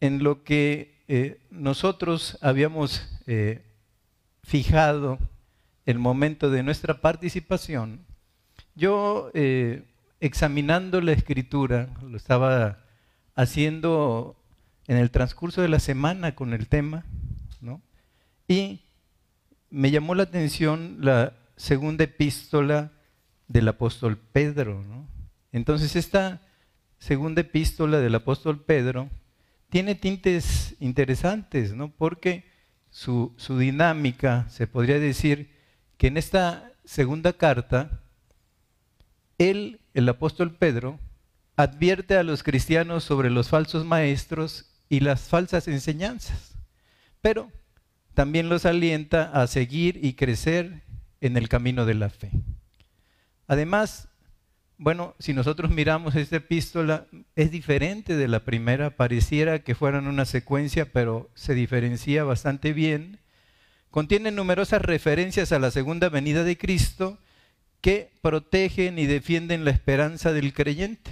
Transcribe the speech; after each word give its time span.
en 0.00 0.22
lo 0.24 0.42
que 0.44 1.02
eh, 1.08 1.40
nosotros 1.50 2.38
habíamos 2.40 3.06
eh, 3.26 3.62
fijado 4.42 5.18
el 5.86 5.98
momento 5.98 6.50
de 6.50 6.62
nuestra 6.62 7.00
participación, 7.00 8.06
yo 8.74 9.30
eh, 9.34 9.84
examinando 10.20 11.00
la 11.00 11.12
escritura, 11.12 11.88
lo 12.02 12.16
estaba 12.16 12.78
haciendo 13.34 14.36
en 14.86 14.96
el 14.96 15.10
transcurso 15.10 15.62
de 15.62 15.68
la 15.68 15.80
semana 15.80 16.34
con 16.34 16.52
el 16.52 16.68
tema, 16.68 17.04
¿no? 17.60 17.80
Y 18.48 18.82
me 19.70 19.90
llamó 19.90 20.14
la 20.14 20.24
atención 20.24 20.98
la 21.00 21.34
segunda 21.56 22.04
epístola 22.04 22.92
del 23.48 23.68
apóstol 23.68 24.18
Pedro, 24.18 24.82
¿no? 24.82 25.08
Entonces 25.52 25.96
esta 25.96 26.40
segunda 26.98 27.40
epístola 27.40 27.98
del 27.98 28.14
apóstol 28.14 28.62
Pedro 28.64 29.08
tiene 29.70 29.94
tintes 29.94 30.76
interesantes, 30.80 31.72
¿no? 31.72 31.90
Porque 31.90 32.44
su, 32.90 33.32
su 33.36 33.58
dinámica, 33.58 34.46
se 34.50 34.66
podría 34.66 34.98
decir 34.98 35.50
que 35.96 36.08
en 36.08 36.16
esta 36.16 36.72
segunda 36.84 37.32
carta, 37.32 38.02
él, 39.38 39.80
el 39.94 40.08
apóstol 40.08 40.54
Pedro, 40.54 40.98
advierte 41.56 42.16
a 42.16 42.22
los 42.22 42.42
cristianos 42.42 43.04
sobre 43.04 43.30
los 43.30 43.48
falsos 43.48 43.84
maestros 43.84 44.66
y 44.88 45.00
las 45.00 45.22
falsas 45.22 45.68
enseñanzas, 45.68 46.58
pero 47.20 47.50
también 48.14 48.48
los 48.48 48.66
alienta 48.66 49.30
a 49.32 49.46
seguir 49.46 50.04
y 50.04 50.14
crecer 50.14 50.82
en 51.20 51.36
el 51.36 51.48
camino 51.48 51.86
de 51.86 51.94
la 51.94 52.10
fe. 52.10 52.30
Además, 53.46 54.09
bueno, 54.82 55.14
si 55.18 55.34
nosotros 55.34 55.70
miramos 55.70 56.14
esta 56.14 56.36
epístola, 56.36 57.06
es 57.36 57.50
diferente 57.50 58.16
de 58.16 58.28
la 58.28 58.46
primera, 58.46 58.96
pareciera 58.96 59.58
que 59.58 59.74
fueran 59.74 60.06
una 60.06 60.24
secuencia, 60.24 60.90
pero 60.90 61.28
se 61.34 61.52
diferencia 61.52 62.24
bastante 62.24 62.72
bien. 62.72 63.20
Contiene 63.90 64.30
numerosas 64.30 64.80
referencias 64.80 65.52
a 65.52 65.58
la 65.58 65.70
segunda 65.70 66.08
venida 66.08 66.44
de 66.44 66.56
Cristo 66.56 67.18
que 67.82 68.10
protegen 68.22 68.98
y 68.98 69.04
defienden 69.04 69.66
la 69.66 69.70
esperanza 69.70 70.32
del 70.32 70.54
creyente 70.54 71.10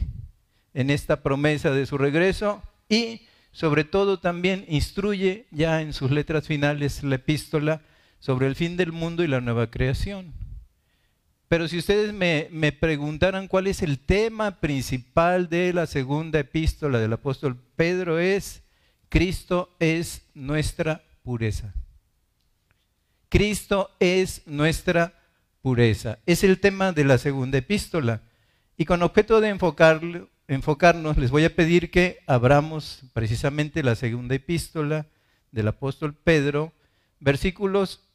en 0.72 0.88
esta 0.88 1.22
promesa 1.22 1.70
de 1.70 1.84
su 1.84 1.98
regreso 1.98 2.62
y 2.88 3.27
sobre 3.53 3.84
todo 3.84 4.19
también 4.19 4.64
instruye 4.69 5.47
ya 5.50 5.82
en 5.82 5.92
sus 5.92 6.10
letras 6.10 6.47
finales 6.47 7.05
la 7.05 7.16
epístola 7.16 7.82
sobre 8.19 8.47
el 8.47 8.56
fin 8.56 8.78
del 8.78 8.92
mundo 8.92 9.25
y 9.25 9.27
la 9.27 9.42
nueva 9.42 9.70
creación. 9.70 10.47
Pero 11.48 11.66
si 11.66 11.78
ustedes 11.78 12.12
me, 12.12 12.72
preguntaran 12.72 13.48
cuál 13.48 13.66
es 13.68 13.82
el 13.82 13.98
tema 13.98 14.60
principal 14.60 15.48
de 15.48 15.72
la 15.72 15.86
segunda 15.86 16.41
epístola 16.41 16.98
del 16.98 17.14
apóstol 17.14 17.58
Pedro 17.74 18.18
es, 18.18 18.62
Cristo 19.08 19.74
es 19.80 20.26
nuestra 20.34 21.02
pureza. 21.22 21.72
Cristo 23.30 23.91
es 23.98 24.42
nuestra 24.46 25.14
pureza. 25.62 26.19
Es 26.26 26.44
el 26.44 26.60
tema 26.60 26.92
de 26.92 27.04
la 27.04 27.16
segunda 27.16 27.56
epístola. 27.56 28.20
Y 28.76 28.84
con 28.84 29.02
objeto 29.02 29.41
de 29.41 29.48
enfocarnos, 29.48 31.16
les 31.16 31.30
voy 31.30 31.44
a 31.44 31.54
pedir 31.54 31.91
que 31.91 32.19
abramos 32.26 33.00
precisamente 33.14 33.82
la 33.82 33.96
segunda 33.96 34.34
epístola 34.34 35.06
del 35.50 35.69
apóstol 35.69 36.14
Pedro, 36.14 36.74
versículos 37.20 38.08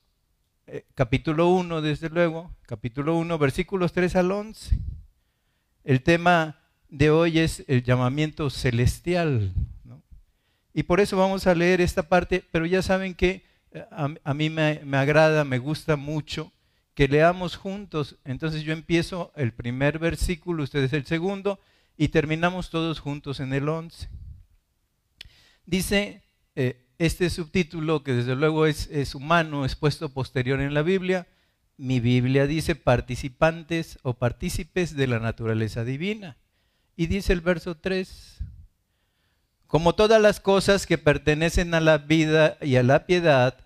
eh, 0.75 0.85
capítulo 0.95 1.49
1, 1.49 1.83
desde 1.83 2.09
luego, 2.09 2.49
capítulo 2.63 3.16
1, 3.16 3.38
versículos 3.38 3.93
3 3.93 4.16
al 4.16 4.31
11. 4.31 4.79
El 5.83 6.02
tema 6.02 6.57
de 6.89 7.11
hoy 7.11 7.38
es 7.38 7.63
el 7.67 7.83
llamamiento 7.83 8.50
celestial. 8.50 9.53
Y 10.73 10.81
por 10.81 11.00
eso 11.00 11.16
vamos 11.16 11.45
a 11.45 11.53
leer 11.53 11.79
esta 11.79 12.09
parte, 12.09 12.44
pero 12.51 12.66
ya 12.66 12.81
saben 12.81 13.13
que 13.13 13.45
eh, 13.69 13.85
a, 13.91 14.34
mí 14.34 14.50
me, 14.50 14.81
me, 14.84 14.97
agrada, 14.97 15.44
me 15.44 15.59
gusta 15.59 15.95
mucho 15.95 16.51
que 16.95 17.07
leamos 17.07 17.55
juntos. 17.55 18.17
Entonces 18.25 18.63
yo 18.63 18.73
empiezo 18.73 19.31
el 19.35 19.53
primer 19.53 20.00
versículo, 20.00 20.63
ustedes 20.63 20.91
el 20.94 21.05
segundo, 21.05 21.59
y 21.97 22.07
terminamos 22.07 22.72
todos 22.72 23.00
juntos 23.00 23.40
en 23.40 23.53
el 23.53 23.69
11. 23.69 24.09
Dice, 25.67 26.23
eh, 26.55 26.84
este 27.06 27.30
subtítulo, 27.30 28.02
que 28.03 28.14
desde 28.14 28.36
luego 28.36 28.66
es, 28.66 29.16
humano, 29.16 29.66
es 29.66 29.75
puesto 29.75 30.09
posterior 30.09 30.62
en 30.62 30.74
la 30.74 30.84
Biblia. 30.84 31.28
Mi 31.75 32.00
Biblia 32.00 32.47
dice 32.47 32.75
participantes 32.75 34.00
o 34.03 34.14
partícipes 34.14 34.96
de 34.96 35.08
la 35.08 35.19
naturaleza 35.19 35.84
divina. 35.84 36.38
Y 36.96 37.08
dice 37.08 37.34
el 37.34 37.41
verso 37.41 37.75
3, 37.75 38.38
como 39.68 39.96
todas 39.96 40.22
las 40.22 40.40
cosas 40.40 40.86
que 40.86 40.97
pertenecen 40.97 41.74
a 41.74 41.81
la 41.81 41.97
vida 41.97 42.58
y 42.62 42.78
a 42.78 42.84
la 42.84 43.06
piedad, 43.06 43.58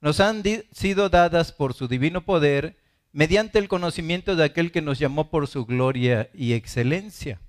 nos 0.00 0.18
han 0.18 0.42
sido 0.72 1.10
dadas 1.10 1.52
por 1.52 1.74
su 1.74 1.86
divino 1.86 2.24
poder 2.24 2.76
mediante 3.12 3.58
el 3.58 3.68
conocimiento 3.68 4.34
de 4.34 4.44
aquel 4.44 4.72
que 4.72 4.82
nos 4.82 4.98
llamó 4.98 5.30
por 5.30 5.46
su 5.46 5.64
gloria 5.66 6.30
y 6.32 6.54
excelencia 6.54 7.40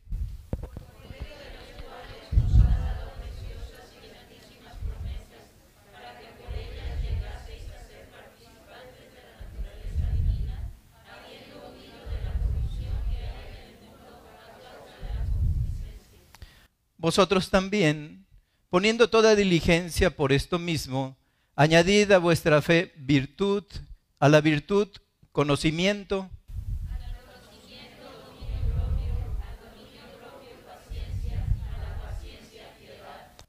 vosotros 17.01 17.49
también, 17.49 18.27
poniendo 18.69 19.09
toda 19.09 19.35
diligencia 19.35 20.15
por 20.15 20.31
esto 20.31 20.59
mismo, 20.59 21.17
añadid 21.55 22.11
a 22.11 22.19
vuestra 22.19 22.61
fe 22.61 22.93
virtud, 22.95 23.63
a 24.19 24.29
la 24.29 24.39
virtud 24.39 24.87
conocimiento, 25.31 26.29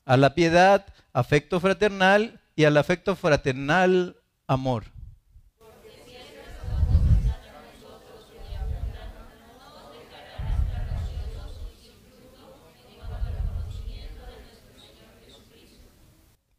a 0.07 0.17
la 0.17 0.35
piedad, 0.35 0.87
afecto 1.13 1.61
fraternal 1.61 2.41
y 2.57 2.65
al 2.65 2.79
afecto 2.79 3.15
fraternal, 3.15 4.17
amor. 4.47 4.85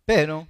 Pero 0.05 0.47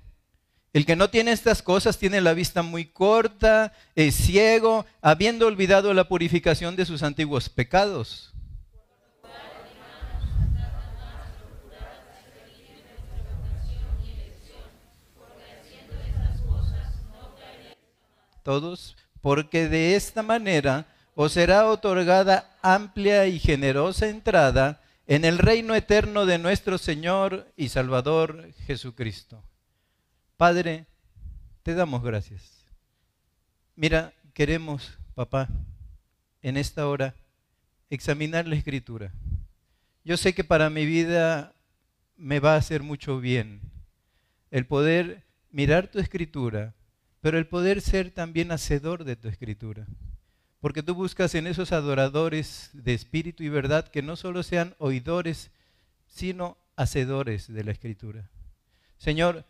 el 0.74 0.86
que 0.86 0.96
no 0.96 1.10
tiene 1.10 1.32
estas 1.32 1.62
cosas 1.62 2.00
tiene 2.00 2.20
la 2.20 2.34
vista 2.34 2.64
muy 2.64 2.86
corta, 2.86 3.74
es 3.96 4.16
ciego, 4.16 4.86
habiendo 5.02 5.46
olvidado 5.46 5.94
la 5.94 6.08
purificación 6.08 6.76
de 6.76 6.86
sus 6.86 7.04
antiguos 7.04 7.50
pecados. 7.50 8.34
Todos, 18.42 18.98
porque 19.22 19.70
de 19.70 19.96
esta 19.96 20.22
manera 20.22 20.86
os 21.16 21.34
será 21.34 21.68
otorgada 21.68 22.58
amplia 22.62 23.28
y 23.28 23.40
generosa 23.40 24.08
entrada 24.08 24.82
en 25.06 25.26
el 25.26 25.38
reino 25.38 25.76
eterno 25.76 26.26
de 26.26 26.38
nuestro 26.38 26.78
Señor 26.78 27.52
y 27.58 27.70
Salvador 27.70 28.52
Jesucristo. 28.66 29.44
Padre, 30.38 30.86
te 31.64 31.74
damos 31.74 32.04
gracias. 32.04 32.66
Mira, 33.76 34.14
queremos, 34.34 34.98
papá, 35.16 35.50
en 36.42 36.58
esta 36.58 36.88
hora 36.88 37.16
examinar 37.90 38.48
la 38.48 38.56
escritura. 38.56 39.12
Yo 40.04 40.18
sé 40.18 40.34
que 40.34 40.44
para 40.44 40.70
mi 40.70 40.86
vida 40.86 41.54
me 42.16 42.40
va 42.40 42.54
a 42.54 42.58
hacer 42.58 42.84
mucho 42.84 43.20
bien 43.20 43.62
el 44.52 44.66
poder 44.66 45.24
mirar 45.52 45.88
tu 45.88 46.00
escritura, 46.00 46.76
pero 47.22 47.38
el 47.38 47.48
poder 47.48 47.82
ser 47.82 48.12
también 48.12 48.52
hacedor 48.52 49.04
de 49.04 49.16
tu 49.16 49.28
escritura. 49.28 49.88
Porque 50.64 50.82
tú 50.82 50.96
buscas 50.96 51.36
en 51.36 51.46
esos 51.46 51.74
adoradores 51.74 52.70
de 52.72 52.94
espíritu 52.94 53.44
y 53.44 53.50
verdad 53.50 53.86
que 53.90 54.02
no 54.02 54.16
solo 54.16 54.44
sean 54.44 54.76
oidores, 54.78 55.52
sino 56.08 56.58
hacedores 56.78 57.52
de 57.52 57.66
la 57.66 57.74
escritura. 57.74 58.30
Señor, 58.98 59.44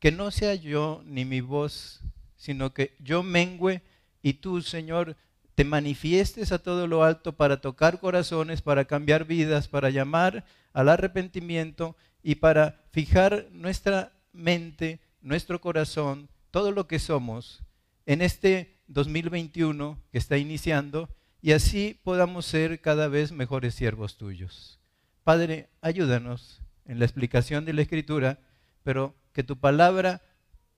que 0.00 0.12
no 0.12 0.30
sea 0.30 0.54
yo 0.54 1.02
ni 1.06 1.24
mi 1.24 1.40
voz, 1.40 2.02
sino 2.36 2.74
que 2.74 2.94
yo 2.98 3.22
mengüe 3.22 3.80
y 4.20 4.34
tú, 4.34 4.60
Señor, 4.60 5.16
te 5.54 5.64
manifiestes 5.64 6.52
a 6.52 6.58
todo 6.58 6.86
lo 6.88 7.04
alto 7.04 7.32
para 7.32 7.62
tocar 7.62 7.98
corazones, 7.98 8.60
para 8.60 8.84
cambiar 8.84 9.24
vidas, 9.24 9.66
para 9.66 9.88
llamar 9.88 10.44
al 10.74 10.90
arrepentimiento 10.90 11.96
y 12.22 12.34
para 12.34 12.84
fijar 12.92 13.48
nuestra 13.50 14.12
mente, 14.34 15.00
nuestro 15.22 15.62
corazón, 15.62 16.28
todo 16.50 16.70
lo 16.70 16.86
que 16.86 16.98
somos 16.98 17.62
en 18.04 18.20
este 18.20 18.73
2021 18.86 20.00
que 20.10 20.18
está 20.18 20.36
iniciando 20.36 21.08
y 21.40 21.52
así 21.52 22.00
podamos 22.02 22.46
ser 22.46 22.80
cada 22.80 23.08
vez 23.08 23.32
mejores 23.32 23.74
siervos 23.74 24.16
tuyos. 24.16 24.80
Padre, 25.24 25.70
ayúdanos 25.80 26.62
en 26.84 26.98
la 26.98 27.04
explicación 27.04 27.64
de 27.64 27.72
la 27.72 27.82
Escritura, 27.82 28.38
pero 28.82 29.14
que 29.32 29.42
tu 29.42 29.58
palabra 29.58 30.22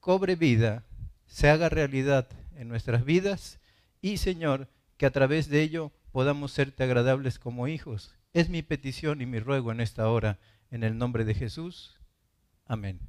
cobre 0.01 0.37
vida, 0.37 0.85
se 1.27 1.49
haga 1.49 1.69
realidad 1.69 2.29
en 2.55 2.69
nuestras 2.69 3.05
vidas 3.05 3.61
y, 4.01 4.19
Señor, 4.19 4.69
que 4.97 5.07
a 5.07 5.11
través 5.11 5.49
de 5.49 5.63
ello 5.63 5.93
podamos 6.13 6.53
serte 6.53 6.85
agradables 6.85 7.39
como 7.39 7.69
hijos. 7.69 8.15
Es 8.33 8.49
mi 8.49 8.63
petición 8.63 9.21
y 9.21 9.27
mi 9.27 9.41
ruego 9.41 9.73
en 9.73 9.81
esta 9.81 10.09
hora, 10.09 10.39
en 10.71 10.85
el 10.85 10.97
nombre 10.97 11.25
de 11.25 11.35
Jesús. 11.35 12.01
Amén. 12.65 13.01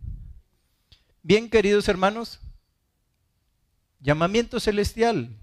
Bien, 1.22 1.50
queridos 1.50 1.88
hermanos, 1.88 2.40
llamamiento 4.08 4.62
celestial. 4.62 5.36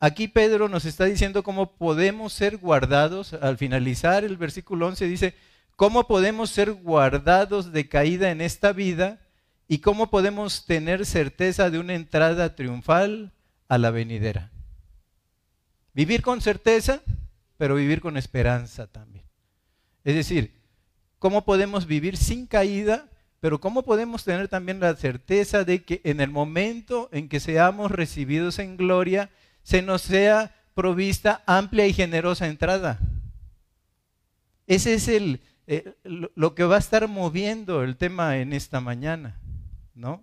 Aquí 0.00 0.26
Pedro 0.26 0.68
nos 0.68 0.84
está 0.84 1.04
diciendo 1.04 1.44
cómo 1.44 1.76
podemos 1.76 2.32
ser 2.32 2.56
guardados. 2.56 3.32
Al 3.32 3.56
finalizar 3.56 4.24
el 4.24 4.36
versículo 4.36 4.88
11 4.88 5.06
dice, 5.06 5.34
¿cómo 5.76 6.08
podemos 6.08 6.50
ser 6.50 6.72
guardados 6.72 7.72
de 7.72 7.88
caída 7.88 8.32
en 8.32 8.40
esta 8.40 8.72
vida? 8.72 9.20
¿Y 9.68 9.78
cómo 9.78 10.10
podemos 10.10 10.66
tener 10.66 11.06
certeza 11.06 11.70
de 11.70 11.78
una 11.78 11.94
entrada 11.94 12.56
triunfal 12.56 13.32
a 13.68 13.78
la 13.78 13.92
venidera? 13.92 14.50
Vivir 15.94 16.22
con 16.22 16.40
certeza, 16.40 17.02
pero 17.56 17.76
vivir 17.76 18.00
con 18.00 18.16
esperanza 18.16 18.88
también. 18.88 19.26
Es 20.02 20.16
decir, 20.16 20.60
¿cómo 21.20 21.44
podemos 21.44 21.86
vivir 21.86 22.16
sin 22.16 22.48
caída? 22.48 23.08
Pero 23.40 23.60
¿cómo 23.60 23.82
podemos 23.82 24.24
tener 24.24 24.48
también 24.48 24.80
la 24.80 24.96
certeza 24.96 25.64
de 25.64 25.84
que 25.84 26.00
en 26.04 26.20
el 26.20 26.30
momento 26.30 27.08
en 27.12 27.28
que 27.28 27.40
seamos 27.40 27.90
recibidos 27.90 28.58
en 28.58 28.76
gloria, 28.76 29.30
se 29.62 29.82
nos 29.82 30.02
sea 30.02 30.54
provista 30.78 31.42
amplia 31.44 31.88
y 31.88 31.92
generosa 31.92 32.46
entrada. 32.46 33.00
Ese 34.68 34.94
es 34.94 35.08
el, 35.08 35.40
eh, 35.66 35.92
lo 36.04 36.54
que 36.54 36.62
va 36.62 36.76
a 36.76 36.78
estar 36.78 37.08
moviendo 37.08 37.82
el 37.82 37.96
tema 37.96 38.38
en 38.38 38.52
esta 38.52 38.80
mañana, 38.80 39.40
¿no? 39.92 40.22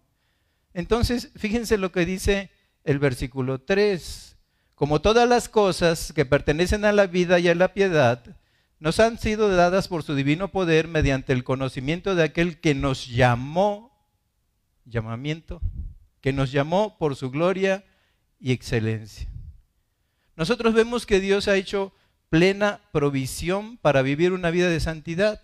Entonces, 0.74 1.30
fíjense 1.36 1.78
lo 1.78 1.92
que 1.92 2.06
dice 2.06 2.52
el 2.86 3.00
versículo 3.00 3.60
3. 3.60 4.38
Como 4.76 5.02
todas 5.02 5.28
las 5.28 5.50
cosas 5.50 6.14
que 6.14 6.26
pertenecen 6.26 6.86
a 6.86 6.94
la 6.94 7.06
vida 7.06 7.38
y 7.38 7.50
a 7.50 7.56
la 7.56 7.74
piedad, 7.74 8.24
nos 8.80 9.00
han 9.00 9.18
sido 9.18 9.50
dadas 9.50 9.88
por 9.88 10.04
su 10.04 10.16
divino 10.16 10.52
poder 10.52 10.88
mediante 10.88 11.34
el 11.34 11.44
conocimiento 11.44 12.16
de 12.16 12.24
aquel 12.24 12.60
que 12.60 12.76
nos 12.76 13.08
llamó, 13.08 13.92
llamamiento, 14.86 15.62
que 16.22 16.34
nos 16.34 16.52
llamó 16.52 16.98
por 16.98 17.16
su 17.16 17.32
gloria 17.32 17.86
y 18.40 18.52
excelencia. 18.52 19.30
Nosotros 20.36 20.74
vemos 20.74 21.06
que 21.06 21.20
Dios 21.20 21.48
ha 21.48 21.56
hecho 21.56 21.94
plena 22.30 22.82
provisión 22.92 23.78
para 23.78 24.02
vivir 24.02 24.34
una 24.34 24.52
vida 24.52 24.70
de 24.70 24.80
santidad. 24.80 25.42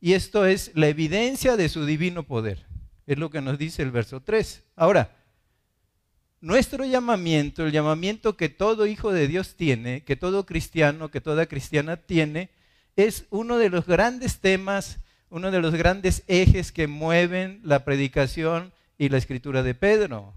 Y 0.00 0.12
esto 0.12 0.46
es 0.46 0.72
la 0.74 0.88
evidencia 0.88 1.56
de 1.56 1.68
su 1.68 1.86
divino 1.86 2.24
poder. 2.24 2.66
Es 3.06 3.18
lo 3.18 3.30
que 3.30 3.40
nos 3.40 3.58
dice 3.58 3.82
el 3.82 3.90
verso 3.90 4.20
3. 4.20 4.64
Ahora, 4.76 5.16
nuestro 6.40 6.84
llamamiento, 6.84 7.64
el 7.64 7.72
llamamiento 7.72 8.36
que 8.36 8.48
todo 8.48 8.86
hijo 8.86 9.12
de 9.12 9.28
Dios 9.28 9.56
tiene, 9.56 10.02
que 10.04 10.16
todo 10.16 10.46
cristiano, 10.46 11.10
que 11.10 11.20
toda 11.20 11.46
cristiana 11.46 11.96
tiene, 11.96 12.50
es 12.96 13.26
uno 13.30 13.58
de 13.58 13.68
los 13.68 13.86
grandes 13.86 14.40
temas, 14.40 14.98
uno 15.28 15.50
de 15.50 15.60
los 15.60 15.74
grandes 15.74 16.24
ejes 16.26 16.72
que 16.72 16.86
mueven 16.86 17.60
la 17.62 17.84
predicación 17.84 18.72
y 18.98 19.08
la 19.08 19.18
escritura 19.18 19.62
de 19.62 19.74
Pedro. 19.74 20.34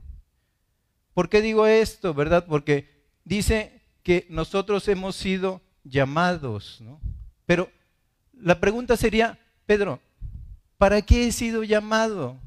¿Por 1.14 1.30
qué 1.30 1.42
digo 1.42 1.68
esto, 1.68 2.14
verdad? 2.14 2.46
Porque 2.48 2.90
dice 3.24 3.82
que 4.04 4.26
nosotros 4.30 4.88
hemos 4.88 5.16
sido 5.16 5.62
llamados, 5.84 6.80
¿no? 6.82 7.00
Pero 7.46 7.70
la 8.34 8.60
pregunta 8.60 8.98
sería, 8.98 9.40
Pedro, 9.66 10.00
¿para 10.78 11.02
qué 11.02 11.28
he 11.28 11.32
sido 11.32 11.64
llamado? 11.64 12.40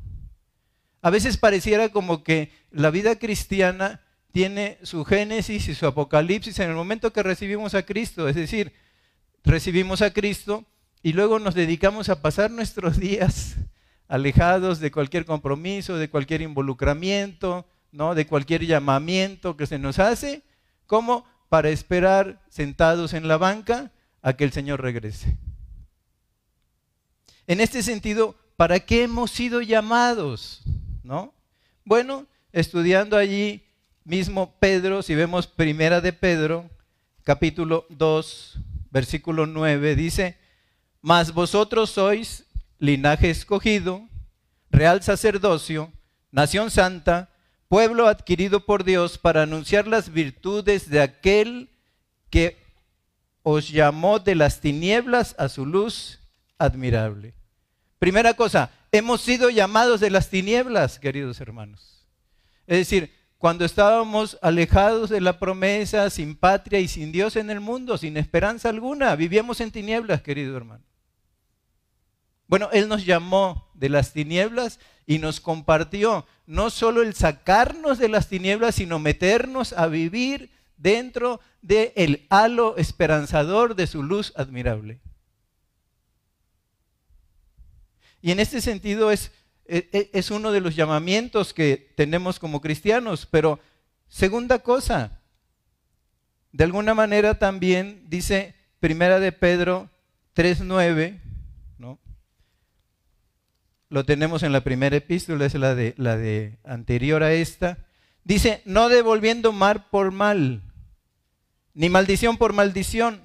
A 1.06 1.10
veces 1.10 1.36
pareciera 1.36 1.90
como 1.90 2.24
que 2.24 2.50
la 2.72 2.90
vida 2.90 3.16
cristiana 3.16 4.00
tiene 4.32 4.76
su 4.82 5.04
génesis 5.04 5.68
y 5.68 5.76
su 5.76 5.86
apocalipsis 5.86 6.58
en 6.58 6.70
el 6.70 6.74
momento 6.74 7.12
que 7.12 7.22
recibimos 7.22 7.74
a 7.74 7.84
Cristo, 7.84 8.28
es 8.28 8.34
decir, 8.34 8.72
recibimos 9.44 10.02
a 10.02 10.12
Cristo 10.12 10.64
y 11.04 11.12
luego 11.12 11.38
nos 11.38 11.54
dedicamos 11.54 12.08
a 12.08 12.22
pasar 12.22 12.50
nuestros 12.50 12.98
días 12.98 13.54
alejados 14.08 14.80
de 14.80 14.90
cualquier 14.90 15.26
compromiso, 15.26 15.96
de 15.96 16.10
cualquier 16.10 16.42
involucramiento, 16.42 17.68
¿no? 17.92 18.16
de 18.16 18.26
cualquier 18.26 18.66
llamamiento 18.66 19.56
que 19.56 19.68
se 19.68 19.78
nos 19.78 20.00
hace 20.00 20.42
¿Cómo? 20.88 21.24
Para 21.48 21.68
esperar 21.68 22.42
sentados 22.48 23.12
en 23.12 23.28
la 23.28 23.36
banca 23.36 23.92
a 24.22 24.32
que 24.32 24.42
el 24.42 24.50
Señor 24.50 24.82
regrese. 24.82 25.38
En 27.46 27.60
este 27.60 27.84
sentido, 27.84 28.34
¿para 28.56 28.80
qué 28.80 29.04
hemos 29.04 29.30
sido 29.30 29.62
llamados? 29.62 30.64
¿No? 31.06 31.32
Bueno, 31.84 32.26
estudiando 32.50 33.16
allí 33.16 33.62
mismo 34.02 34.56
Pedro, 34.58 35.04
si 35.04 35.14
vemos 35.14 35.46
primera 35.46 36.00
de 36.00 36.12
Pedro, 36.12 36.68
capítulo 37.22 37.86
2, 37.90 38.58
versículo 38.90 39.46
9, 39.46 39.94
dice, 39.94 40.36
mas 41.00 41.32
vosotros 41.32 41.90
sois 41.90 42.44
linaje 42.80 43.30
escogido, 43.30 44.02
real 44.72 45.00
sacerdocio, 45.00 45.92
nación 46.32 46.72
santa, 46.72 47.30
pueblo 47.68 48.08
adquirido 48.08 48.66
por 48.66 48.82
Dios 48.82 49.16
para 49.16 49.42
anunciar 49.42 49.86
las 49.86 50.12
virtudes 50.12 50.90
de 50.90 51.02
aquel 51.02 51.70
que 52.30 52.56
os 53.44 53.68
llamó 53.68 54.18
de 54.18 54.34
las 54.34 54.60
tinieblas 54.60 55.36
a 55.38 55.48
su 55.48 55.66
luz 55.66 56.18
admirable. 56.58 57.35
Primera 58.06 58.34
cosa, 58.34 58.70
hemos 58.92 59.20
sido 59.20 59.50
llamados 59.50 59.98
de 59.98 60.10
las 60.10 60.30
tinieblas, 60.30 61.00
queridos 61.00 61.40
hermanos. 61.40 62.06
Es 62.68 62.78
decir, 62.78 63.12
cuando 63.36 63.64
estábamos 63.64 64.38
alejados 64.42 65.10
de 65.10 65.20
la 65.20 65.40
promesa, 65.40 66.08
sin 66.08 66.36
patria 66.36 66.78
y 66.78 66.86
sin 66.86 67.10
Dios 67.10 67.34
en 67.34 67.50
el 67.50 67.58
mundo, 67.58 67.98
sin 67.98 68.16
esperanza 68.16 68.68
alguna, 68.68 69.16
vivíamos 69.16 69.60
en 69.60 69.72
tinieblas, 69.72 70.22
querido 70.22 70.56
hermano. 70.56 70.84
Bueno, 72.46 72.68
Él 72.72 72.86
nos 72.86 73.04
llamó 73.04 73.72
de 73.74 73.88
las 73.88 74.12
tinieblas 74.12 74.78
y 75.04 75.18
nos 75.18 75.40
compartió 75.40 76.28
no 76.46 76.70
solo 76.70 77.02
el 77.02 77.12
sacarnos 77.12 77.98
de 77.98 78.08
las 78.08 78.28
tinieblas, 78.28 78.76
sino 78.76 79.00
meternos 79.00 79.72
a 79.72 79.88
vivir 79.88 80.52
dentro 80.76 81.40
del 81.60 81.90
el 81.96 82.26
halo 82.30 82.76
esperanzador 82.76 83.74
de 83.74 83.88
su 83.88 84.04
luz 84.04 84.32
admirable. 84.36 85.00
Y 88.26 88.32
en 88.32 88.40
este 88.40 88.60
sentido 88.60 89.12
es, 89.12 89.30
e, 89.66 89.88
e, 89.92 90.10
es 90.12 90.32
uno 90.32 90.50
de 90.50 90.60
los 90.60 90.74
llamamientos 90.74 91.54
que 91.54 91.94
tenemos 91.96 92.40
como 92.40 92.60
cristianos. 92.60 93.24
Pero 93.24 93.60
segunda 94.08 94.58
cosa, 94.58 95.20
de 96.50 96.64
alguna 96.64 96.92
manera 96.92 97.38
también 97.38 98.02
dice 98.08 98.56
Primera 98.80 99.20
de 99.20 99.30
Pedro 99.30 99.90
3.9, 100.34 101.20
lo 103.90 104.04
tenemos 104.04 104.42
en 104.42 104.50
la 104.50 104.64
primera 104.64 104.96
epístola, 104.96 105.46
es 105.46 105.54
la 105.54 105.76
de, 105.76 105.94
la 105.96 106.16
de 106.16 106.58
anterior 106.64 107.22
a 107.22 107.32
esta. 107.32 107.78
Dice, 108.24 108.60
no 108.64 108.88
devolviendo 108.88 109.52
mal 109.52 109.86
por 109.88 110.10
mal, 110.10 110.62
ni 111.74 111.90
maldición 111.90 112.38
por 112.38 112.54
maldición, 112.54 113.20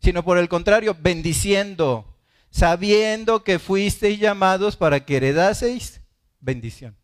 sino 0.00 0.24
por 0.24 0.38
el 0.38 0.48
contrario, 0.48 0.96
bendiciendo, 0.98 2.09
sabiendo 2.50 3.44
que 3.44 3.58
fuisteis 3.58 4.18
llamados 4.18 4.76
para 4.76 5.04
que 5.04 5.16
heredaseis 5.16 6.00
bendición. 6.40 6.96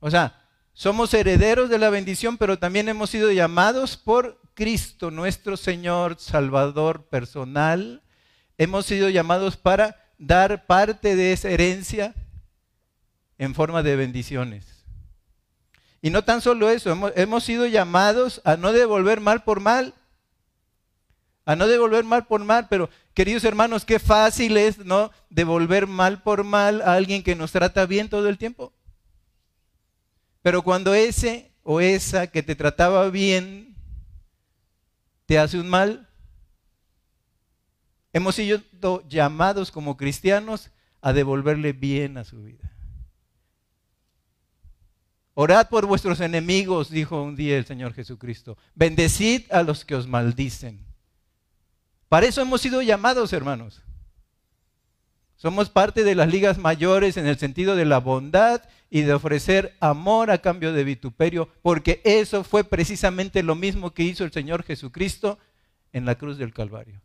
O 0.00 0.10
sea, 0.10 0.42
somos 0.72 1.14
herederos 1.14 1.70
de 1.70 1.78
la 1.78 1.90
bendición, 1.90 2.36
pero 2.36 2.58
también 2.58 2.88
hemos 2.88 3.10
sido 3.10 3.32
llamados 3.32 3.96
por 3.96 4.40
Cristo, 4.54 5.10
nuestro 5.10 5.56
Señor, 5.56 6.16
Salvador 6.18 7.08
personal. 7.08 8.02
Hemos 8.58 8.86
sido 8.86 9.08
llamados 9.08 9.56
para 9.56 9.96
dar 10.18 10.66
parte 10.66 11.16
de 11.16 11.32
esa 11.32 11.50
herencia 11.50 12.14
en 13.38 13.54
forma 13.54 13.82
de 13.82 13.96
bendiciones. 13.96 14.84
Y 16.02 16.10
no 16.10 16.24
tan 16.24 16.40
solo 16.40 16.70
eso, 16.70 16.92
hemos, 17.16 17.44
sido 17.44 17.66
llamados 17.66 18.40
a 18.44 18.56
no 18.56 18.72
devolver 18.72 19.20
mal 19.20 19.44
por 19.44 19.60
mal, 19.60 19.94
a 21.46 21.56
no 21.56 21.66
devolver 21.66 22.04
mal 22.04 22.26
por 22.26 22.44
mal, 22.44 22.68
pero 22.68 22.90
queridos 23.14 23.44
hermanos, 23.44 23.86
qué 23.86 23.98
fácil 23.98 24.58
es 24.58 24.78
no 24.84 25.10
devolver 25.30 25.86
mal 25.86 26.22
por 26.22 26.44
mal 26.44 26.82
a 26.82 26.92
alguien 26.92 27.22
que 27.22 27.34
nos 27.34 27.52
trata 27.52 27.86
bien 27.86 28.10
todo 28.10 28.28
el 28.28 28.36
tiempo. 28.36 28.74
Pero 30.42 30.62
cuando 30.62 30.92
ese 30.92 31.50
o 31.62 31.80
esa 31.80 32.26
que 32.26 32.42
te 32.42 32.54
trataba 32.54 33.08
bien 33.08 33.74
te 35.24 35.38
hace 35.38 35.58
un 35.58 35.68
mal, 35.68 36.06
Hemos 38.16 38.36
sido 38.36 39.06
llamados 39.10 39.70
como 39.70 39.98
cristianos 39.98 40.70
a 41.02 41.12
devolverle 41.12 41.74
bien 41.74 42.16
a 42.16 42.24
su 42.24 42.42
vida. 42.44 42.72
Orad 45.34 45.68
por 45.68 45.84
vuestros 45.84 46.20
enemigos, 46.20 46.88
dijo 46.88 47.22
un 47.22 47.36
día 47.36 47.58
el 47.58 47.66
Señor 47.66 47.92
Jesucristo. 47.92 48.56
Bendecid 48.74 49.52
a 49.52 49.62
los 49.62 49.84
que 49.84 49.96
os 49.96 50.06
maldicen. 50.08 50.80
Para 52.08 52.26
eso 52.26 52.40
hemos 52.40 52.60
sido 52.60 52.82
llamados, 52.82 53.32
hermanos. 53.32 53.82
Somos 55.36 55.68
parte 55.68 56.02
de 56.02 56.14
las 56.14 56.28
ligas 56.28 56.56
mayores 56.58 57.16
en 57.16 57.26
el 57.26 57.38
sentido 57.38 57.76
de 57.76 57.84
la 57.84 57.98
bondad 57.98 58.62
y 58.88 59.02
de 59.02 59.12
ofrecer 59.12 59.76
amor 59.80 60.30
a 60.30 60.38
cambio 60.38 60.72
de 60.72 60.84
vituperio, 60.84 61.48
porque 61.62 62.00
eso 62.04 62.42
fue 62.42 62.64
precisamente 62.64 63.42
lo 63.42 63.54
mismo 63.54 63.92
que 63.92 64.04
hizo 64.04 64.24
el 64.24 64.32
Señor 64.32 64.62
Jesucristo 64.62 65.38
en 65.92 66.06
la 66.06 66.14
cruz 66.14 66.38
del 66.38 66.54
Calvario, 66.54 67.02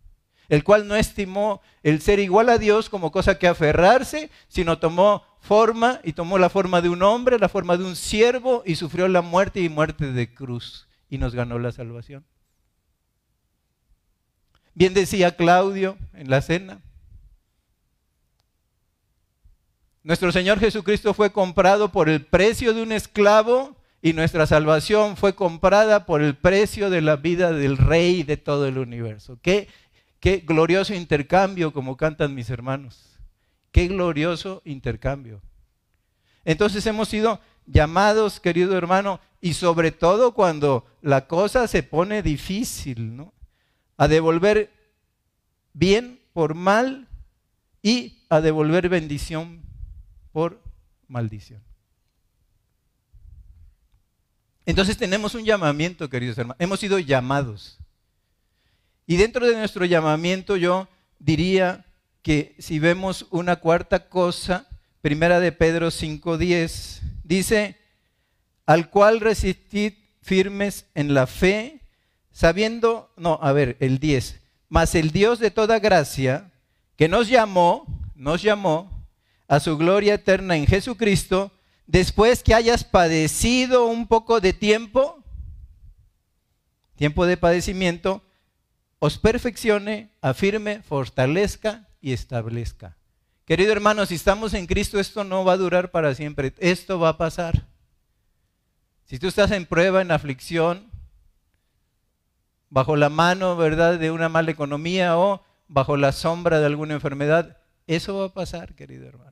el 0.47 0.63
cual 0.63 0.87
no 0.87 0.95
estimó 0.95 1.61
el 1.83 2.01
ser 2.01 2.19
igual 2.19 2.49
a 2.49 2.57
Dios 2.57 2.89
como 2.89 3.11
cosa 3.11 3.37
que 3.37 3.47
aferrarse, 3.47 4.29
sino 4.47 4.79
tomó 4.79 5.23
forma 5.41 5.99
y 6.03 6.13
tomó 6.13 6.37
la 6.37 6.49
forma 6.49 6.81
de 6.81 6.89
un 6.89 7.03
hombre, 7.03 7.39
la 7.39 7.49
forma 7.49 7.75
de 7.75 7.83
un 7.83 7.95
siervo 7.95 8.63
y 8.65 8.75
sufrió 8.75 9.07
la 9.07 9.21
muerte 9.21 9.59
y 9.59 9.69
muerte 9.69 10.11
de 10.13 10.33
cruz 10.33 10.87
y 11.09 11.17
nos 11.17 11.35
ganó 11.35 11.59
la 11.59 11.71
salvación. 11.71 12.23
Bien 14.73 14.93
decía 14.93 15.35
Claudio 15.35 15.97
en 16.13 16.29
la 16.29 16.41
cena, 16.41 16.81
Nuestro 20.03 20.31
Señor 20.31 20.59
Jesucristo 20.59 21.13
fue 21.13 21.31
comprado 21.31 21.91
por 21.91 22.09
el 22.09 22.25
precio 22.25 22.73
de 22.73 22.81
un 22.81 22.91
esclavo 22.91 23.75
y 24.01 24.13
nuestra 24.13 24.47
salvación 24.47 25.15
fue 25.15 25.35
comprada 25.35 26.07
por 26.07 26.23
el 26.23 26.35
precio 26.35 26.89
de 26.89 27.01
la 27.01 27.17
vida 27.17 27.51
del 27.51 27.77
Rey 27.77 28.23
de 28.23 28.35
todo 28.35 28.65
el 28.65 28.79
universo. 28.79 29.37
Qué, 29.43 29.67
qué 30.19 30.37
glorioso 30.37 30.95
intercambio, 30.95 31.71
como 31.71 31.97
cantan 31.97 32.33
mis 32.33 32.49
hermanos. 32.49 33.19
Qué 33.71 33.87
glorioso 33.87 34.63
intercambio. 34.65 35.39
Entonces 36.45 36.83
hemos 36.87 37.07
sido 37.07 37.39
llamados, 37.67 38.39
querido 38.39 38.75
hermano, 38.75 39.19
y 39.39 39.53
sobre 39.53 39.91
todo 39.91 40.33
cuando 40.33 40.83
la 41.03 41.27
cosa 41.27 41.67
se 41.67 41.83
pone 41.83 42.23
difícil, 42.23 43.15
¿no? 43.15 43.33
A 44.01 44.07
devolver 44.07 44.71
bien 45.73 46.19
por 46.33 46.55
mal 46.55 47.07
y 47.83 48.25
a 48.29 48.41
devolver 48.41 48.89
bendición 48.89 49.61
por 50.31 50.59
maldición. 51.07 51.61
Entonces 54.65 54.97
tenemos 54.97 55.35
un 55.35 55.45
llamamiento, 55.45 56.09
queridos 56.09 56.35
hermanos. 56.39 56.57
Hemos 56.59 56.79
sido 56.79 56.97
llamados. 56.97 57.77
Y 59.05 59.17
dentro 59.17 59.45
de 59.45 59.55
nuestro 59.55 59.85
llamamiento 59.85 60.57
yo 60.57 60.87
diría 61.19 61.85
que 62.23 62.55
si 62.57 62.79
vemos 62.79 63.27
una 63.29 63.57
cuarta 63.57 64.09
cosa, 64.09 64.67
primera 65.03 65.39
de 65.39 65.51
Pedro 65.51 65.89
5.10, 65.89 67.01
dice, 67.23 67.77
al 68.65 68.89
cual 68.89 69.19
resistid 69.19 69.93
firmes 70.23 70.87
en 70.95 71.13
la 71.13 71.27
fe, 71.27 71.80
sabiendo, 72.31 73.11
no, 73.17 73.39
a 73.41 73.51
ver, 73.51 73.77
el 73.79 73.99
10, 73.99 74.39
mas 74.69 74.95
el 74.95 75.11
Dios 75.11 75.39
de 75.39 75.51
toda 75.51 75.79
gracia, 75.79 76.51
que 76.95 77.07
nos 77.07 77.27
llamó, 77.27 77.85
nos 78.15 78.41
llamó 78.41 79.05
a 79.47 79.59
su 79.59 79.77
gloria 79.77 80.13
eterna 80.13 80.55
en 80.55 80.67
Jesucristo, 80.67 81.51
después 81.87 82.43
que 82.43 82.53
hayas 82.53 82.83
padecido 82.83 83.87
un 83.87 84.07
poco 84.07 84.39
de 84.39 84.53
tiempo, 84.53 85.23
tiempo 86.95 87.25
de 87.25 87.37
padecimiento, 87.37 88.23
os 88.99 89.17
perfeccione, 89.17 90.11
afirme, 90.21 90.83
fortalezca 90.83 91.87
y 91.99 92.13
establezca. 92.13 92.95
Querido 93.45 93.71
hermano, 93.71 94.05
si 94.05 94.15
estamos 94.15 94.53
en 94.53 94.67
Cristo, 94.67 94.99
esto 94.99 95.23
no 95.23 95.43
va 95.43 95.53
a 95.53 95.57
durar 95.57 95.91
para 95.91 96.13
siempre, 96.13 96.53
esto 96.59 96.99
va 96.99 97.09
a 97.09 97.17
pasar. 97.17 97.65
Si 99.05 99.17
tú 99.19 99.27
estás 99.27 99.51
en 99.51 99.65
prueba, 99.65 100.01
en 100.01 100.11
aflicción, 100.11 100.90
bajo 102.71 102.95
la 102.95 103.09
mano, 103.09 103.55
¿verdad?, 103.55 103.99
de 103.99 104.09
una 104.09 104.29
mala 104.29 104.49
economía 104.49 105.19
o 105.19 105.43
bajo 105.67 105.95
la 105.97 106.11
sombra 106.11 106.59
de 106.59 106.65
alguna 106.65 106.95
enfermedad, 106.95 107.59
eso 107.85 108.17
va 108.17 108.25
a 108.25 108.33
pasar, 108.33 108.73
querido 108.73 109.07
hermano 109.07 109.31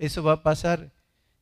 eso 0.00 0.22
va 0.22 0.32
a 0.32 0.42
pasar. 0.42 0.90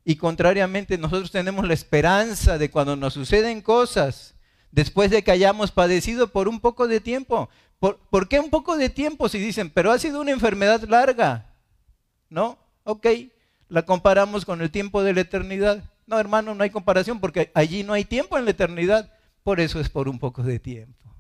Y 0.05 0.17
contrariamente, 0.17 0.99
nosotros 0.99 1.31
tenemos 1.31 1.67
la 1.67 1.75
esperanza 1.75 2.59
de 2.59 2.71
cuando 2.71 2.97
nos 2.97 3.15
suceden 3.15 3.63
cosas, 3.63 4.35
después 4.73 5.11
de 5.11 5.23
que 5.23 5.31
hayamos 5.31 5.71
padecido 5.71 6.29
por 6.29 6.49
un 6.49 6.61
poco 6.61 6.89
de 6.89 7.01
tiempo. 7.01 7.49
¿Por, 7.79 8.29
qué 8.29 8.41
un 8.41 8.51
poco 8.51 8.77
de 8.77 8.91
tiempo 8.91 9.29
si 9.29 9.39
dicen, 9.39 9.71
pero 9.71 9.93
ha 9.93 9.99
sido 9.99 10.21
una 10.21 10.33
enfermedad 10.33 10.83
larga? 10.89 11.55
¿No? 12.29 12.59
Ok, 12.83 13.07
la 13.69 13.83
comparamos 13.83 14.45
con 14.45 14.61
el 14.61 14.71
tiempo 14.71 15.03
de 15.03 15.15
la 15.15 15.21
eternidad. 15.21 15.85
No, 16.07 16.19
hermano, 16.19 16.55
no 16.55 16.65
hay 16.65 16.71
comparación 16.71 17.21
porque 17.21 17.53
allí 17.55 17.85
no 17.85 17.93
hay 17.93 18.05
tiempo 18.05 18.37
en 18.39 18.45
la 18.45 18.51
eternidad. 18.51 19.13
Por 19.49 19.61
eso 19.61 19.81
es 19.81 19.89
por 19.89 20.11
un 20.11 20.19
poco 20.19 20.43
de 20.43 20.59
tiempo. 20.59 21.11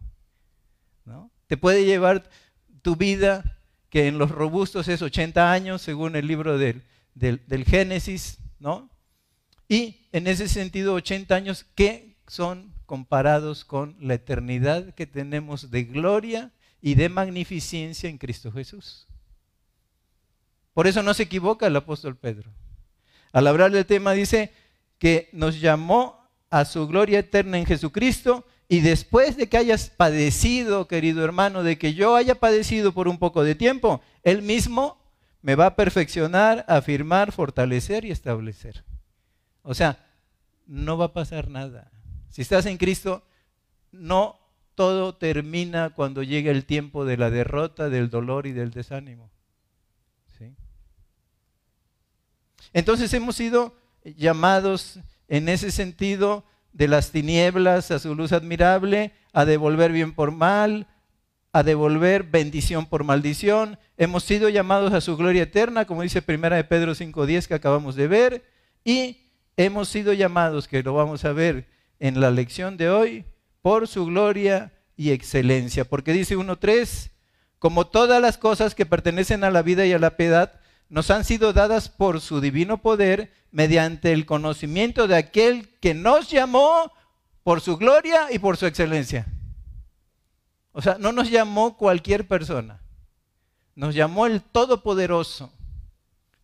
¿No? 1.06 1.30
Te 1.47 1.56
puede 1.56 1.87
llevar 1.87 2.28
tu 2.82 2.94
vida, 2.94 3.58
que 3.88 4.06
en 4.06 4.18
los 4.18 4.30
robustos 4.30 4.87
es 4.88 5.00
80 5.00 5.50
años, 5.50 5.80
según 5.80 6.14
el 6.14 6.26
libro 6.26 6.58
del 6.58 6.82
del, 7.14 7.64
Génesis, 7.64 8.37
¿no? 8.58 8.90
Y 9.66 10.08
en 10.12 10.26
ese 10.26 10.47
sentido, 10.47 10.92
80 10.92 11.35
años 11.35 11.64
que 11.75 12.18
son 12.26 12.75
comparados 12.85 13.64
con 13.64 13.97
la 13.99 14.12
eternidad 14.12 14.92
que 14.92 15.06
tenemos 15.06 15.70
de 15.70 15.85
gloria 15.85 16.52
y 16.82 16.97
de 16.97 17.08
magnificencia 17.08 18.11
en 18.11 18.18
Cristo 18.18 18.52
Jesús. 18.52 19.06
Por 20.75 20.87
eso 20.87 21.02
no 21.02 21.14
se 21.14 21.23
equivoca 21.23 21.66
el 21.66 21.76
apóstol 21.76 22.14
Pedro. 22.18 22.52
Al 23.32 23.47
hablar 23.47 23.70
del 23.70 23.87
tema 23.87 24.12
dice 24.12 24.52
que 24.99 25.30
nos 25.32 25.62
llamó 25.62 26.17
a 26.50 26.64
su 26.64 26.87
gloria 26.87 27.21
eterna 27.21 27.59
en 27.59 27.67
Jesucristo 27.67 28.45
y 28.69 28.81
después 28.81 29.37
de 29.37 29.49
que 29.49 29.57
hayas 29.57 29.90
padecido, 29.90 30.88
querido 30.88 31.25
hermano, 31.25 31.62
de 31.62 31.78
que 31.78 31.95
yo 31.95 32.17
haya 32.17 32.35
padecido 32.35 32.93
por 32.93 33.09
un 33.09 33.19
poco 33.19 33.43
de 33.43 33.55
tiempo, 33.55 34.02
Él 34.23 34.43
mismo 34.43 34.99
me 35.40 35.55
va 35.55 35.67
a 35.67 35.76
perfeccionar, 35.76 36.64
afirmar, 36.69 37.33
fortalecer 37.33 38.05
y 38.05 38.11
establecer. 38.11 38.85
O 39.62 39.75
sea, 39.75 40.05
no 40.67 40.99
va 40.99 41.07
a 41.07 41.12
pasar 41.12 41.49
nada. 41.49 41.90
Si 42.31 42.43
estás 42.43 42.67
en 42.67 42.76
Cristo, 42.76 43.23
no 43.90 44.38
todo 44.75 45.14
termina 45.14 45.90
cuando 45.90 46.23
llega 46.23 46.50
el 46.50 46.64
tiempo 46.64 47.05
de 47.05 47.17
la 47.17 47.31
derrota, 47.31 47.88
del 47.88 48.11
dolor 48.11 48.47
y 48.47 48.52
del 48.52 48.71
desánimo. 48.71 49.31
Entonces 52.73 53.12
hemos 53.14 53.37
sido 53.37 53.75
llamados 54.05 55.00
en 55.28 55.49
ese 55.49 55.70
sentido 55.70 56.44
de 56.73 56.88
las 56.88 57.11
tinieblas 57.11 57.90
a 57.90 57.99
su 57.99 58.14
luz 58.14 58.32
admirable, 58.32 59.12
a 59.32 59.44
devolver 59.44 59.92
bien 59.92 60.14
por 60.14 60.32
mal, 60.32 60.87
a 61.52 61.62
devolver 61.62 62.25
bendición 62.25 62.87
por 62.87 63.04
maldición. 63.04 63.78
Hemos 63.97 64.25
sido 64.25 64.49
llamados 64.49 64.92
a 64.92 65.00
su 65.00 65.16
gloria 65.16 65.42
eterna, 65.42 65.87
como 65.87 66.02
dice 66.02 66.23
Primera 66.23 66.56
de 66.56 66.64
Pedro 66.64 66.92
5.10 66.92 67.47
que 67.47 67.54
acabamos 67.54 67.94
de 67.97 68.08
ver, 68.08 68.44
y 68.85 69.28
hemos 69.56 69.88
sido 69.88 70.12
llamados, 70.12 70.68
que 70.68 70.82
lo 70.82 70.94
vamos 70.94 71.25
a 71.25 71.32
ver 71.32 71.66
en 71.99 72.20
la 72.20 72.30
lección 72.30 72.76
de 72.76 72.90
hoy, 72.90 73.25
por 73.61 73.88
su 73.88 74.06
gloria 74.06 74.73
y 74.97 75.11
excelencia. 75.11 75.85
Porque 75.85 76.12
dice 76.12 76.37
1.3, 76.37 77.11
como 77.58 77.87
todas 77.87 78.23
las 78.23 78.38
cosas 78.38 78.75
que 78.75 78.87
pertenecen 78.87 79.42
a 79.42 79.50
la 79.50 79.62
vida 79.62 79.85
y 79.85 79.92
a 79.92 79.99
la 79.99 80.16
piedad, 80.16 80.58
nos 80.88 81.11
han 81.11 81.25
sido 81.25 81.52
dadas 81.52 81.88
por 81.88 82.21
su 82.21 82.40
divino 82.40 82.80
poder 82.80 83.33
mediante 83.50 84.12
el 84.12 84.26
conocimiento 84.26 85.07
de 85.07 85.16
aquel 85.16 85.68
que 85.80 85.95
nos 85.95 86.30
llamó 86.30 86.92
por 87.42 87.61
su 87.61 87.76
gloria 87.76 88.28
y 88.30 88.38
por 88.38 88.57
su 88.57 88.66
excelencia. 88.66 89.26
O 90.73 90.83
sea, 90.83 90.97
no 90.99 91.12
nos 91.12 91.30
llamó 91.30 91.76
cualquier 91.76 92.26
persona, 92.26 92.80
nos 93.75 93.95
llamó 93.95 94.26
el 94.26 94.42
Todopoderoso. 94.42 95.52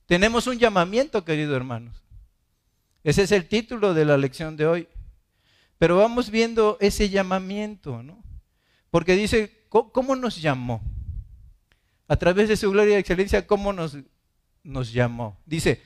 Tenemos 0.06 0.46
un 0.46 0.58
llamamiento, 0.58 1.24
queridos 1.24 1.56
hermanos. 1.56 1.94
Ese 3.02 3.22
es 3.22 3.32
el 3.32 3.46
título 3.48 3.94
de 3.94 4.04
la 4.04 4.16
lección 4.16 4.56
de 4.56 4.66
hoy. 4.66 4.88
Pero 5.78 5.98
vamos 5.98 6.30
viendo 6.30 6.78
ese 6.80 7.10
llamamiento, 7.10 8.02
¿no? 8.02 8.22
Porque 8.90 9.14
dice, 9.14 9.66
¿cómo 9.68 10.16
nos 10.16 10.40
llamó? 10.40 10.82
A 12.06 12.16
través 12.16 12.48
de 12.48 12.56
su 12.56 12.70
gloria 12.70 12.96
y 12.96 13.00
excelencia, 13.00 13.46
¿cómo 13.46 13.72
nos, 13.72 13.96
nos 14.64 14.92
llamó? 14.92 15.38
Dice, 15.46 15.80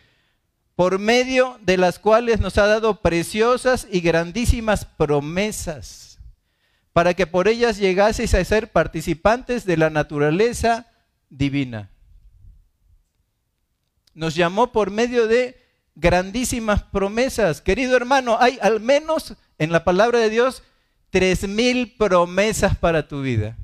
por 0.74 0.98
medio 0.98 1.58
de 1.62 1.76
las 1.76 1.98
cuales 1.98 2.40
nos 2.40 2.56
ha 2.56 2.66
dado 2.66 3.02
preciosas 3.02 3.86
y 3.90 4.00
grandísimas 4.00 4.84
promesas 4.84 6.08
para 6.92 7.14
que 7.14 7.26
por 7.26 7.46
ellas 7.46 7.78
llegaseis 7.78 8.34
a 8.34 8.44
ser 8.44 8.72
participantes 8.72 9.64
de 9.64 9.76
la 9.76 9.90
naturaleza 9.90 10.86
divina. 11.30 11.90
Nos 14.14 14.34
llamó 14.34 14.72
por 14.72 14.90
medio 14.90 15.28
de 15.28 15.56
grandísimas 15.94 16.82
promesas. 16.82 17.60
Querido 17.60 17.96
hermano, 17.96 18.36
hay 18.40 18.58
al 18.62 18.80
menos 18.80 19.34
en 19.58 19.70
la 19.70 19.84
palabra 19.84 20.18
de 20.18 20.30
Dios 20.30 20.62
tres 21.10 21.46
mil 21.46 21.94
promesas 21.96 22.76
para 22.76 23.06
tu 23.06 23.22
vida. 23.22 23.56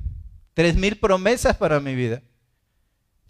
Tres 0.53 0.75
mil 0.75 0.97
promesas 0.97 1.57
para 1.57 1.79
mi 1.79 1.93
vida. 1.93 2.21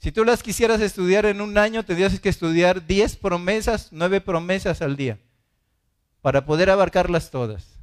Si 0.05 0.11
tú 0.11 0.23
las 0.23 0.43
quisieras 0.43 0.81
estudiar 0.81 1.25
en 1.25 1.41
un 1.41 1.57
año, 1.57 1.83
tendrías 1.83 2.19
que 2.19 2.29
estudiar 2.29 2.85
diez 2.85 3.15
promesas, 3.15 3.87
nueve 3.89 4.21
promesas 4.21 4.83
al 4.83 4.95
día, 4.95 5.17
para 6.21 6.45
poder 6.45 6.69
abarcarlas 6.69 7.31
todas. 7.31 7.79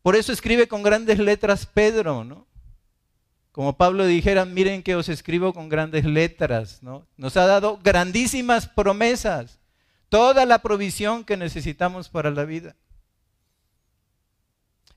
Por 0.00 0.16
eso 0.16 0.32
escribe 0.32 0.66
con 0.66 0.82
grandes 0.82 1.18
letras 1.18 1.66
Pedro, 1.66 2.24
¿no? 2.24 2.46
como 3.52 3.76
Pablo 3.76 4.06
dijera, 4.06 4.46
miren 4.46 4.82
que 4.82 4.96
os 4.96 5.10
escribo 5.10 5.52
con 5.52 5.68
grandes 5.68 6.06
letras, 6.06 6.82
¿no? 6.82 7.06
Nos 7.18 7.36
ha 7.36 7.44
dado 7.44 7.78
grandísimas 7.84 8.66
promesas, 8.66 9.58
toda 10.08 10.46
la 10.46 10.60
provisión 10.60 11.22
que 11.22 11.36
necesitamos 11.36 12.08
para 12.08 12.30
la 12.30 12.46
vida. 12.46 12.76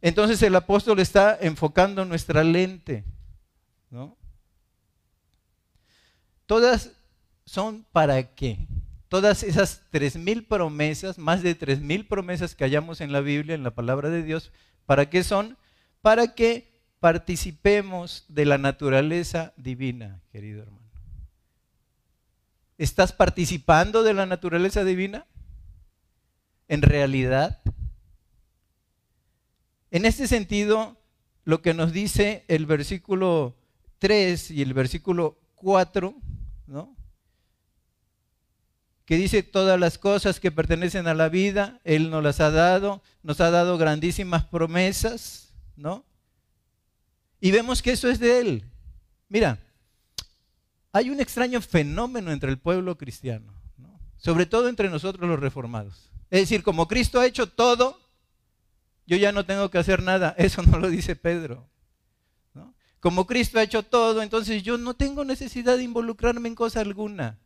Entonces 0.01 0.41
el 0.41 0.55
apóstol 0.55 1.01
está 1.01 1.37
enfocando 1.41 2.05
nuestra 2.05 2.45
lente, 2.45 3.03
¿no? 3.89 4.15
Todas 6.51 6.91
son 7.45 7.85
para 7.93 8.35
qué? 8.35 8.67
Todas 9.07 9.41
esas 9.41 9.83
tres 9.89 10.17
mil 10.17 10.43
promesas, 10.43 11.17
más 11.17 11.43
de 11.43 11.55
tres 11.55 11.79
mil 11.79 12.05
promesas 12.05 12.55
que 12.55 12.65
hallamos 12.65 12.99
en 12.99 13.13
la 13.13 13.21
Biblia, 13.21 13.55
en 13.55 13.63
la 13.63 13.73
palabra 13.73 14.09
de 14.09 14.21
Dios, 14.21 14.51
¿para 14.85 15.09
qué 15.09 15.23
son? 15.23 15.57
Para 16.01 16.35
que 16.35 16.77
participemos 16.99 18.25
de 18.27 18.43
la 18.43 18.57
naturaleza 18.57 19.53
divina, 19.55 20.19
querido 20.29 20.63
hermano. 20.63 20.91
¿Estás 22.77 23.13
participando 23.13 24.03
de 24.03 24.13
la 24.13 24.25
naturaleza 24.25 24.83
divina? 24.83 25.27
¿En 26.67 26.81
realidad? 26.81 27.61
En 29.89 30.03
este 30.03 30.27
sentido, 30.27 30.97
lo 31.45 31.61
que 31.61 31.73
nos 31.73 31.93
dice 31.93 32.43
el 32.49 32.65
versículo 32.65 33.55
3 33.99 34.51
y 34.51 34.61
el 34.61 34.73
versículo 34.73 35.39
4, 35.55 36.13
¿no? 36.71 36.95
que 39.11 39.17
dice 39.17 39.43
todas 39.43 39.77
las 39.77 39.97
cosas 39.97 40.39
que 40.39 40.51
pertenecen 40.51 41.05
a 41.05 41.13
la 41.13 41.27
vida, 41.27 41.81
Él 41.83 42.09
nos 42.09 42.23
las 42.23 42.39
ha 42.39 42.49
dado, 42.49 43.03
nos 43.23 43.41
ha 43.41 43.51
dado 43.51 43.77
grandísimas 43.77 44.45
promesas, 44.45 45.53
¿no? 45.75 46.05
Y 47.41 47.51
vemos 47.51 47.81
que 47.81 47.91
eso 47.91 48.07
es 48.07 48.19
de 48.19 48.39
Él. 48.39 48.63
Mira, 49.27 49.59
hay 50.93 51.09
un 51.09 51.19
extraño 51.19 51.59
fenómeno 51.59 52.31
entre 52.31 52.51
el 52.51 52.57
pueblo 52.57 52.97
cristiano, 52.97 53.53
¿no? 53.77 53.99
sobre 54.15 54.45
todo 54.45 54.69
entre 54.69 54.89
nosotros 54.89 55.27
los 55.27 55.41
reformados. 55.41 56.09
Es 56.29 56.43
decir, 56.43 56.63
como 56.63 56.87
Cristo 56.87 57.19
ha 57.19 57.25
hecho 57.25 57.49
todo, 57.49 57.99
yo 59.05 59.17
ya 59.17 59.33
no 59.33 59.45
tengo 59.45 59.69
que 59.69 59.77
hacer 59.77 60.01
nada. 60.01 60.33
Eso 60.37 60.61
no 60.61 60.79
lo 60.79 60.89
dice 60.89 61.17
Pedro. 61.17 61.67
Como 63.01 63.25
Cristo 63.25 63.57
ha 63.57 63.63
hecho 63.63 63.81
todo, 63.81 64.21
entonces 64.21 64.61
yo 64.61 64.77
no 64.77 64.93
tengo 64.93 65.25
necesidad 65.25 65.75
de 65.75 65.83
involucrarme 65.83 66.47
en 66.47 66.55
cosa 66.55 66.81
alguna. 66.81 67.39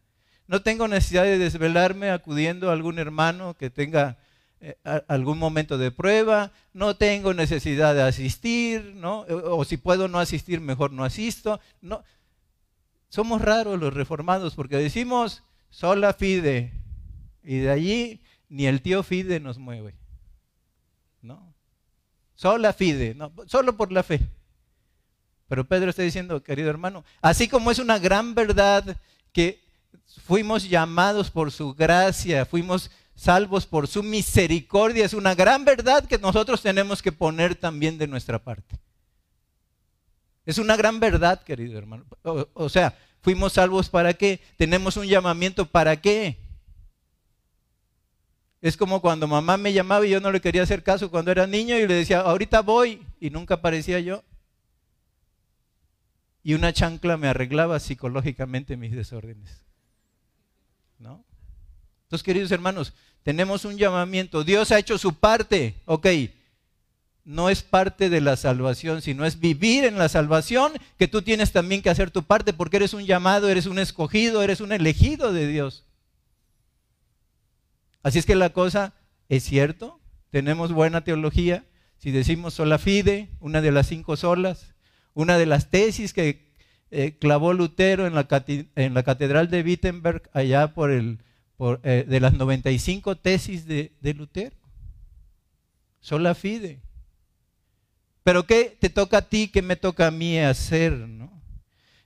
No 0.48 0.62
tengo 0.62 0.90
necesidad 0.90 1.24
de 1.24 1.38
desvelarme 1.38 2.12
acudiendo 2.12 2.70
a 2.70 2.74
algún 2.74 3.00
hermano 3.00 3.56
que 3.56 3.70
tenga 3.70 4.18
eh, 4.60 4.76
algún 5.08 5.40
momento 5.40 5.78
de 5.78 5.92
prueba. 5.92 6.52
No 6.74 6.98
tengo 6.98 7.34
necesidad 7.34 7.96
de 7.96 8.04
asistir, 8.04 8.96
¿no? 8.96 9.22
O, 9.22 9.64
si 9.64 9.78
puedo 9.78 10.10
no 10.10 10.20
asistir, 10.20 10.60
mejor 10.60 10.92
no 10.92 11.06
asisto. 11.06 11.62
No. 11.82 12.04
Somos 13.08 13.42
raros 13.42 13.80
los 13.80 13.94
reformados 13.94 14.56
porque 14.56 14.76
decimos 14.76 15.42
sola 15.70 16.12
fide 16.12 16.74
y 17.44 17.60
de 17.60 17.70
allí 17.70 18.22
ni 18.50 18.68
el 18.68 18.82
tío 18.82 19.04
fide 19.04 19.40
nos 19.40 19.58
mueve. 19.58 19.96
¿No? 21.22 21.54
Sola 22.36 22.74
fide, 22.74 23.16
no, 23.16 23.32
solo 23.48 23.78
por 23.78 23.94
la 23.94 24.04
fe. 24.04 24.20
Pero 25.56 25.64
Pedro 25.64 25.90
está 25.90 26.02
diciendo, 26.02 26.44
querido 26.44 26.70
hermano, 26.70 27.06
así 27.22 27.48
como 27.48 27.72
es 27.72 27.80
una 27.80 27.98
gran 27.98 28.36
verdad 28.36 28.98
que 29.32 29.64
fuimos 30.26 30.68
llamados 30.68 31.32
por 31.32 31.50
su 31.50 31.74
gracia, 31.74 32.46
fuimos 32.46 32.92
salvos 33.16 33.66
por 33.66 33.88
su 33.88 34.04
misericordia. 34.04 35.06
Es 35.06 35.14
una 35.14 35.34
gran 35.34 35.64
verdad 35.64 36.04
que 36.04 36.18
nosotros 36.18 36.62
tenemos 36.62 37.02
que 37.02 37.14
poner 37.14 37.56
también 37.56 37.98
de 37.98 38.06
nuestra 38.06 38.38
parte. 38.38 38.78
Es 40.46 40.58
una 40.58 40.76
gran 40.76 41.00
verdad, 41.00 41.42
querido 41.42 41.78
hermano. 41.78 42.04
O, 42.54 42.68
sea, 42.68 42.94
fuimos 43.22 43.54
salvos 43.54 43.88
para 43.88 44.14
qué? 44.14 44.42
Tenemos 44.58 44.98
un 44.98 45.08
llamamiento 45.08 45.66
para 45.66 45.96
qué? 45.96 46.38
Es 48.62 48.76
como 48.76 49.00
cuando 49.00 49.26
mamá 49.26 49.56
me 49.56 49.72
llamaba 49.72 50.06
y 50.06 50.10
yo 50.10 50.20
no 50.20 50.34
le 50.34 50.42
quería 50.42 50.64
hacer 50.64 50.84
caso 50.84 51.10
cuando 51.10 51.32
era 51.32 51.48
niño 51.48 51.78
y 51.78 51.88
le 51.88 51.94
decía, 51.94 52.20
ahorita 52.20 52.60
voy, 52.60 53.02
y 53.22 53.30
nunca 53.30 53.54
aparecía 53.54 54.02
yo. 54.02 54.22
Y 56.46 56.54
una 56.54 56.72
chancla 56.72 57.18
me 57.18 57.28
arreglaba 57.28 57.80
psicológicamente 57.80 58.78
mis 58.78 58.92
desórdenes. 58.92 59.66
¿no? 61.00 61.26
Entonces, 62.04 62.24
queridos 62.24 62.52
hermanos, 62.52 62.94
tenemos 63.24 63.66
un 63.66 63.78
llamamiento. 63.78 64.44
Dios 64.44 64.72
ha 64.72 64.78
hecho 64.78 65.00
su 65.00 65.16
parte, 65.16 65.82
ok. 65.86 66.06
No 67.24 67.50
es 67.50 67.64
parte 67.64 68.12
de 68.12 68.22
la 68.22 68.38
salvación, 68.38 69.02
sino 69.02 69.26
es 69.26 69.40
vivir 69.40 69.86
en 69.86 69.98
la 69.98 70.08
salvación, 70.08 70.74
que 71.00 71.08
tú 71.08 71.24
tienes 71.24 71.52
también 71.52 71.82
que 71.82 71.90
hacer 71.90 72.12
tu 72.12 72.22
parte, 72.22 72.54
porque 72.54 72.78
eres 72.78 72.94
un 72.94 73.08
llamado, 73.08 73.50
eres 73.50 73.66
un 73.66 73.80
escogido, 73.80 74.44
eres 74.44 74.62
un 74.62 74.72
elegido 74.72 75.34
de 75.34 75.48
Dios. 75.48 75.84
Así 78.04 78.20
es 78.20 78.28
que 78.28 78.36
la 78.36 78.52
cosa 78.52 78.94
es 79.30 79.44
cierto, 79.44 80.00
tenemos 80.30 80.72
buena 80.72 81.04
teología. 81.04 81.66
Si 81.98 82.12
decimos 82.12 82.54
sola 82.54 82.78
fide, 82.78 83.30
una 83.40 83.62
de 83.62 83.72
las 83.72 83.88
cinco 83.88 84.16
solas, 84.16 84.75
una 85.16 85.40
de 85.40 85.48
las 85.48 85.72
tesis 85.72 86.14
que 86.14 86.46
eh, 86.92 87.18
clavó 87.20 87.54
Lutero 87.54 88.06
en 88.06 88.14
la, 88.14 88.28
en 88.76 88.94
la, 88.94 89.04
catedral 89.04 89.50
de 89.50 89.64
Wittenberg, 89.64 90.30
allá 90.34 90.74
por 90.76 90.92
el, 90.92 91.20
eh, 91.84 92.06
de 92.08 92.20
las 92.20 92.34
95 92.34 93.16
tesis 93.16 93.66
de, 93.66 93.94
de 94.02 94.14
Lutero. 94.14 94.56
Sola 96.00 96.36
fide. 96.36 96.82
Pero 98.24 98.46
¿qué 98.46 98.78
te 98.80 98.90
toca 98.90 99.18
a 99.18 99.30
ti? 99.30 99.48
¿Qué 99.48 99.62
me 99.62 99.76
toca 99.76 100.08
a 100.08 100.12
mí 100.12 100.38
hacer? 100.38 100.94
¿no? 100.94 101.32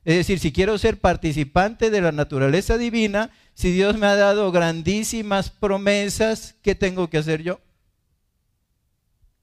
Es 0.06 0.16
decir, 0.16 0.40
si 0.40 0.52
quiero 0.52 0.78
ser 0.78 0.98
participante 1.00 1.90
de 1.90 2.02
la 2.02 2.12
naturaleza 2.12 2.78
divina, 2.78 3.32
si 3.54 3.72
Dios 3.72 3.98
me 3.98 4.08
ha 4.08 4.16
dado 4.16 4.52
grandísimas 4.52 5.50
promesas, 5.50 6.56
¿qué 6.62 6.76
tengo 6.76 7.10
que 7.10 7.18
hacer 7.18 7.44
yo? 7.44 7.60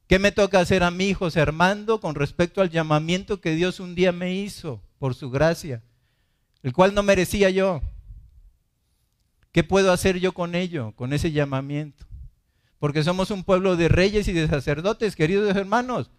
¿Qué 0.07 0.19
me 0.19 0.33
toca 0.33 0.61
hacer 0.61 0.83
a 0.83 0.91
mi 0.91 1.15
José 1.15 1.41
Armando 1.41 2.01
con 2.01 2.15
respecto 2.15 2.61
al 2.61 2.71
llamamiento 2.71 3.41
que 3.41 3.55
Dios 3.55 3.81
un 3.81 3.95
día 3.95 4.13
me 4.13 4.35
hizo? 4.35 4.83
por 4.99 5.15
su 5.15 5.31
gracia, 5.31 5.83
el 6.63 6.73
cual 6.73 6.95
no 6.95 7.03
merecía 7.03 7.51
yo. 7.51 7.83
¿Qué 9.53 9.65
puedo 9.65 9.93
hacer 9.93 10.19
yo 10.19 10.33
con 10.33 10.55
ello, 10.55 10.93
con 10.97 11.13
ese 11.13 11.33
llamamiento? 11.33 12.07
Porque 12.79 13.03
somos 13.03 13.31
un 13.31 13.45
pueblo 13.45 13.77
de 13.77 13.89
reyes 13.89 14.29
y 14.29 14.33
de 14.33 14.49
sacerdotes, 14.49 15.17
queridos 15.17 15.57
hermanos. 15.57 16.11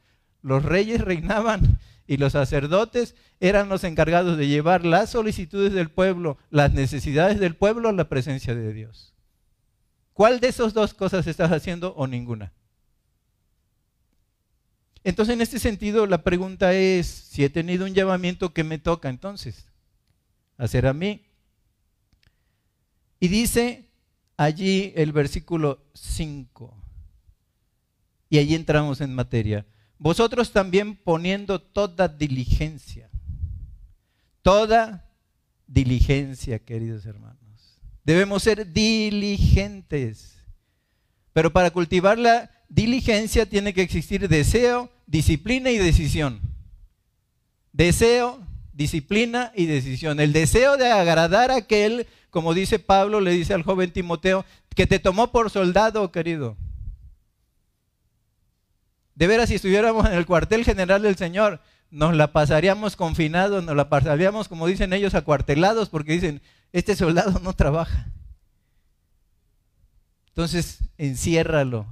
Los 0.41 0.63
reyes 0.63 1.01
reinaban 1.01 1.79
y 2.07 2.17
los 2.17 2.33
sacerdotes 2.33 3.15
eran 3.39 3.69
los 3.69 3.83
encargados 3.83 4.37
de 4.37 4.47
llevar 4.47 4.85
las 4.85 5.11
solicitudes 5.11 5.73
del 5.73 5.89
pueblo, 5.89 6.37
las 6.49 6.73
necesidades 6.73 7.39
del 7.39 7.55
pueblo 7.55 7.89
a 7.89 7.93
la 7.93 8.09
presencia 8.09 8.55
de 8.55 8.73
Dios. 8.73 9.13
¿Cuál 10.13 10.39
de 10.39 10.47
esas 10.47 10.73
dos 10.73 10.95
cosas 10.95 11.27
estás 11.27 11.51
haciendo 11.51 11.93
o 11.95 12.07
ninguna? 12.07 12.53
Entonces, 15.07 15.35
en 15.35 15.41
este 15.41 15.57
sentido, 15.57 16.05
la 16.05 16.21
pregunta 16.21 16.73
es, 16.73 17.07
si 17.07 17.45
he 17.45 17.49
tenido 17.49 17.85
un 17.85 17.93
llamamiento, 17.93 18.53
¿qué 18.53 18.65
me 18.65 18.77
toca 18.77 19.07
entonces? 19.07 19.65
Hacer 20.57 20.85
a 20.85 20.91
mí. 20.91 21.25
Y 23.17 23.29
dice 23.29 23.89
allí 24.35 24.91
el 24.97 25.13
versículo 25.13 25.81
5, 25.93 26.75
y 28.29 28.37
allí 28.37 28.53
entramos 28.53 28.99
en 28.99 29.15
materia, 29.15 29.65
vosotros 29.97 30.51
también 30.51 30.97
poniendo 30.97 31.61
toda 31.61 32.09
diligencia, 32.09 33.09
toda 34.41 35.09
diligencia, 35.67 36.59
queridos 36.59 37.05
hermanos. 37.05 37.79
Debemos 38.03 38.43
ser 38.43 38.73
diligentes, 38.73 40.37
pero 41.31 41.53
para 41.53 41.71
cultivar 41.71 42.17
la 42.17 42.56
diligencia 42.69 43.45
tiene 43.45 43.73
que 43.73 43.81
existir 43.81 44.27
deseo, 44.27 44.91
disciplina 45.05 45.71
y 45.71 45.77
decisión. 45.77 46.41
Deseo, 47.71 48.39
disciplina 48.73 49.51
y 49.55 49.65
decisión. 49.65 50.19
El 50.19 50.33
deseo 50.33 50.77
de 50.77 50.91
agradar 50.91 51.51
a 51.51 51.57
aquel, 51.57 52.07
como 52.29 52.53
dice 52.53 52.79
Pablo, 52.79 53.21
le 53.21 53.31
dice 53.31 53.53
al 53.53 53.63
joven 53.63 53.91
Timoteo, 53.91 54.45
que 54.75 54.87
te 54.87 54.99
tomó 54.99 55.31
por 55.31 55.49
soldado, 55.49 56.11
querido. 56.11 56.57
De 59.15 59.25
veras, 59.25 59.49
si 59.49 59.55
estuviéramos 59.55 60.05
en 60.05 60.13
el 60.13 60.27
cuartel 60.27 60.63
general 60.63 61.01
del 61.01 61.15
Señor, 61.15 61.59
nos 61.89 62.15
la 62.15 62.33
pasaríamos 62.33 62.95
confinados, 62.95 63.63
nos 63.63 63.75
la 63.75 63.89
pasaríamos, 63.89 64.47
como 64.47 64.67
dicen 64.67 64.93
ellos, 64.93 65.15
acuartelados, 65.15 65.89
porque 65.89 66.13
dicen, 66.13 66.41
este 66.71 66.95
soldado 66.95 67.39
no 67.39 67.53
trabaja. 67.53 68.11
Entonces, 70.27 70.79
enciérralo, 70.99 71.87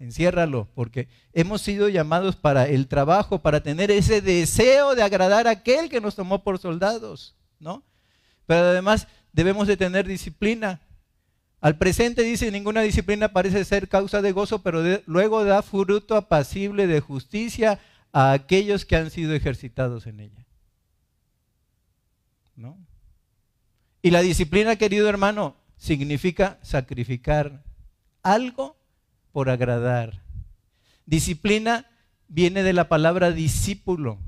enciérralo, 0.00 0.68
porque 0.74 1.08
hemos 1.32 1.60
sido 1.60 1.88
llamados 1.88 2.34
para 2.34 2.66
el 2.66 2.88
trabajo, 2.88 3.38
para 3.38 3.62
tener 3.62 3.90
ese 3.90 4.20
deseo 4.20 4.94
de 4.94 5.02
agradar 5.02 5.46
a 5.46 5.52
aquel 5.52 5.88
que 5.88 6.00
nos 6.00 6.16
tomó 6.16 6.42
por 6.42 6.58
soldados, 6.58 7.36
¿no? 7.60 7.84
Pero 8.46 8.62
además 8.68 9.06
debemos 9.32 9.68
de 9.68 9.76
tener 9.76 10.08
disciplina. 10.08 10.80
Al 11.60 11.76
presente 11.76 12.22
dice, 12.22 12.50
ninguna 12.50 12.80
disciplina 12.80 13.28
parece 13.28 13.64
ser 13.66 13.88
causa 13.88 14.22
de 14.22 14.32
gozo, 14.32 14.62
pero 14.62 14.82
luego 15.06 15.44
da 15.44 15.62
fruto 15.62 16.16
apacible 16.16 16.86
de 16.86 17.00
justicia 17.00 17.78
a 18.12 18.32
aquellos 18.32 18.86
que 18.86 18.96
han 18.96 19.10
sido 19.10 19.34
ejercitados 19.34 20.06
en 20.06 20.20
ella. 20.20 20.46
¿no? 22.56 22.78
Y 24.00 24.10
la 24.10 24.22
disciplina, 24.22 24.76
querido 24.76 25.08
hermano, 25.10 25.56
significa 25.76 26.58
sacrificar 26.62 27.62
algo 28.22 28.79
por 29.32 29.50
agradar. 29.50 30.22
Disciplina 31.06 31.86
viene 32.28 32.62
de 32.62 32.72
la 32.72 32.88
palabra 32.88 33.32
discípulo. 33.32 34.18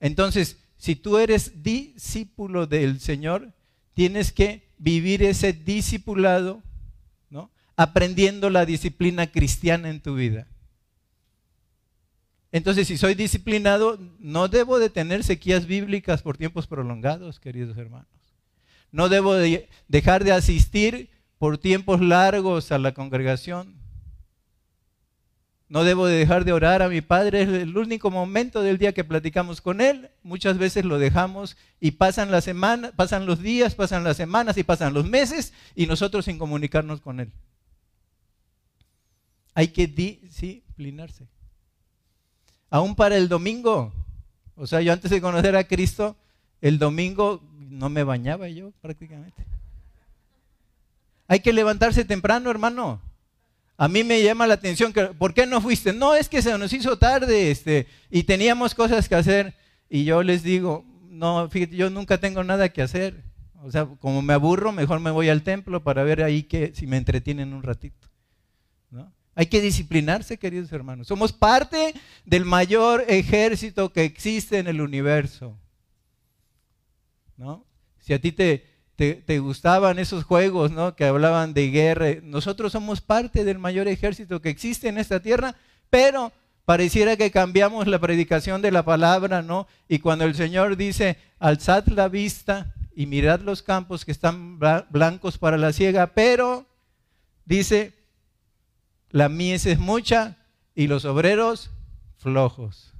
Entonces, 0.00 0.58
si 0.76 0.96
tú 0.96 1.18
eres 1.18 1.62
discípulo 1.62 2.66
del 2.66 3.00
Señor, 3.00 3.52
tienes 3.92 4.32
que 4.32 4.70
vivir 4.78 5.22
ese 5.22 5.52
discipulado, 5.52 6.62
¿no? 7.28 7.50
Aprendiendo 7.76 8.48
la 8.48 8.64
disciplina 8.64 9.26
cristiana 9.26 9.90
en 9.90 10.00
tu 10.00 10.14
vida. 10.14 10.46
Entonces, 12.52 12.88
si 12.88 12.96
soy 12.96 13.14
disciplinado, 13.14 13.98
no 14.18 14.48
debo 14.48 14.78
de 14.78 14.90
tener 14.90 15.22
sequías 15.22 15.66
bíblicas 15.66 16.22
por 16.22 16.36
tiempos 16.36 16.66
prolongados, 16.66 17.38
queridos 17.38 17.76
hermanos. 17.76 18.08
No 18.90 19.08
debo 19.08 19.34
de 19.34 19.68
dejar 19.86 20.24
de 20.24 20.32
asistir 20.32 21.10
por 21.40 21.56
tiempos 21.56 22.02
largos 22.02 22.70
a 22.70 22.78
la 22.78 22.92
congregación. 22.92 23.74
No 25.70 25.84
debo 25.84 26.04
de 26.06 26.18
dejar 26.18 26.44
de 26.44 26.52
orar 26.52 26.82
a 26.82 26.90
mi 26.90 27.00
Padre. 27.00 27.40
Es 27.40 27.48
el 27.48 27.78
único 27.78 28.10
momento 28.10 28.60
del 28.60 28.76
día 28.76 28.92
que 28.92 29.04
platicamos 29.04 29.62
con 29.62 29.80
Él. 29.80 30.10
Muchas 30.22 30.58
veces 30.58 30.84
lo 30.84 30.98
dejamos 30.98 31.56
y 31.80 31.92
pasan 31.92 32.30
las 32.30 32.44
semanas, 32.44 32.92
pasan 32.94 33.24
los 33.24 33.40
días, 33.40 33.74
pasan 33.74 34.04
las 34.04 34.18
semanas 34.18 34.58
y 34.58 34.64
pasan 34.64 34.92
los 34.92 35.08
meses 35.08 35.54
y 35.74 35.86
nosotros 35.86 36.26
sin 36.26 36.36
comunicarnos 36.36 37.00
con 37.00 37.20
Él. 37.20 37.32
Hay 39.54 39.68
que 39.68 39.86
disciplinarse. 39.86 41.26
Aún 42.68 42.94
para 42.94 43.16
el 43.16 43.30
domingo. 43.30 43.94
O 44.56 44.66
sea, 44.66 44.82
yo 44.82 44.92
antes 44.92 45.10
de 45.10 45.22
conocer 45.22 45.56
a 45.56 45.64
Cristo, 45.64 46.16
el 46.60 46.78
domingo 46.78 47.40
no 47.56 47.88
me 47.88 48.04
bañaba 48.04 48.46
yo 48.50 48.72
prácticamente. 48.82 49.46
Hay 51.30 51.38
que 51.38 51.52
levantarse 51.52 52.04
temprano, 52.04 52.50
hermano. 52.50 53.00
A 53.76 53.86
mí 53.86 54.02
me 54.02 54.20
llama 54.20 54.48
la 54.48 54.54
atención 54.54 54.92
que, 54.92 55.04
¿por 55.06 55.32
qué 55.32 55.46
no 55.46 55.60
fuiste? 55.60 55.92
No, 55.92 56.16
es 56.16 56.28
que 56.28 56.42
se 56.42 56.58
nos 56.58 56.72
hizo 56.72 56.98
tarde 56.98 57.52
este, 57.52 57.86
y 58.10 58.24
teníamos 58.24 58.74
cosas 58.74 59.08
que 59.08 59.14
hacer. 59.14 59.54
Y 59.88 60.02
yo 60.02 60.24
les 60.24 60.42
digo, 60.42 60.84
no, 61.08 61.48
fíjate, 61.48 61.76
yo 61.76 61.88
nunca 61.88 62.18
tengo 62.18 62.42
nada 62.42 62.70
que 62.70 62.82
hacer. 62.82 63.22
O 63.62 63.70
sea, 63.70 63.86
como 63.86 64.22
me 64.22 64.32
aburro, 64.32 64.72
mejor 64.72 64.98
me 64.98 65.12
voy 65.12 65.28
al 65.28 65.44
templo 65.44 65.84
para 65.84 66.02
ver 66.02 66.24
ahí 66.24 66.42
que 66.42 66.72
si 66.74 66.88
me 66.88 66.96
entretienen 66.96 67.52
un 67.52 67.62
ratito. 67.62 68.08
¿no? 68.90 69.12
Hay 69.36 69.46
que 69.46 69.60
disciplinarse, 69.60 70.36
queridos 70.36 70.72
hermanos. 70.72 71.06
Somos 71.06 71.32
parte 71.32 71.94
del 72.24 72.44
mayor 72.44 73.04
ejército 73.06 73.92
que 73.92 74.02
existe 74.02 74.58
en 74.58 74.66
el 74.66 74.80
universo. 74.80 75.56
¿No? 77.36 77.64
Si 78.00 78.12
a 78.14 78.20
ti 78.20 78.32
te, 78.32 78.69
te, 79.08 79.38
gustaban 79.38 79.98
esos 79.98 80.24
juegos 80.24 80.70
¿no? 80.72 80.94
que 80.94 81.06
hablaban 81.06 81.54
de 81.54 81.70
guerra, 81.70 82.06
nosotros 82.22 82.72
somos 82.72 83.00
parte 83.00 83.44
del 83.44 83.58
mayor 83.58 83.88
ejército 83.88 84.42
que 84.42 84.50
existe 84.50 84.88
en 84.88 84.98
esta 84.98 85.20
tierra, 85.20 85.54
pero 85.88 86.32
pareciera 86.66 87.16
que 87.16 87.30
cambiamos 87.30 87.86
la 87.86 87.98
predicación 87.98 88.60
de 88.60 88.70
la 88.70 88.84
palabra, 88.84 89.40
¿no? 89.40 89.66
Y 89.88 90.00
cuando 90.00 90.26
el 90.26 90.34
Señor 90.34 90.76
dice, 90.76 91.16
alzad 91.38 91.86
la 91.86 92.08
vista 92.08 92.74
y 92.94 93.06
mirad 93.06 93.40
los 93.40 93.62
campos 93.62 94.04
que 94.04 94.12
están 94.12 94.58
blancos 94.58 95.38
para 95.38 95.56
la 95.56 95.72
ciega, 95.72 96.08
pero 96.08 96.66
dice, 97.46 97.94
la 99.08 99.30
mies 99.30 99.64
es 99.64 99.78
mucha 99.78 100.36
y 100.74 100.88
los 100.88 101.06
obreros 101.06 101.70
flojos. 102.18 102.92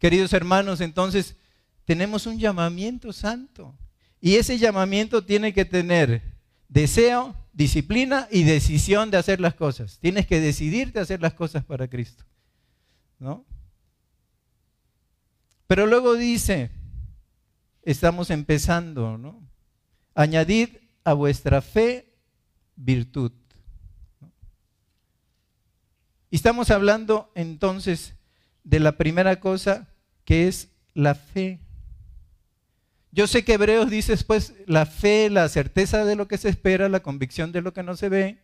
Queridos 0.00 0.32
hermanos, 0.32 0.80
entonces 0.80 1.36
tenemos 1.84 2.26
un 2.26 2.38
llamamiento 2.38 3.12
santo. 3.12 3.76
Y 4.20 4.36
ese 4.36 4.58
llamamiento 4.58 5.24
tiene 5.24 5.52
que 5.52 5.64
tener 5.64 6.22
deseo, 6.68 7.34
disciplina 7.52 8.28
y 8.30 8.44
decisión 8.44 9.10
de 9.10 9.16
hacer 9.16 9.40
las 9.40 9.54
cosas. 9.54 9.98
Tienes 9.98 10.26
que 10.26 10.40
decidirte 10.40 10.98
a 10.98 11.02
hacer 11.02 11.20
las 11.20 11.34
cosas 11.34 11.64
para 11.64 11.88
Cristo. 11.88 12.24
¿No? 13.18 13.44
Pero 15.66 15.86
luego 15.86 16.14
dice, 16.14 16.70
estamos 17.82 18.30
empezando, 18.30 19.16
¿no? 19.18 19.42
Añadid 20.14 20.68
a 21.04 21.14
vuestra 21.14 21.62
fe 21.62 22.12
virtud. 22.76 23.32
Y 26.30 26.36
estamos 26.36 26.70
hablando 26.70 27.30
entonces 27.34 28.14
de 28.64 28.80
la 28.80 28.96
primera 28.96 29.40
cosa 29.40 29.88
que 30.24 30.48
es 30.48 30.68
la 30.94 31.14
fe. 31.14 31.60
Yo 33.14 33.26
sé 33.26 33.44
que 33.44 33.54
Hebreos 33.54 33.90
dice 33.90 34.12
después 34.12 34.54
la 34.66 34.86
fe, 34.86 35.28
la 35.28 35.48
certeza 35.50 36.06
de 36.06 36.16
lo 36.16 36.26
que 36.26 36.38
se 36.38 36.48
espera, 36.48 36.88
la 36.88 37.00
convicción 37.00 37.52
de 37.52 37.60
lo 37.60 37.74
que 37.74 37.82
no 37.82 37.94
se 37.94 38.08
ve, 38.08 38.38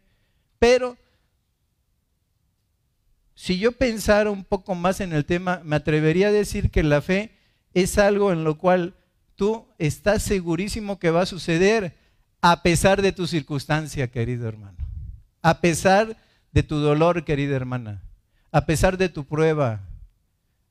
pero 0.59 0.99
si 3.35 3.59
yo 3.59 3.73
pensara 3.73 4.31
un 4.31 4.45
poco 4.45 4.75
más 4.75 5.01
en 5.01 5.15
el 5.15 5.25
tema, 5.25 5.63
me 5.65 5.77
atrevería 5.77 6.29
a 6.29 6.33
decir 6.33 6.71
que 6.71 6.83
la 6.83 7.01
fe 7.01 7.33
es 7.73 7.97
algo 7.97 8.31
en 8.31 8.45
lo 8.45 8.59
cual 8.59 8.95
tú 9.37 9.67
estás 9.79 10.23
segurísimo 10.23 10.99
que 10.99 11.11
va 11.11 11.23
a 11.23 11.27
suceder, 11.27 11.97
a 12.43 12.63
pesar 12.63 13.01
de 13.01 13.13
tu 13.13 13.27
circunstancia, 13.27 14.09
querido 14.11 14.49
hermano, 14.49 14.77
a 15.41 15.61
pesar 15.61 16.17
de 16.53 16.63
tu 16.63 16.77
dolor, 16.77 17.25
querida 17.25 17.57
hermana, 17.57 18.03
a 18.53 18.67
pesar 18.67 18.99
de 18.99 19.09
tu 19.09 19.25
prueba, 19.25 19.81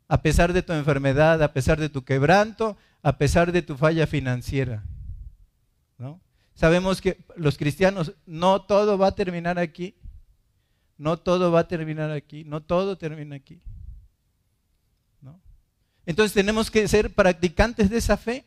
a 0.08 0.22
pesar 0.22 0.54
de 0.54 0.62
tu 0.62 0.74
enfermedad, 0.74 1.42
a 1.42 1.54
pesar 1.54 1.80
de 1.80 1.90
tu 1.90 2.04
quebranto, 2.04 2.78
a 3.02 3.18
pesar 3.18 3.52
de 3.52 3.62
tu 3.62 3.78
falla 3.78 4.08
financiera. 4.08 4.84
¿no? 5.98 6.20
Sabemos 6.54 7.02
que 7.02 7.24
los 7.36 7.58
cristianos, 7.58 8.14
no 8.26 8.62
todo 8.62 8.98
va 8.98 9.08
a 9.08 9.16
terminar 9.16 9.60
aquí, 9.60 9.96
no 10.98 11.18
todo 11.18 11.52
va 11.52 11.62
a 11.62 11.68
terminar 11.68 12.12
aquí, 12.12 12.44
no 12.44 12.62
todo 12.62 12.98
termina 12.98 13.36
aquí. 13.36 13.62
¿no? 15.22 15.40
Entonces 16.06 16.34
tenemos 16.34 16.72
que 16.72 16.88
ser 16.88 17.14
practicantes 17.14 17.90
de 17.90 17.98
esa 17.98 18.18
fe. 18.18 18.46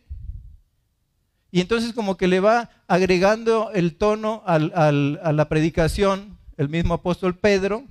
Y 1.53 1.61
entonces 1.61 1.93
como 1.93 2.17
que 2.17 2.29
le 2.29 2.41
va 2.41 2.71
agregando 2.87 3.73
el 3.73 3.97
tono 3.97 4.43
a 4.47 4.59
la 4.61 5.49
predicación 5.49 6.39
el 6.61 6.69
mismo 6.69 6.93
apóstol 6.93 7.39
Pedro, 7.39 7.87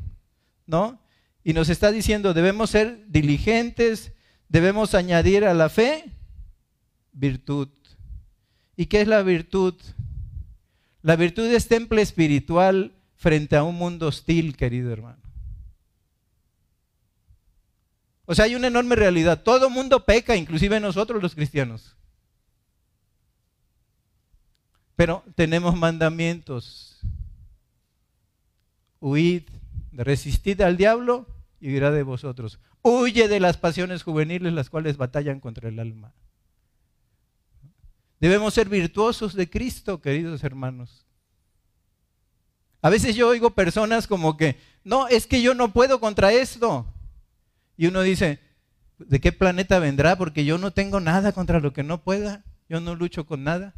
¿no? 0.68 1.02
Y 1.44 1.54
nos 1.54 1.70
está 1.70 1.92
diciendo, 1.92 2.36
debemos 2.36 2.70
ser 2.70 3.04
diligentes, 3.08 4.12
debemos 4.48 4.94
añadir 4.94 5.44
a 5.44 5.56
la 5.56 5.70
fe 5.70 6.12
virtud. 7.14 7.70
¿Y 8.76 8.86
qué 8.86 9.02
es 9.02 9.08
la 9.08 9.22
virtud? 9.22 9.76
La 11.02 11.16
virtud 11.16 11.46
es 11.46 11.68
temple 11.68 12.02
espiritual 12.02 12.94
frente 13.16 13.56
a 13.56 13.64
un 13.64 13.76
mundo 13.76 14.08
hostil, 14.08 14.56
querido 14.56 14.92
hermano. 14.92 15.22
O 18.26 18.36
sea, 18.36 18.46
hay 18.46 18.56
una 18.56 18.68
enorme 18.68 18.96
realidad. 18.96 19.42
Todo 19.42 19.70
mundo 19.70 20.06
peca, 20.06 20.36
inclusive 20.36 20.80
nosotros 20.80 21.22
los 21.22 21.34
cristianos. 21.36 21.96
Pero 24.96 25.24
tenemos 25.36 25.76
mandamientos. 25.76 27.00
Huid, 29.00 29.44
resistid 29.94 30.62
al 30.62 30.78
diablo 30.78 31.26
y 31.60 31.70
huirá 31.70 31.90
de 31.92 32.04
vosotros. 32.04 32.60
Huye 32.82 33.28
de 33.28 33.40
las 33.40 33.58
pasiones 33.58 34.04
juveniles 34.04 34.54
las 34.54 34.70
cuales 34.70 34.98
batallan 34.98 35.40
contra 35.40 35.70
el 35.70 35.80
alma. 35.80 36.14
Debemos 38.20 38.54
ser 38.54 38.68
virtuosos 38.68 39.34
de 39.34 39.50
Cristo, 39.50 40.02
queridos 40.02 40.44
hermanos. 40.44 41.06
A 42.82 42.90
veces 42.90 43.16
yo 43.16 43.28
oigo 43.28 43.52
personas 43.52 44.08
como 44.08 44.38
que, 44.38 44.60
no, 44.84 45.08
es 45.08 45.28
que 45.28 45.42
yo 45.42 45.54
no 45.54 45.74
puedo 45.74 46.00
contra 46.00 46.32
esto. 46.32 46.86
Y 47.78 47.88
uno 47.88 48.02
dice, 48.02 48.40
¿de 48.98 49.20
qué 49.20 49.32
planeta 49.32 49.80
vendrá? 49.80 50.18
Porque 50.18 50.46
yo 50.46 50.58
no 50.58 50.72
tengo 50.72 51.00
nada 51.00 51.32
contra 51.32 51.60
lo 51.60 51.74
que 51.74 51.84
no 51.84 52.04
pueda. 52.04 52.44
Yo 52.70 52.80
no 52.80 52.96
lucho 52.96 53.26
con 53.26 53.44
nada. 53.44 53.74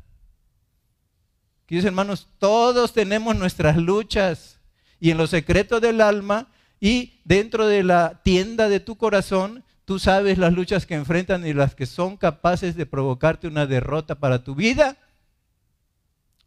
Queridos 1.65 1.85
hermanos, 1.85 2.27
todos 2.37 2.93
tenemos 2.93 3.35
nuestras 3.35 3.77
luchas 3.77 4.59
y 4.99 5.11
en 5.11 5.17
los 5.17 5.29
secretos 5.29 5.81
del 5.81 6.01
alma 6.01 6.49
y 6.79 7.21
dentro 7.23 7.67
de 7.67 7.83
la 7.83 8.21
tienda 8.23 8.67
de 8.67 8.79
tu 8.79 8.97
corazón, 8.97 9.63
tú 9.91 9.99
sabes 9.99 10.37
las 10.37 10.53
luchas 10.53 10.85
que 10.85 10.95
enfrentan 10.95 11.45
y 11.45 11.51
las 11.51 11.75
que 11.75 11.85
son 11.85 12.15
capaces 12.15 12.77
de 12.77 12.85
provocarte 12.85 13.45
una 13.45 13.65
derrota 13.65 14.15
para 14.15 14.41
tu 14.41 14.55
vida, 14.55 14.95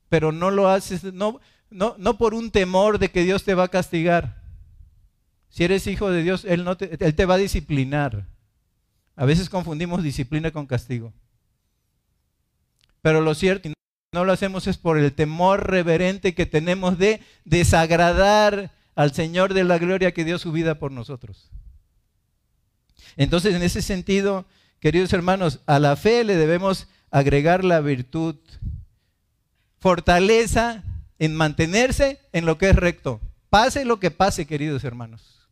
pero 0.08 0.32
no 0.32 0.50
lo 0.50 0.70
haces, 0.70 1.04
no, 1.12 1.42
no, 1.68 1.94
no 1.98 2.16
por 2.16 2.32
un 2.32 2.50
temor 2.50 2.98
de 2.98 3.10
que 3.10 3.22
Dios 3.22 3.44
te 3.44 3.52
va 3.52 3.64
a 3.64 3.68
castigar. 3.68 4.40
Si 5.50 5.62
eres 5.62 5.86
hijo 5.86 6.10
de 6.10 6.22
Dios, 6.22 6.46
Él, 6.46 6.64
no 6.64 6.78
te, 6.78 6.96
él 7.04 7.14
te 7.14 7.26
va 7.26 7.34
a 7.34 7.36
disciplinar. 7.36 8.24
A 9.14 9.26
veces 9.26 9.50
confundimos 9.50 10.02
disciplina 10.02 10.50
con 10.50 10.64
castigo. 10.64 11.12
Pero 13.02 13.20
lo 13.20 13.34
cierto, 13.34 13.68
no 14.10 14.24
lo 14.24 14.32
hacemos 14.32 14.66
es 14.68 14.78
por 14.78 14.96
el 14.96 15.12
temor 15.12 15.68
reverente 15.68 16.34
que 16.34 16.46
tenemos 16.46 16.96
de 16.96 17.20
desagradar 17.44 18.70
al 18.94 19.12
Señor 19.12 19.52
de 19.52 19.64
la 19.64 19.76
gloria 19.76 20.14
que 20.14 20.24
dio 20.24 20.38
su 20.38 20.50
vida 20.50 20.78
por 20.78 20.92
nosotros. 20.92 21.50
Entonces, 23.16 23.54
en 23.54 23.62
ese 23.62 23.82
sentido, 23.82 24.44
queridos 24.80 25.12
hermanos, 25.12 25.60
a 25.66 25.78
la 25.78 25.96
fe 25.96 26.24
le 26.24 26.36
debemos 26.36 26.88
agregar 27.10 27.64
la 27.64 27.80
virtud, 27.80 28.36
fortaleza 29.78 30.82
en 31.18 31.34
mantenerse 31.34 32.20
en 32.32 32.46
lo 32.46 32.58
que 32.58 32.70
es 32.70 32.76
recto. 32.76 33.20
Pase 33.50 33.84
lo 33.84 34.00
que 34.00 34.10
pase, 34.10 34.46
queridos 34.46 34.82
hermanos. 34.82 35.48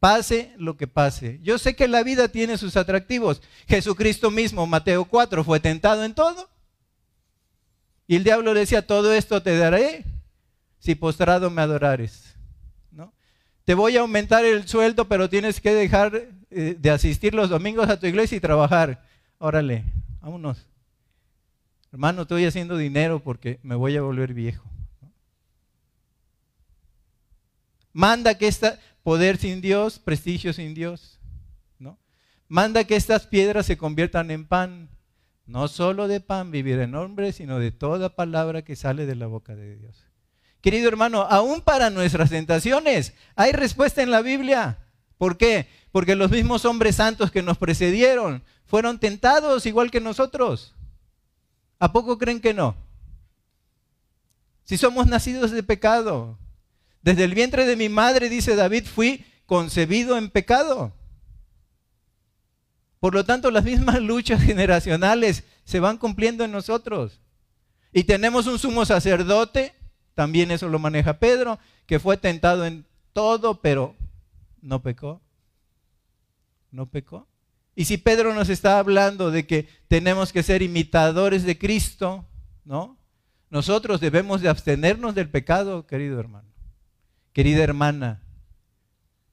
Pase 0.00 0.52
lo 0.58 0.76
que 0.76 0.86
pase. 0.86 1.40
Yo 1.42 1.58
sé 1.58 1.74
que 1.74 1.88
la 1.88 2.02
vida 2.02 2.28
tiene 2.28 2.58
sus 2.58 2.76
atractivos. 2.76 3.42
Jesucristo 3.66 4.30
mismo, 4.30 4.66
Mateo 4.66 5.06
4, 5.06 5.42
fue 5.42 5.58
tentado 5.58 6.04
en 6.04 6.14
todo. 6.14 6.48
Y 8.06 8.16
el 8.16 8.24
diablo 8.24 8.54
decía, 8.54 8.86
todo 8.86 9.12
esto 9.12 9.42
te 9.42 9.56
daré 9.56 10.04
si 10.78 10.94
postrado 10.94 11.50
me 11.50 11.62
adorares. 11.62 12.36
¿No? 12.90 13.12
Te 13.64 13.74
voy 13.74 13.96
a 13.96 14.00
aumentar 14.00 14.44
el 14.44 14.68
sueldo, 14.68 15.08
pero 15.08 15.28
tienes 15.28 15.60
que 15.60 15.72
dejar 15.72 16.28
de 16.50 16.90
asistir 16.90 17.34
los 17.34 17.50
domingos 17.50 17.88
a 17.88 17.98
tu 17.98 18.06
iglesia 18.06 18.36
y 18.36 18.40
trabajar. 18.40 19.04
Órale, 19.38 19.84
vámonos. 20.20 20.66
Hermano, 21.92 22.22
estoy 22.22 22.44
haciendo 22.44 22.76
dinero 22.76 23.20
porque 23.20 23.60
me 23.62 23.74
voy 23.74 23.96
a 23.96 24.02
volver 24.02 24.34
viejo. 24.34 24.68
Manda 27.92 28.36
que 28.36 28.46
esta 28.46 28.78
poder 29.02 29.38
sin 29.38 29.60
Dios, 29.60 29.98
prestigio 29.98 30.52
sin 30.52 30.74
Dios, 30.74 31.18
¿no? 31.78 31.98
Manda 32.46 32.84
que 32.84 32.94
estas 32.94 33.26
piedras 33.26 33.66
se 33.66 33.78
conviertan 33.78 34.30
en 34.30 34.46
pan. 34.46 34.90
No 35.46 35.66
solo 35.66 36.08
de 36.08 36.20
pan 36.20 36.50
vivir 36.50 36.78
en 36.78 36.94
hombre, 36.94 37.32
sino 37.32 37.58
de 37.58 37.72
toda 37.72 38.14
palabra 38.14 38.60
que 38.62 38.76
sale 38.76 39.06
de 39.06 39.14
la 39.14 39.26
boca 39.26 39.56
de 39.56 39.76
Dios. 39.76 40.04
Querido 40.60 40.88
hermano, 40.88 41.22
aún 41.22 41.62
para 41.62 41.88
nuestras 41.88 42.28
tentaciones 42.28 43.14
hay 43.34 43.52
respuesta 43.52 44.02
en 44.02 44.10
la 44.10 44.20
Biblia. 44.20 44.78
¿Por 45.16 45.38
qué? 45.38 45.66
Porque 45.92 46.16
los 46.16 46.30
mismos 46.30 46.64
hombres 46.64 46.96
santos 46.96 47.30
que 47.30 47.42
nos 47.42 47.58
precedieron 47.58 48.42
fueron 48.66 48.98
tentados 48.98 49.66
igual 49.66 49.90
que 49.90 50.00
nosotros. 50.00 50.74
¿A 51.78 51.92
poco 51.92 52.18
creen 52.18 52.40
que 52.40 52.54
no? 52.54 52.76
Si 54.64 54.76
somos 54.76 55.06
nacidos 55.06 55.50
de 55.50 55.62
pecado, 55.62 56.38
desde 57.02 57.24
el 57.24 57.34
vientre 57.34 57.64
de 57.64 57.76
mi 57.76 57.88
madre, 57.88 58.28
dice 58.28 58.54
David, 58.54 58.84
fui 58.84 59.24
concebido 59.46 60.18
en 60.18 60.28
pecado. 60.28 60.92
Por 63.00 63.14
lo 63.14 63.24
tanto, 63.24 63.50
las 63.50 63.64
mismas 63.64 63.98
luchas 64.02 64.42
generacionales 64.42 65.44
se 65.64 65.80
van 65.80 65.96
cumpliendo 65.96 66.44
en 66.44 66.52
nosotros. 66.52 67.20
Y 67.92 68.04
tenemos 68.04 68.46
un 68.46 68.58
sumo 68.58 68.84
sacerdote, 68.84 69.74
también 70.14 70.50
eso 70.50 70.68
lo 70.68 70.78
maneja 70.78 71.18
Pedro, 71.18 71.58
que 71.86 71.98
fue 71.98 72.16
tentado 72.16 72.66
en 72.66 72.84
todo, 73.12 73.60
pero 73.60 73.94
no 74.60 74.82
pecó. 74.82 75.22
No 76.70 76.86
pecó. 76.86 77.26
Y 77.74 77.84
si 77.84 77.96
Pedro 77.96 78.34
nos 78.34 78.48
está 78.48 78.78
hablando 78.78 79.30
de 79.30 79.46
que 79.46 79.68
tenemos 79.86 80.32
que 80.32 80.42
ser 80.42 80.62
imitadores 80.62 81.44
de 81.44 81.56
Cristo, 81.56 82.26
¿no? 82.64 82.98
Nosotros 83.50 84.00
debemos 84.00 84.40
de 84.40 84.48
abstenernos 84.48 85.14
del 85.14 85.30
pecado, 85.30 85.86
querido 85.86 86.18
hermano, 86.18 86.48
querida 87.32 87.62
hermana. 87.62 88.20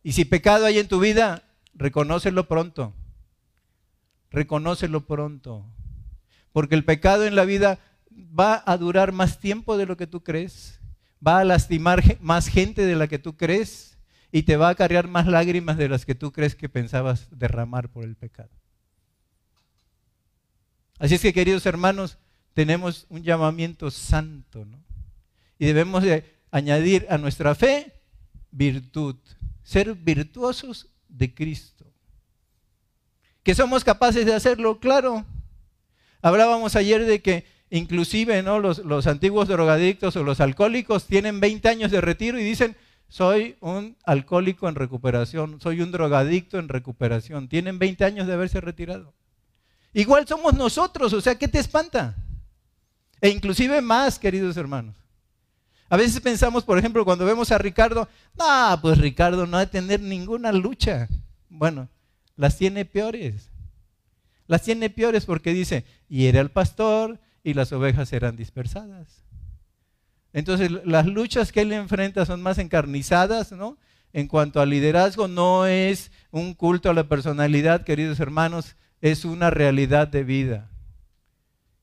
Y 0.03 0.11
si 0.11 0.25
pecado 0.25 0.65
hay 0.65 0.77
en 0.77 0.87
tu 0.87 0.99
vida, 0.99 1.43
reconócelo 1.73 2.47
pronto. 2.47 2.93
Reconócelo 4.29 5.07
pronto. 5.07 5.65
Porque 6.53 6.75
el 6.75 6.85
pecado 6.85 7.25
en 7.25 7.35
la 7.35 7.45
vida 7.45 7.79
va 8.11 8.63
a 8.65 8.77
durar 8.77 9.11
más 9.11 9.39
tiempo 9.39 9.75
de 9.75 9.87
lo 9.87 9.97
que 9.97 10.07
tú 10.07 10.23
crees. 10.23 10.79
Va 11.25 11.39
a 11.39 11.43
lastimar 11.45 12.03
más 12.21 12.47
gente 12.47 12.85
de 12.85 12.95
la 12.95 13.07
que 13.07 13.17
tú 13.17 13.35
crees 13.35 13.94
y 14.31 14.43
te 14.43 14.57
va 14.57 14.69
a 14.69 14.75
cargar 14.75 15.07
más 15.07 15.27
lágrimas 15.27 15.77
de 15.77 15.89
las 15.89 16.05
que 16.05 16.15
tú 16.15 16.31
crees 16.31 16.55
que 16.55 16.69
pensabas 16.69 17.27
derramar 17.31 17.89
por 17.89 18.03
el 18.03 18.15
pecado. 18.15 18.49
Así 20.99 21.15
es 21.15 21.21
que, 21.21 21.33
queridos 21.33 21.65
hermanos, 21.65 22.17
tenemos 22.53 23.05
un 23.09 23.23
llamamiento 23.23 23.91
santo, 23.91 24.65
¿no? 24.65 24.83
Y 25.59 25.65
debemos 25.65 26.03
de 26.03 26.35
añadir 26.51 27.05
a 27.09 27.17
nuestra 27.17 27.53
fe 27.55 27.93
virtud, 28.51 29.15
ser 29.63 29.93
virtuosos 29.93 30.87
de 31.09 31.33
Cristo. 31.33 31.85
Que 33.43 33.55
somos 33.55 33.83
capaces 33.83 34.25
de 34.25 34.33
hacerlo, 34.33 34.79
claro. 34.79 35.25
Hablábamos 36.21 36.75
ayer 36.75 37.05
de 37.05 37.21
que 37.21 37.45
inclusive 37.69 38.41
¿no? 38.41 38.59
los, 38.59 38.79
los 38.79 39.07
antiguos 39.07 39.47
drogadictos 39.47 40.15
o 40.15 40.23
los 40.23 40.39
alcohólicos 40.39 41.05
tienen 41.05 41.39
20 41.39 41.67
años 41.67 41.91
de 41.91 42.01
retiro 42.01 42.39
y 42.39 42.43
dicen, 42.43 42.75
soy 43.07 43.57
un 43.61 43.97
alcohólico 44.05 44.67
en 44.67 44.75
recuperación, 44.75 45.59
soy 45.61 45.81
un 45.81 45.91
drogadicto 45.91 46.59
en 46.59 46.69
recuperación. 46.69 47.47
Tienen 47.47 47.79
20 47.79 48.03
años 48.05 48.27
de 48.27 48.33
haberse 48.33 48.61
retirado. 48.61 49.13
Igual 49.93 50.27
somos 50.27 50.53
nosotros, 50.53 51.13
o 51.13 51.21
sea, 51.21 51.35
¿qué 51.35 51.47
te 51.47 51.59
espanta? 51.59 52.15
E 53.21 53.29
inclusive 53.29 53.81
más, 53.81 54.19
queridos 54.19 54.57
hermanos. 54.57 54.95
A 55.89 55.97
veces 55.97 56.19
pensamos, 56.19 56.63
por 56.63 56.77
ejemplo, 56.77 57.05
cuando 57.05 57.25
vemos 57.25 57.51
a 57.51 57.57
Ricardo, 57.57 58.09
no, 58.37 58.79
pues 58.81 58.97
Ricardo 58.97 59.45
no 59.45 59.57
ha 59.57 59.61
de 59.61 59.67
tener 59.67 60.01
ninguna 60.01 60.51
lucha. 60.51 61.07
Bueno, 61.47 61.89
las 62.35 62.57
tiene 62.57 62.85
peores. 62.85 63.49
Las 64.47 64.63
tiene 64.63 64.89
peores 64.89 65.25
porque 65.25 65.53
dice, 65.53 65.85
y 66.09 66.25
era 66.25 66.41
el 66.41 66.51
pastor 66.51 67.19
y 67.43 67.53
las 67.53 67.71
ovejas 67.71 68.11
eran 68.13 68.35
dispersadas. 68.35 69.24
Entonces, 70.35 70.69
las 70.83 71.05
luchas 71.05 71.53
que 71.53 71.61
él 71.61 71.71
enfrenta 71.71 72.25
son 72.25 72.41
más 72.41 72.57
encarnizadas, 72.57 73.53
¿no? 73.53 73.77
En 74.11 74.27
cuanto 74.27 74.59
al 74.59 74.69
liderazgo, 74.69 75.29
no 75.29 75.65
es 75.65 76.11
un 76.29 76.53
culto 76.53 76.89
a 76.89 76.93
la 76.93 77.07
personalidad, 77.07 77.85
queridos 77.85 78.19
hermanos, 78.19 78.75
es 78.99 79.23
una 79.23 79.49
realidad 79.49 80.09
de 80.09 80.25
vida. 80.25 80.69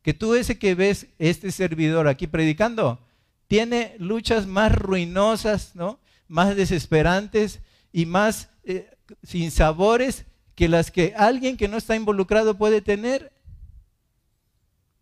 Que 0.03 0.13
tú 0.13 0.35
ese 0.35 0.59
que 0.59 0.75
ves, 0.75 1.07
este 1.19 1.51
servidor 1.51 2.09
aquí 2.09 2.27
predicando, 2.27 3.01
tiene 3.49 3.97
luchas 3.99 4.47
más 4.47 4.71
ruinosas, 4.71 5.75
¿no? 5.75 5.99
Más 6.29 6.55
desesperantes 6.55 7.63
y 7.91 8.05
más 8.05 8.51
eh, 8.65 8.91
sin 9.23 9.51
sabores 9.51 10.27
que 10.55 10.69
las 10.69 10.91
que 10.91 11.15
alguien 11.17 11.57
que 11.57 11.69
no 11.69 11.79
está 11.79 11.97
involucrado 11.97 12.59
puede 12.59 12.83
tener. 12.83 13.33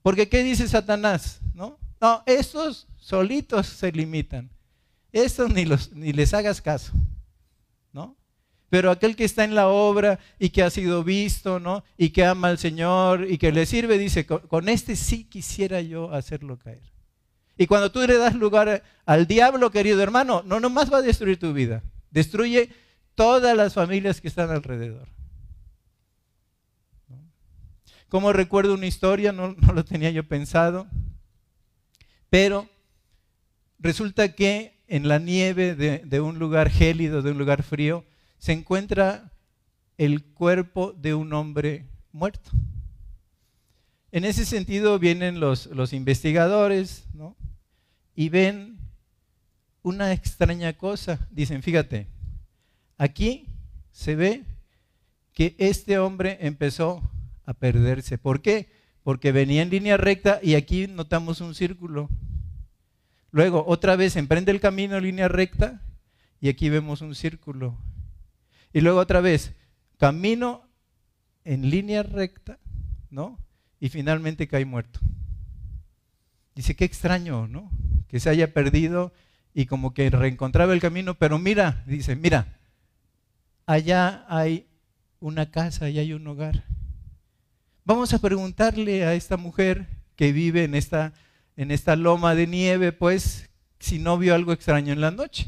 Porque 0.02 0.28
¿qué 0.28 0.44
dice 0.44 0.68
Satanás? 0.68 1.40
¿No? 1.52 1.79
No, 2.00 2.22
estos 2.26 2.88
solitos 2.96 3.66
se 3.66 3.92
limitan. 3.92 4.50
Estos 5.12 5.52
ni, 5.52 5.64
los, 5.64 5.92
ni 5.92 6.12
les 6.12 6.32
hagas 6.34 6.62
caso, 6.62 6.92
¿no? 7.92 8.16
Pero 8.68 8.90
aquel 8.90 9.16
que 9.16 9.24
está 9.24 9.42
en 9.42 9.56
la 9.56 9.68
obra 9.68 10.20
y 10.38 10.50
que 10.50 10.62
ha 10.62 10.70
sido 10.70 11.02
visto, 11.02 11.58
¿no? 11.58 11.82
Y 11.96 12.10
que 12.10 12.24
ama 12.24 12.48
al 12.48 12.58
Señor 12.58 13.26
y 13.28 13.36
que 13.36 13.50
le 13.50 13.66
sirve, 13.66 13.98
dice, 13.98 14.24
con 14.24 14.68
este 14.68 14.94
sí 14.94 15.24
quisiera 15.24 15.80
yo 15.80 16.12
hacerlo 16.14 16.58
caer. 16.58 16.92
Y 17.58 17.66
cuando 17.66 17.90
tú 17.90 18.00
le 18.06 18.16
das 18.16 18.36
lugar 18.36 18.84
al 19.04 19.26
diablo, 19.26 19.70
querido 19.70 20.00
hermano, 20.00 20.42
no 20.46 20.60
nomás 20.60 20.92
va 20.92 20.98
a 20.98 21.02
destruir 21.02 21.38
tu 21.38 21.52
vida, 21.52 21.82
destruye 22.10 22.70
todas 23.16 23.56
las 23.56 23.74
familias 23.74 24.20
que 24.20 24.28
están 24.28 24.50
alrededor. 24.50 25.08
Como 28.08 28.32
recuerdo 28.32 28.74
una 28.74 28.86
historia, 28.86 29.32
no, 29.32 29.54
no 29.58 29.72
lo 29.72 29.84
tenía 29.84 30.10
yo 30.10 30.26
pensado, 30.26 30.86
pero 32.30 32.68
resulta 33.80 34.34
que 34.34 34.80
en 34.86 35.08
la 35.08 35.18
nieve 35.18 35.74
de, 35.74 36.20
un 36.20 36.38
lugar 36.38 36.70
gélido, 36.70 37.22
de 37.22 37.32
un 37.32 37.38
lugar 37.38 37.62
frío, 37.62 38.04
se 38.38 38.52
encuentra 38.52 39.32
el 39.98 40.24
cuerpo 40.24 40.92
de 40.92 41.14
un 41.14 41.32
hombre 41.32 41.86
muerto. 42.12 42.50
En 44.12 44.24
ese 44.24 44.44
sentido 44.44 44.98
vienen 44.98 45.38
los, 45.38 45.66
los 45.66 45.92
investigadores 45.92 47.04
¿no? 47.14 47.36
y 48.16 48.28
ven 48.28 48.78
una 49.82 50.12
extraña 50.12 50.72
cosa. 50.72 51.28
Dicen, 51.30 51.62
fíjate, 51.62 52.08
aquí 52.98 53.46
se 53.92 54.16
ve 54.16 54.44
que 55.32 55.54
este 55.58 55.98
hombre 55.98 56.38
empezó 56.40 57.08
a 57.44 57.54
perderse. 57.54 58.18
¿Por 58.18 58.42
qué? 58.42 58.79
Porque 59.02 59.32
venía 59.32 59.62
en 59.62 59.70
línea 59.70 59.96
recta 59.96 60.40
y 60.42 60.54
aquí 60.54 60.86
notamos 60.86 61.40
un 61.40 61.54
círculo. 61.54 62.08
Luego, 63.32 63.64
otra 63.66 63.96
vez 63.96 64.16
emprende 64.16 64.52
el 64.52 64.60
camino 64.60 64.96
en 64.96 65.04
línea 65.04 65.28
recta 65.28 65.80
y 66.40 66.48
aquí 66.48 66.68
vemos 66.68 67.00
un 67.00 67.14
círculo. 67.14 67.76
Y 68.72 68.80
luego 68.80 68.98
otra 68.98 69.20
vez, 69.20 69.54
camino 69.98 70.68
en 71.44 71.70
línea 71.70 72.02
recta, 72.02 72.58
¿no? 73.10 73.38
Y 73.78 73.88
finalmente 73.88 74.48
cae 74.48 74.64
muerto. 74.64 75.00
Dice, 76.54 76.76
qué 76.76 76.84
extraño, 76.84 77.46
¿no? 77.48 77.70
Que 78.08 78.20
se 78.20 78.30
haya 78.30 78.52
perdido 78.52 79.12
y 79.54 79.66
como 79.66 79.94
que 79.94 80.10
reencontraba 80.10 80.72
el 80.72 80.80
camino, 80.80 81.14
pero 81.14 81.38
mira, 81.38 81.82
dice, 81.86 82.16
mira, 82.16 82.58
allá 83.66 84.24
hay 84.28 84.66
una 85.20 85.50
casa, 85.50 85.86
allá 85.86 86.00
hay 86.02 86.12
un 86.12 86.26
hogar. 86.26 86.64
Vamos 87.84 88.12
a 88.14 88.18
preguntarle 88.18 89.04
a 89.04 89.14
esta 89.14 89.36
mujer 89.36 89.86
que 90.16 90.32
vive 90.32 90.64
en 90.64 90.74
esta 90.74 91.12
en 91.56 91.70
esta 91.70 91.94
loma 91.94 92.34
de 92.34 92.46
nieve, 92.46 92.90
pues, 92.92 93.50
si 93.78 93.98
no 93.98 94.16
vio 94.16 94.34
algo 94.34 94.52
extraño 94.52 94.92
en 94.94 95.00
la 95.00 95.10
noche. 95.10 95.46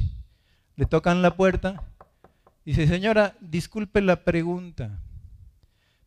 Le 0.76 0.84
tocan 0.84 1.22
la 1.22 1.36
puerta 1.36 1.82
Dice, 2.64 2.86
señora, 2.86 3.36
disculpe 3.40 4.00
la 4.00 4.22
pregunta, 4.22 5.00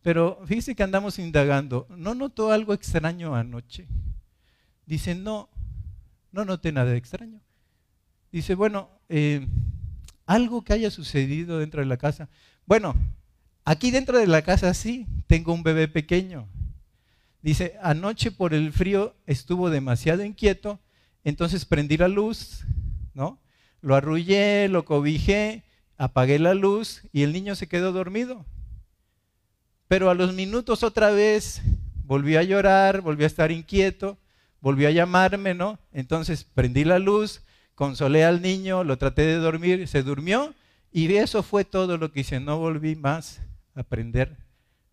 pero 0.02 0.42
fíjese 0.46 0.74
que 0.74 0.84
andamos 0.84 1.20
indagando. 1.20 1.86
¿No 1.90 2.16
notó 2.16 2.52
algo 2.52 2.74
extraño 2.74 3.36
anoche? 3.36 3.88
Dice, 4.86 5.16
no, 5.16 5.50
no 6.32 6.46
noté 6.46 6.72
nada 6.72 6.96
extraño. 6.96 7.42
Dice, 8.32 8.56
bueno, 8.56 8.90
eh, 9.10 9.46
algo 10.26 10.64
que 10.64 10.72
haya 10.72 10.92
sucedido 10.92 11.60
dentro 11.60 11.82
de 11.82 11.88
la 11.88 11.98
casa. 11.98 12.30
Bueno, 12.66 12.96
aquí 13.66 13.92
dentro 13.92 14.18
de 14.18 14.28
la 14.28 14.42
casa 14.42 14.74
sí, 14.74 15.06
tengo 15.28 15.54
un 15.54 15.64
bebé 15.64 15.90
pequeño. 15.90 16.48
Dice, 17.42 17.76
anoche 17.82 18.32
por 18.32 18.54
el 18.54 18.72
frío 18.72 19.14
estuvo 19.26 19.70
demasiado 19.70 20.24
inquieto, 20.24 20.80
entonces 21.24 21.66
prendí 21.66 21.98
la 21.98 22.08
luz, 22.08 22.66
¿no? 23.14 23.40
Lo 23.82 23.96
arrullé, 23.96 24.70
lo 24.70 24.86
cobijé 24.86 25.66
apagué 25.98 26.40
la 26.40 26.54
luz 26.54 27.02
y 27.12 27.24
el 27.24 27.34
niño 27.34 27.56
se 27.56 27.68
quedó 27.68 27.92
dormido. 27.92 28.46
Pero 29.88 30.10
a 30.10 30.16
los 30.16 30.34
minutos 30.34 30.84
otra 30.84 31.12
vez 31.12 31.62
volvió 32.04 32.40
a 32.40 32.44
llorar, 32.44 33.02
volvió 33.02 33.26
a 33.26 33.28
estar 33.28 33.52
inquieto, 33.52 34.18
volvió 34.62 34.88
a 34.88 34.92
llamarme, 34.92 35.54
¿no? 35.54 35.80
Entonces 35.92 36.44
prendí 36.44 36.84
la 36.84 37.00
luz, 37.00 37.42
consolé 37.76 38.26
al 38.26 38.42
niño, 38.42 38.84
lo 38.84 38.98
traté 38.98 39.24
de 39.24 39.36
dormir, 39.36 39.88
se 39.88 40.04
durmió 40.04 40.54
y 40.92 41.14
eso 41.16 41.44
fue 41.44 41.66
todo 41.66 41.98
lo 41.98 42.12
que 42.12 42.22
hice. 42.22 42.40
No 42.40 42.58
volví 42.58 42.96
más 42.96 43.42
a 43.76 43.84
prender 43.84 44.38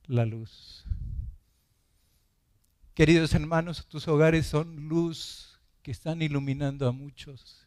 la 0.07 0.27
luz. 0.27 0.85
Queridos 2.95 3.33
hermanos, 3.35 3.87
tus 3.88 4.07
hogares 4.09 4.47
son 4.47 4.88
luz 4.88 5.61
que 5.83 5.90
están 5.90 6.21
iluminando 6.21 6.87
a 6.87 6.92
muchos. 6.92 7.66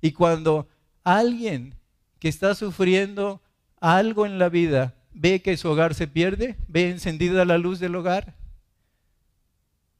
Y 0.00 0.12
cuando 0.12 0.68
alguien 1.02 1.74
que 2.18 2.28
está 2.28 2.54
sufriendo 2.54 3.42
algo 3.80 4.24
en 4.24 4.38
la 4.38 4.48
vida, 4.48 4.94
ve 5.12 5.42
que 5.42 5.56
su 5.56 5.68
hogar 5.68 5.94
se 5.94 6.08
pierde, 6.08 6.56
ve 6.68 6.90
encendida 6.90 7.44
la 7.44 7.58
luz 7.58 7.78
del 7.78 7.94
hogar 7.94 8.36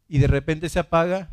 y 0.09 0.19
de 0.19 0.27
repente 0.27 0.69
se 0.69 0.79
apaga 0.79 1.31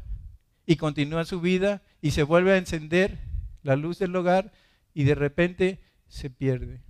y 0.65 0.75
continúa 0.75 1.25
su 1.25 1.41
vida 1.41 1.81
y 2.01 2.11
se 2.11 2.23
vuelve 2.23 2.53
a 2.53 2.57
encender 2.57 3.19
la 3.63 3.75
luz 3.75 3.99
del 3.99 4.15
hogar 4.15 4.51
y 4.93 5.03
de 5.03 5.15
repente 5.15 5.81
se 6.07 6.29
pierde. 6.29 6.81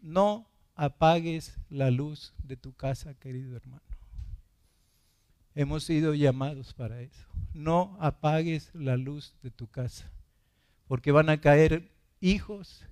No 0.00 0.47
apagues 0.78 1.58
la 1.70 1.90
luz 1.90 2.32
de 2.44 2.56
tu 2.56 2.72
casa, 2.72 3.12
querido 3.14 3.56
hermano. 3.56 3.82
Hemos 5.56 5.82
sido 5.82 6.14
llamados 6.14 6.72
para 6.72 7.02
eso. 7.02 7.26
No 7.52 7.98
apagues 8.00 8.70
la 8.74 8.96
luz 8.96 9.34
de 9.42 9.50
tu 9.50 9.66
casa, 9.66 10.08
porque 10.86 11.10
van 11.10 11.30
a 11.30 11.40
caer 11.40 11.90
hijos, 12.20 12.86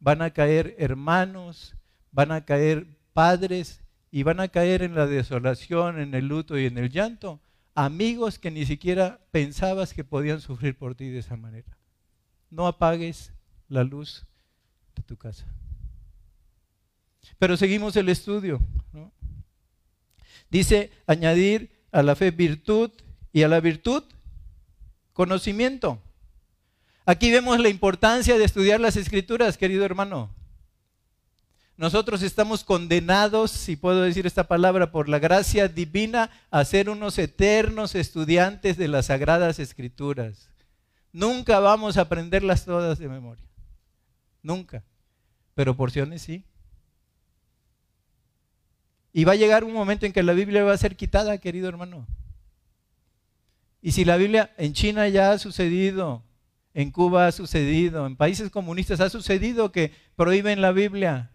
van 0.00 0.20
a 0.20 0.30
caer 0.30 0.76
hermanos, 0.78 1.74
van 2.12 2.30
a 2.30 2.44
caer 2.44 2.86
padres 3.14 3.82
y 4.10 4.22
van 4.22 4.38
a 4.40 4.48
caer 4.48 4.82
en 4.82 4.94
la 4.94 5.06
desolación, 5.06 5.98
en 5.98 6.14
el 6.14 6.28
luto 6.28 6.58
y 6.58 6.66
en 6.66 6.76
el 6.76 6.90
llanto. 6.90 7.40
Amigos 7.74 8.38
que 8.38 8.50
ni 8.50 8.66
siquiera 8.66 9.18
pensabas 9.30 9.94
que 9.94 10.04
podían 10.04 10.42
sufrir 10.42 10.76
por 10.76 10.94
ti 10.94 11.08
de 11.08 11.20
esa 11.20 11.36
manera. 11.36 11.78
No 12.50 12.66
apagues 12.66 13.32
la 13.68 13.82
luz 13.82 14.26
de 14.94 15.02
tu 15.04 15.16
casa. 15.16 15.46
Pero 17.38 17.56
seguimos 17.56 17.96
el 17.96 18.08
estudio. 18.08 18.60
Dice 20.50 20.90
añadir 21.06 21.70
a 21.92 22.02
la 22.02 22.16
fe 22.16 22.30
virtud 22.30 22.90
y 23.32 23.42
a 23.42 23.48
la 23.48 23.60
virtud 23.60 24.02
conocimiento. 25.12 26.00
Aquí 27.04 27.30
vemos 27.30 27.58
la 27.60 27.68
importancia 27.68 28.36
de 28.38 28.44
estudiar 28.44 28.80
las 28.80 28.96
escrituras, 28.96 29.56
querido 29.56 29.84
hermano. 29.84 30.34
Nosotros 31.76 32.22
estamos 32.22 32.62
condenados, 32.62 33.50
si 33.50 33.74
puedo 33.74 34.02
decir 34.02 34.26
esta 34.26 34.46
palabra, 34.46 34.92
por 34.92 35.08
la 35.08 35.18
gracia 35.18 35.66
divina 35.66 36.30
a 36.50 36.64
ser 36.64 36.90
unos 36.90 37.18
eternos 37.18 37.94
estudiantes 37.94 38.76
de 38.76 38.86
las 38.86 39.06
sagradas 39.06 39.58
escrituras. 39.58 40.50
Nunca 41.10 41.58
vamos 41.58 41.96
a 41.96 42.02
aprenderlas 42.02 42.66
todas 42.66 42.98
de 42.98 43.08
memoria. 43.08 43.44
Nunca. 44.42 44.84
Pero 45.54 45.74
porciones 45.76 46.22
sí. 46.22 46.44
Y 49.12 49.24
va 49.24 49.32
a 49.32 49.36
llegar 49.36 49.64
un 49.64 49.72
momento 49.72 50.06
en 50.06 50.12
que 50.12 50.22
la 50.22 50.32
Biblia 50.32 50.64
va 50.64 50.72
a 50.72 50.78
ser 50.78 50.96
quitada, 50.96 51.38
querido 51.38 51.68
hermano. 51.68 52.06
Y 53.82 53.92
si 53.92 54.04
la 54.04 54.16
Biblia 54.16 54.52
en 54.58 54.72
China 54.72 55.08
ya 55.08 55.32
ha 55.32 55.38
sucedido, 55.38 56.22
en 56.74 56.90
Cuba 56.90 57.26
ha 57.26 57.32
sucedido, 57.32 58.06
en 58.06 58.16
países 58.16 58.50
comunistas 58.50 59.00
ha 59.00 59.10
sucedido 59.10 59.72
que 59.72 59.92
prohíben 60.16 60.60
la 60.60 60.72
Biblia. 60.72 61.30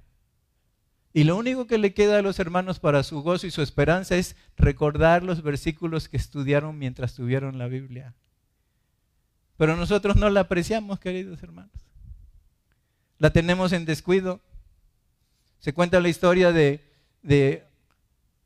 Y 1.12 1.24
lo 1.24 1.38
único 1.38 1.66
que 1.66 1.78
le 1.78 1.94
queda 1.94 2.20
a 2.20 2.22
los 2.22 2.40
hermanos 2.40 2.80
para 2.80 3.04
su 3.04 3.22
gozo 3.22 3.48
y 3.48 3.52
su 3.52 3.62
esperanza 3.62 4.16
es 4.16 4.36
recordar 4.58 5.24
los 5.24 5.42
versículos 5.42 6.10
que 6.10 6.18
estudiaron 6.18 6.78
mientras 6.78 7.16
tuvieron 7.16 7.58
la 7.58 7.68
Biblia. 7.68 8.14
Pero 9.58 9.76
nosotros 9.76 10.18
no 10.18 10.30
la 10.30 10.42
apreciamos, 10.42 11.00
queridos 11.00 11.42
hermanos. 11.42 11.72
La 13.18 13.32
tenemos 13.32 13.72
en 13.72 13.86
descuido. 13.86 14.42
Se 15.60 15.74
cuenta 15.74 16.02
la 16.02 16.10
historia 16.10 16.52
de, 16.52 16.84
de 17.26 17.64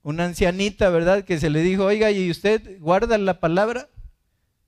una 0.04 0.26
ancianita, 0.26 0.90
¿verdad? 0.90 1.24
Que 1.24 1.40
se 1.40 1.50
le 1.50 1.62
dijo, 1.62 1.86
oiga, 1.86 2.12
¿y 2.12 2.32
usted 2.32 2.80
guarda 2.80 3.18
la 3.18 3.40
palabra? 3.40 3.90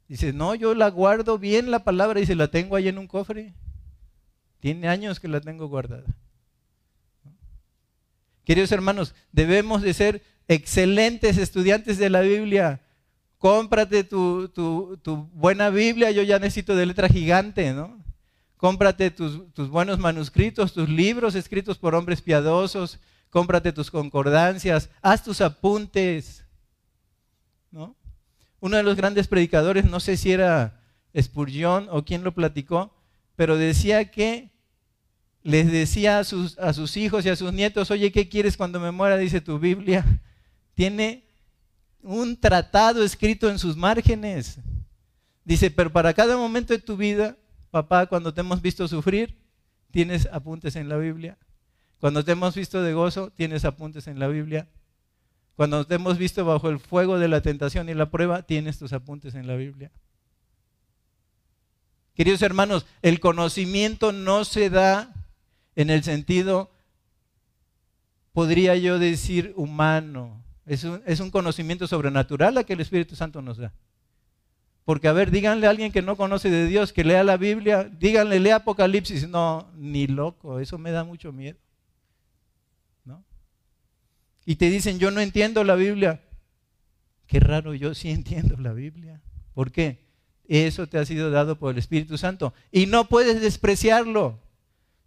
Dice, 0.08 0.34
no, 0.34 0.54
yo 0.56 0.76
la 0.76 0.90
guardo 0.90 1.38
bien 1.40 1.72
la 1.72 1.84
palabra 1.84 2.20
y 2.20 2.26
se 2.26 2.36
la 2.36 2.50
tengo 2.50 2.76
ahí 2.76 2.90
en 2.90 2.98
un 2.98 3.08
cofre. 3.08 3.54
Tiene 4.60 4.90
años 4.90 5.20
que 5.20 5.30
la 5.30 5.40
tengo 5.40 5.68
guardada. 5.68 6.04
Queridos 8.44 8.72
hermanos, 8.72 9.16
debemos 9.32 9.82
de 9.82 9.94
ser 9.94 10.22
excelentes 10.48 11.38
estudiantes 11.38 11.98
de 11.98 12.10
la 12.10 12.22
Biblia. 12.22 12.82
Cómprate 13.38 14.04
tu, 14.04 14.50
tu, 14.50 15.30
buena 15.34 15.70
Biblia, 15.70 16.12
yo 16.12 16.22
ya 16.24 16.38
necesito 16.38 16.76
de 16.76 16.86
letra 16.86 17.08
gigante, 17.08 17.74
¿no? 17.74 17.98
Cómprate 18.58 19.10
tus, 19.10 19.52
tus 19.54 19.70
buenos 19.70 19.98
manuscritos, 19.98 20.74
tus 20.74 20.90
libros 20.90 21.34
escritos 21.34 21.78
por 21.78 21.96
hombres 21.96 22.22
piadosos, 22.22 23.00
cómprate 23.32 23.74
tus 23.74 23.90
concordancias, 23.90 24.92
haz 25.02 25.24
tus 25.24 25.42
apuntes, 25.42 26.46
¿no? 27.72 27.96
Uno 28.60 28.78
de 28.78 28.84
los 28.84 28.96
grandes 28.96 29.28
predicadores, 29.28 29.86
no 29.86 30.00
sé 30.00 30.18
si 30.18 30.32
era 30.32 30.80
Spurgeon 31.20 31.88
o 31.90 32.06
quien 32.06 32.24
lo 32.24 32.34
platicó, 32.34 32.94
pero 33.36 33.58
decía 33.58 34.12
que 34.12 34.52
les 35.42 35.72
decía 35.72 36.20
a 36.20 36.24
sus, 36.24 36.60
a 36.60 36.74
sus 36.74 36.96
hijos 36.98 37.26
y 37.26 37.30
a 37.30 37.36
sus 37.36 37.52
nietos, 37.52 37.90
oye, 37.90 38.12
¿qué 38.12 38.30
quieres 38.30 38.58
cuando 38.58 38.80
me 38.80 38.92
muera? 38.92 39.18
Dice 39.18 39.42
tu 39.42 39.58
Biblia. 39.58 40.06
Tiene 40.76 41.26
un 42.04 42.40
tratado 42.40 43.04
escrito 43.04 43.50
en 43.50 43.58
sus 43.58 43.76
márgenes. 43.76 44.60
Dice, 45.44 45.72
pero 45.72 45.92
para 45.92 46.14
cada 46.14 46.38
momento 46.38 46.74
de 46.74 46.80
tu 46.80 46.96
vida, 46.98 47.36
papá, 47.72 48.06
cuando 48.06 48.34
te 48.34 48.42
hemos 48.42 48.62
visto 48.62 48.88
sufrir, 48.88 49.40
tienes 49.90 50.28
apuntes 50.32 50.76
en 50.76 50.88
la 50.88 50.98
Biblia. 50.98 51.38
Cuando 52.02 52.26
te 52.26 52.32
hemos 52.32 52.56
visto 52.56 52.82
de 52.82 52.94
gozo, 52.94 53.30
tienes 53.30 53.64
apuntes 53.64 54.08
en 54.08 54.18
la 54.18 54.28
Biblia. 54.28 54.68
Cuando 55.56 55.86
te 55.86 55.96
hemos 55.96 56.18
visto 56.18 56.44
bajo 56.44 56.68
el 56.68 56.80
fuego 56.80 57.20
de 57.20 57.28
la 57.28 57.42
tentación 57.42 57.90
y 57.90 57.94
la 57.94 58.10
prueba, 58.10 58.42
tienes 58.42 58.80
tus 58.80 58.92
apuntes 58.92 59.36
en 59.36 59.46
la 59.46 59.56
Biblia. 59.56 59.92
Queridos 62.16 62.42
hermanos, 62.42 62.88
el 63.04 63.20
conocimiento 63.20 64.12
no 64.12 64.46
se 64.46 64.72
da 64.72 65.14
en 65.76 65.92
el 65.92 66.02
sentido, 66.04 66.72
podría 68.34 68.76
yo 68.76 68.98
decir, 68.98 69.54
humano. 69.56 70.44
Es 70.66 71.20
un, 71.20 71.30
conocimiento 71.30 71.86
sobrenatural 71.86 72.58
a 72.58 72.64
que 72.64 72.74
el 72.74 72.80
Espíritu 72.80 73.16
Santo 73.16 73.44
nos 73.44 73.58
da. 73.58 73.74
Porque, 74.86 75.08
a 75.08 75.14
ver, 75.14 75.30
díganle 75.30 75.68
a 75.68 75.70
alguien 75.70 75.92
que 75.92 76.02
no 76.02 76.18
conoce 76.18 76.50
de 76.50 76.66
Dios 76.66 76.94
que 76.94 77.04
lea 77.04 77.24
la 77.24 77.38
Biblia, 77.38 77.84
díganle, 77.84 78.40
lea 78.40 78.56
Apocalipsis. 78.56 79.30
No, 79.30 79.70
ni 79.76 80.08
loco, 80.08 80.60
eso 80.60 80.80
me 80.80 80.90
da 80.90 81.04
mucho 81.04 81.32
miedo 81.32 81.60
y 84.52 84.58
te 84.58 84.70
dicen, 84.70 85.00
yo 85.00 85.12
no 85.12 85.22
entiendo 85.22 85.64
la 85.64 85.76
Biblia. 85.76 86.20
Qué 87.26 87.40
raro, 87.40 87.74
yo 87.74 87.96
sí 87.96 88.10
entiendo 88.10 88.58
la 88.58 88.74
Biblia. 88.74 89.22
¿Por 89.54 89.72
qué? 89.72 90.04
Eso 90.46 90.88
te 90.88 90.98
ha 90.98 91.06
sido 91.06 91.32
dado 91.32 91.58
por 91.58 91.72
el 91.72 91.78
Espíritu 91.78 92.18
Santo. 92.18 92.54
Y 92.70 92.86
no 92.86 93.08
puedes 93.08 93.40
despreciarlo. 93.40 94.42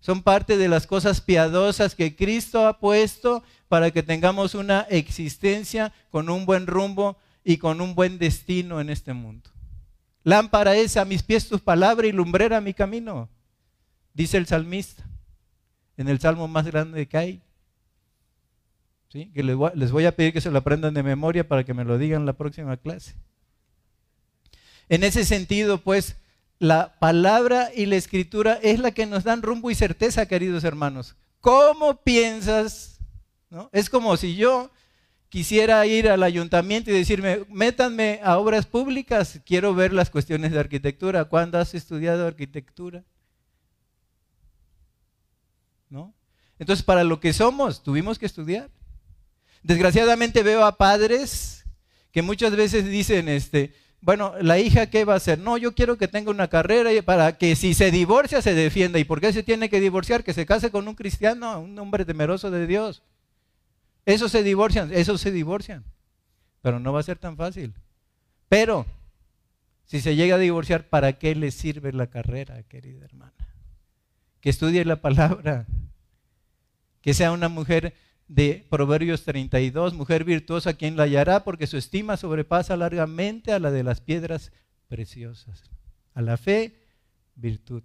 Son 0.01 0.22
parte 0.22 0.57
de 0.57 0.68
las 0.68 0.86
cosas 0.86 1.20
piadosas 1.20 1.95
que 1.95 2.16
Cristo 2.16 2.66
ha 2.66 2.80
puesto 2.80 3.42
para 3.68 3.90
que 3.90 4.03
tengamos 4.03 4.55
una 4.55 4.80
existencia 4.88 5.92
con 6.09 6.30
un 6.30 6.47
buen 6.47 6.66
rumbo 6.66 7.18
y 7.45 7.59
con 7.59 7.82
un 7.82 7.95
buen 7.95 8.16
destino 8.16 8.80
en 8.80 8.88
este 8.88 9.12
mundo. 9.12 9.51
Lámpara 10.22 10.74
es 10.74 10.97
a 10.97 11.05
mis 11.05 11.22
pies 11.22 11.51
tu 11.51 11.59
palabra 11.59 12.07
y 12.07 12.12
lumbrera 12.12 12.62
mi 12.62 12.72
camino, 12.72 13.28
dice 14.14 14.38
el 14.38 14.47
salmista 14.47 15.07
en 15.99 16.09
el 16.09 16.18
salmo 16.18 16.49
más 16.49 16.64
grande 16.64 17.07
que 17.07 17.18
hay 17.18 17.43
que 19.14 19.44
les 19.44 19.92
voy, 19.92 20.06
a 20.06 20.16
pedir 20.16 20.32
que 20.32 20.40
se 20.40 20.50
lo 20.50 20.58
aprendan 20.58 20.92
de 20.92 21.04
memoria 21.04 21.46
para 21.46 21.62
que 21.62 21.72
me 21.72 21.84
lo 21.84 21.98
digan 21.98 22.22
en 22.22 22.26
la 22.26 22.32
próxima 22.32 22.76
clase. 22.76 23.14
En 24.88 25.04
ese 25.04 25.24
sentido, 25.24 25.78
pues, 25.78 26.16
la 26.58 26.98
palabra 26.98 27.70
y 27.74 27.86
la 27.86 27.94
escritura 27.94 28.58
es 28.60 28.80
la 28.80 28.90
que 28.90 29.06
nos 29.06 29.22
dan 29.22 29.42
rumbo 29.42 29.70
y 29.70 29.76
certeza, 29.76 30.26
queridos 30.26 30.64
hermanos. 30.64 31.14
¿Cómo 31.40 32.02
piensas? 32.02 32.98
¿No? 33.50 33.70
Es 33.72 33.88
como 33.88 34.16
si 34.16 34.34
yo 34.34 34.72
quisiera 35.28 35.86
ir 35.86 36.08
al 36.08 36.24
ayuntamiento 36.24 36.90
y 36.90 36.94
decirme, 36.94 37.44
métanme 37.48 38.20
a 38.24 38.38
obras 38.38 38.66
públicas, 38.66 39.40
quiero 39.46 39.74
ver 39.74 39.92
las 39.92 40.10
cuestiones 40.10 40.50
de 40.50 40.58
arquitectura. 40.58 41.26
¿Cuándo 41.26 41.58
has 41.58 41.74
estudiado 41.74 42.26
arquitectura? 42.26 43.04
¿No? 45.88 46.12
Entonces, 46.58 46.84
para 46.84 47.04
lo 47.04 47.20
que 47.20 47.32
somos, 47.32 47.82
tuvimos 47.84 48.18
que 48.18 48.26
estudiar. 48.26 48.70
Desgraciadamente 49.64 50.42
veo 50.42 50.64
a 50.64 50.76
padres 50.76 51.64
que 52.12 52.20
muchas 52.20 52.54
veces 52.54 52.84
dicen, 52.84 53.30
este, 53.30 53.74
bueno, 54.02 54.34
la 54.42 54.58
hija 54.58 54.90
qué 54.90 55.06
va 55.06 55.14
a 55.14 55.16
hacer? 55.16 55.38
No, 55.38 55.56
yo 55.56 55.74
quiero 55.74 55.96
que 55.96 56.06
tenga 56.06 56.30
una 56.30 56.48
carrera 56.48 56.90
para 57.02 57.38
que 57.38 57.56
si 57.56 57.72
se 57.72 57.90
divorcia 57.90 58.42
se 58.42 58.52
defienda. 58.52 58.98
¿Y 58.98 59.04
por 59.04 59.22
qué 59.22 59.32
se 59.32 59.42
tiene 59.42 59.70
que 59.70 59.80
divorciar? 59.80 60.22
Que 60.22 60.34
se 60.34 60.44
case 60.44 60.70
con 60.70 60.86
un 60.86 60.94
cristiano, 60.94 61.58
un 61.60 61.78
hombre 61.78 62.04
temeroso 62.04 62.50
de 62.50 62.66
Dios. 62.66 63.02
Eso 64.04 64.28
se 64.28 64.42
divorcian, 64.42 64.92
eso 64.92 65.16
se 65.16 65.30
divorcian. 65.32 65.82
Pero 66.60 66.78
no 66.78 66.92
va 66.92 67.00
a 67.00 67.04
ser 67.04 67.16
tan 67.16 67.38
fácil. 67.38 67.72
Pero, 68.50 68.84
si 69.86 70.02
se 70.02 70.14
llega 70.14 70.36
a 70.36 70.38
divorciar, 70.38 70.86
¿para 70.90 71.14
qué 71.14 71.34
le 71.34 71.50
sirve 71.50 71.90
la 71.90 72.08
carrera, 72.08 72.62
querida 72.64 73.06
hermana? 73.06 73.32
Que 74.42 74.50
estudie 74.50 74.84
la 74.84 74.96
palabra. 75.00 75.66
Que 77.00 77.14
sea 77.14 77.32
una 77.32 77.48
mujer 77.48 77.94
de 78.28 78.66
Proverbios 78.70 79.24
32, 79.24 79.94
mujer 79.94 80.24
virtuosa, 80.24 80.74
quien 80.74 80.96
la 80.96 81.04
hallará 81.04 81.44
porque 81.44 81.66
su 81.66 81.76
estima 81.76 82.16
sobrepasa 82.16 82.76
largamente 82.76 83.52
a 83.52 83.58
la 83.58 83.70
de 83.70 83.82
las 83.82 84.00
piedras 84.00 84.52
preciosas. 84.88 85.62
A 86.14 86.22
la 86.22 86.36
fe, 86.36 86.80
virtud. 87.34 87.82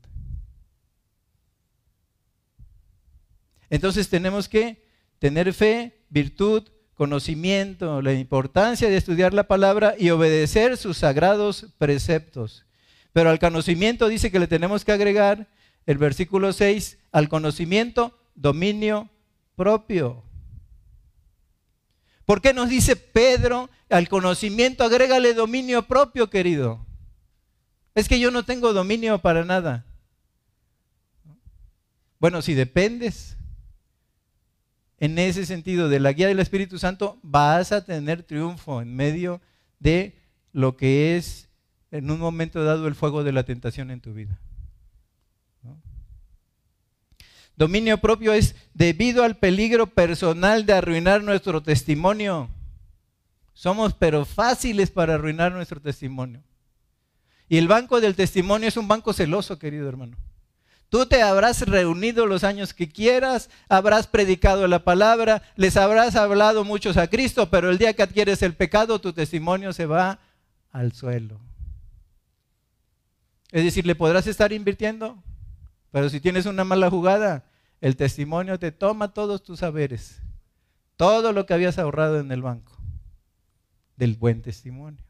Entonces 3.70 4.10
tenemos 4.10 4.48
que 4.48 4.86
tener 5.20 5.54
fe, 5.54 6.04
virtud, 6.10 6.64
conocimiento, 6.94 8.02
la 8.02 8.14
importancia 8.14 8.90
de 8.90 8.98
estudiar 8.98 9.34
la 9.34 9.48
palabra 9.48 9.96
y 9.98 10.10
obedecer 10.10 10.76
sus 10.78 10.98
sagrados 10.98 11.68
preceptos. 11.78 12.66
Pero 13.14 13.30
al 13.30 13.40
conocimiento 13.40 14.08
dice 14.08 14.32
que 14.32 14.40
le 14.40 14.48
tenemos 14.48 14.84
que 14.86 14.92
agregar 14.92 15.48
el 15.86 15.98
versículo 15.98 16.54
6, 16.54 16.98
al 17.12 17.30
conocimiento, 17.30 18.20
dominio 18.36 19.10
propio. 19.56 20.29
¿Por 22.30 22.42
qué 22.42 22.54
nos 22.54 22.70
dice 22.70 22.96
Pedro 22.96 23.72
al 23.90 24.08
conocimiento 24.08 24.84
agrégale 24.84 25.34
dominio 25.34 25.88
propio, 25.88 26.30
querido? 26.30 26.86
Es 27.96 28.08
que 28.08 28.20
yo 28.20 28.30
no 28.30 28.46
tengo 28.46 28.72
dominio 28.72 29.18
para 29.18 29.46
nada. 29.46 29.84
Bueno, 32.20 32.44
si 32.44 32.54
dependes 32.54 33.36
en 35.00 35.18
ese 35.18 35.44
sentido 35.48 35.90
de 35.90 36.00
la 36.00 36.14
guía 36.14 36.28
del 36.28 36.40
Espíritu 36.40 36.78
Santo, 36.78 37.18
vas 37.24 37.72
a 37.72 37.84
tener 37.84 38.22
triunfo 38.22 38.80
en 38.80 38.96
medio 38.96 39.42
de 39.80 40.16
lo 40.54 40.78
que 40.78 41.18
es 41.18 41.50
en 41.90 42.12
un 42.12 42.20
momento 42.20 42.64
dado 42.64 42.88
el 42.88 42.94
fuego 42.94 43.24
de 43.24 43.32
la 43.32 43.42
tentación 43.42 43.90
en 43.90 44.02
tu 44.02 44.14
vida. 44.14 44.40
Dominio 47.60 47.98
propio 47.98 48.32
es 48.32 48.56
debido 48.74 49.26
al 49.26 49.36
peligro 49.36 49.88
personal 49.88 50.66
de 50.66 50.72
arruinar 50.72 51.22
nuestro 51.22 51.62
testimonio. 51.62 52.48
Somos 53.54 53.94
pero 53.94 54.24
fáciles 54.24 54.92
para 54.92 55.16
arruinar 55.16 55.52
nuestro 55.52 55.82
testimonio. 55.82 56.42
Y 57.50 57.58
el 57.58 57.68
banco 57.68 58.00
del 58.00 58.16
testimonio 58.16 58.70
es 58.70 58.78
un 58.78 58.88
banco 58.88 59.12
celoso, 59.12 59.60
querido 59.60 59.90
hermano. 59.90 60.16
Tú 60.88 61.06
te 61.06 61.22
habrás 61.22 61.68
reunido 61.68 62.28
los 62.28 62.46
años 62.46 62.74
que 62.74 62.88
quieras, 62.88 63.50
habrás 63.68 64.08
predicado 64.08 64.66
la 64.70 64.86
palabra, 64.86 65.44
les 65.58 65.76
habrás 65.76 66.16
hablado 66.16 66.64
muchos 66.64 66.96
a 66.96 67.10
Cristo, 67.10 67.50
pero 67.50 67.70
el 67.70 67.78
día 67.78 67.92
que 67.92 68.04
adquieres 68.04 68.42
el 68.42 68.54
pecado, 68.54 69.02
tu 69.02 69.12
testimonio 69.12 69.74
se 69.74 69.86
va 69.86 70.20
al 70.72 70.94
suelo. 70.94 71.42
Es 73.52 73.66
decir, 73.66 73.86
le 73.86 73.96
podrás 73.96 74.28
estar 74.28 74.54
invirtiendo, 74.54 75.22
pero 75.92 76.10
si 76.10 76.22
tienes 76.22 76.46
una 76.46 76.64
mala 76.64 76.90
jugada, 76.90 77.49
el 77.82 77.96
testimonio 77.96 78.60
te 78.60 78.72
toma 78.72 79.14
todos 79.14 79.44
tus 79.44 79.60
saberes, 79.60 80.22
todo 80.98 81.32
lo 81.32 81.46
que 81.46 81.54
habías 81.54 81.78
ahorrado 81.80 82.20
en 82.20 82.32
el 82.32 82.42
banco 82.42 82.78
del 83.96 84.16
buen 84.16 84.42
testimonio. 84.42 85.04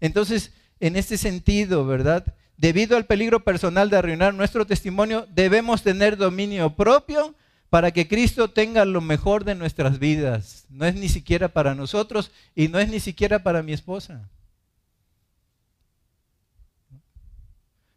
Entonces, 0.00 0.52
en 0.80 0.96
este 0.96 1.18
sentido, 1.18 1.86
¿verdad? 1.86 2.34
Debido 2.56 2.96
al 2.96 3.06
peligro 3.06 3.44
personal 3.44 3.90
de 3.90 3.96
arruinar 3.96 4.34
nuestro 4.34 4.66
testimonio, 4.66 5.26
debemos 5.30 5.82
tener 5.82 6.16
dominio 6.16 6.74
propio 6.74 7.34
para 7.70 7.92
que 7.92 8.08
Cristo 8.08 8.50
tenga 8.50 8.84
lo 8.84 9.00
mejor 9.00 9.44
de 9.44 9.54
nuestras 9.54 9.98
vidas. 9.98 10.66
No 10.68 10.84
es 10.84 10.94
ni 10.94 11.08
siquiera 11.08 11.48
para 11.48 11.74
nosotros 11.74 12.32
y 12.54 12.68
no 12.68 12.78
es 12.78 12.88
ni 12.88 12.98
siquiera 12.98 13.42
para 13.42 13.62
mi 13.62 13.72
esposa. 13.72 14.28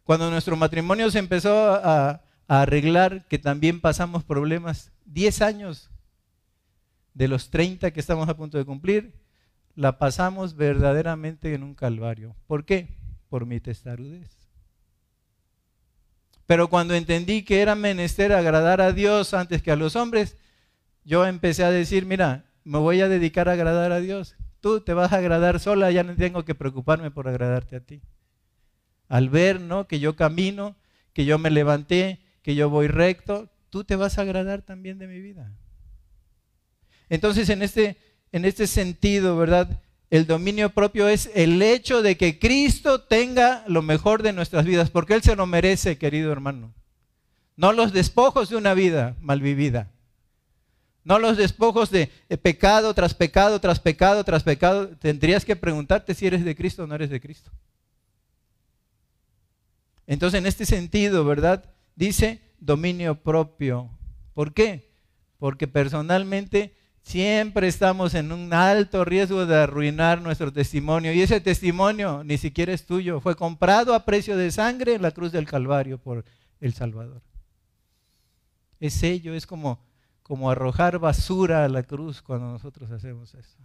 Cuando 0.04 0.30
nuestro 0.30 0.56
matrimonio 0.56 1.10
se 1.10 1.18
empezó 1.18 1.74
a, 1.74 2.23
a 2.48 2.62
arreglar 2.62 3.26
que 3.28 3.38
también 3.38 3.80
pasamos 3.80 4.24
problemas. 4.24 4.92
10 5.06 5.42
años 5.42 5.90
de 7.14 7.28
los 7.28 7.50
30 7.50 7.92
que 7.92 8.00
estamos 8.00 8.28
a 8.28 8.36
punto 8.36 8.58
de 8.58 8.64
cumplir, 8.64 9.14
la 9.74 9.98
pasamos 9.98 10.56
verdaderamente 10.56 11.54
en 11.54 11.62
un 11.62 11.74
calvario. 11.74 12.36
¿Por 12.46 12.64
qué? 12.64 12.88
Por 13.28 13.46
mi 13.46 13.60
testarudez. 13.60 14.44
Pero 16.46 16.68
cuando 16.68 16.94
entendí 16.94 17.42
que 17.42 17.62
era 17.62 17.74
menester 17.74 18.32
agradar 18.32 18.80
a 18.80 18.92
Dios 18.92 19.32
antes 19.32 19.62
que 19.62 19.70
a 19.70 19.76
los 19.76 19.96
hombres, 19.96 20.36
yo 21.04 21.26
empecé 21.26 21.64
a 21.64 21.70
decir, 21.70 22.04
mira, 22.04 22.44
me 22.64 22.78
voy 22.78 23.00
a 23.00 23.08
dedicar 23.08 23.48
a 23.48 23.52
agradar 23.52 23.92
a 23.92 24.00
Dios. 24.00 24.36
Tú 24.60 24.80
te 24.80 24.94
vas 24.94 25.12
a 25.12 25.18
agradar 25.18 25.60
sola, 25.60 25.90
ya 25.90 26.02
no 26.02 26.14
tengo 26.16 26.44
que 26.44 26.54
preocuparme 26.54 27.10
por 27.10 27.28
agradarte 27.28 27.76
a 27.76 27.80
ti. 27.80 28.02
Al 29.08 29.28
ver, 29.28 29.60
¿no? 29.60 29.86
Que 29.86 30.00
yo 30.00 30.16
camino, 30.16 30.76
que 31.12 31.24
yo 31.24 31.38
me 31.38 31.50
levanté, 31.50 32.20
que 32.44 32.54
yo 32.54 32.68
voy 32.68 32.88
recto, 32.88 33.48
tú 33.70 33.84
te 33.84 33.96
vas 33.96 34.18
a 34.18 34.22
agradar 34.22 34.60
también 34.60 34.98
de 34.98 35.08
mi 35.08 35.18
vida. 35.18 35.50
Entonces, 37.08 37.48
en 37.48 37.62
este, 37.62 37.96
en 38.32 38.44
este 38.44 38.66
sentido, 38.66 39.36
¿verdad? 39.38 39.80
El 40.10 40.26
dominio 40.26 40.68
propio 40.68 41.08
es 41.08 41.30
el 41.34 41.60
hecho 41.62 42.02
de 42.02 42.18
que 42.18 42.38
Cristo 42.38 43.00
tenga 43.00 43.64
lo 43.66 43.80
mejor 43.80 44.22
de 44.22 44.34
nuestras 44.34 44.66
vidas, 44.66 44.90
porque 44.90 45.14
Él 45.14 45.22
se 45.22 45.34
lo 45.36 45.46
merece, 45.46 45.96
querido 45.96 46.30
hermano. 46.30 46.74
No 47.56 47.72
los 47.72 47.94
despojos 47.94 48.50
de 48.50 48.56
una 48.56 48.74
vida 48.74 49.16
mal 49.20 49.40
vivida. 49.40 49.90
No 51.02 51.18
los 51.18 51.38
despojos 51.38 51.90
de 51.90 52.08
pecado 52.42 52.92
tras 52.92 53.14
pecado, 53.14 53.58
tras 53.58 53.80
pecado, 53.80 54.22
tras 54.22 54.42
pecado. 54.42 54.88
Tendrías 54.98 55.46
que 55.46 55.56
preguntarte 55.56 56.14
si 56.14 56.26
eres 56.26 56.44
de 56.44 56.54
Cristo 56.54 56.84
o 56.84 56.86
no 56.86 56.94
eres 56.94 57.08
de 57.08 57.20
Cristo. 57.20 57.50
Entonces, 60.06 60.38
en 60.38 60.46
este 60.46 60.66
sentido, 60.66 61.24
¿verdad? 61.24 61.73
Dice 61.94 62.40
dominio 62.58 63.22
propio. 63.22 63.90
¿Por 64.32 64.52
qué? 64.52 64.92
Porque 65.38 65.68
personalmente 65.68 66.74
siempre 67.02 67.68
estamos 67.68 68.14
en 68.14 68.32
un 68.32 68.52
alto 68.52 69.04
riesgo 69.04 69.46
de 69.46 69.56
arruinar 69.56 70.20
nuestro 70.20 70.52
testimonio. 70.52 71.12
Y 71.12 71.22
ese 71.22 71.40
testimonio 71.40 72.24
ni 72.24 72.38
siquiera 72.38 72.72
es 72.72 72.86
tuyo. 72.86 73.20
Fue 73.20 73.36
comprado 73.36 73.94
a 73.94 74.04
precio 74.04 74.36
de 74.36 74.50
sangre 74.50 74.94
en 74.94 75.02
la 75.02 75.12
cruz 75.12 75.30
del 75.30 75.46
Calvario 75.46 75.98
por 75.98 76.24
el 76.60 76.72
Salvador. 76.72 77.22
Es 78.80 79.02
ello, 79.02 79.34
es 79.34 79.46
como, 79.46 79.84
como 80.22 80.50
arrojar 80.50 80.98
basura 80.98 81.64
a 81.64 81.68
la 81.68 81.82
cruz 81.82 82.22
cuando 82.22 82.50
nosotros 82.50 82.90
hacemos 82.90 83.34
eso. 83.34 83.58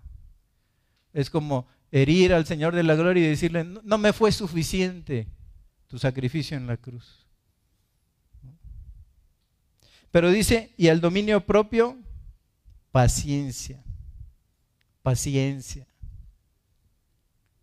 Es 1.13 1.29
como 1.29 1.67
herir 1.91 2.33
al 2.33 2.45
Señor 2.45 2.75
de 2.75 2.83
la 2.83 2.95
gloria 2.95 3.23
y 3.23 3.29
decirle, 3.29 3.63
no 3.63 3.97
me 3.97 4.13
fue 4.13 4.31
suficiente 4.31 5.27
tu 5.87 5.97
sacrificio 5.97 6.55
en 6.55 6.67
la 6.67 6.77
cruz. 6.77 7.28
Pero 10.11 10.31
dice, 10.31 10.73
y 10.77 10.87
al 10.87 11.01
dominio 11.01 11.45
propio, 11.45 11.97
paciencia. 12.91 13.83
Paciencia. 15.01 15.87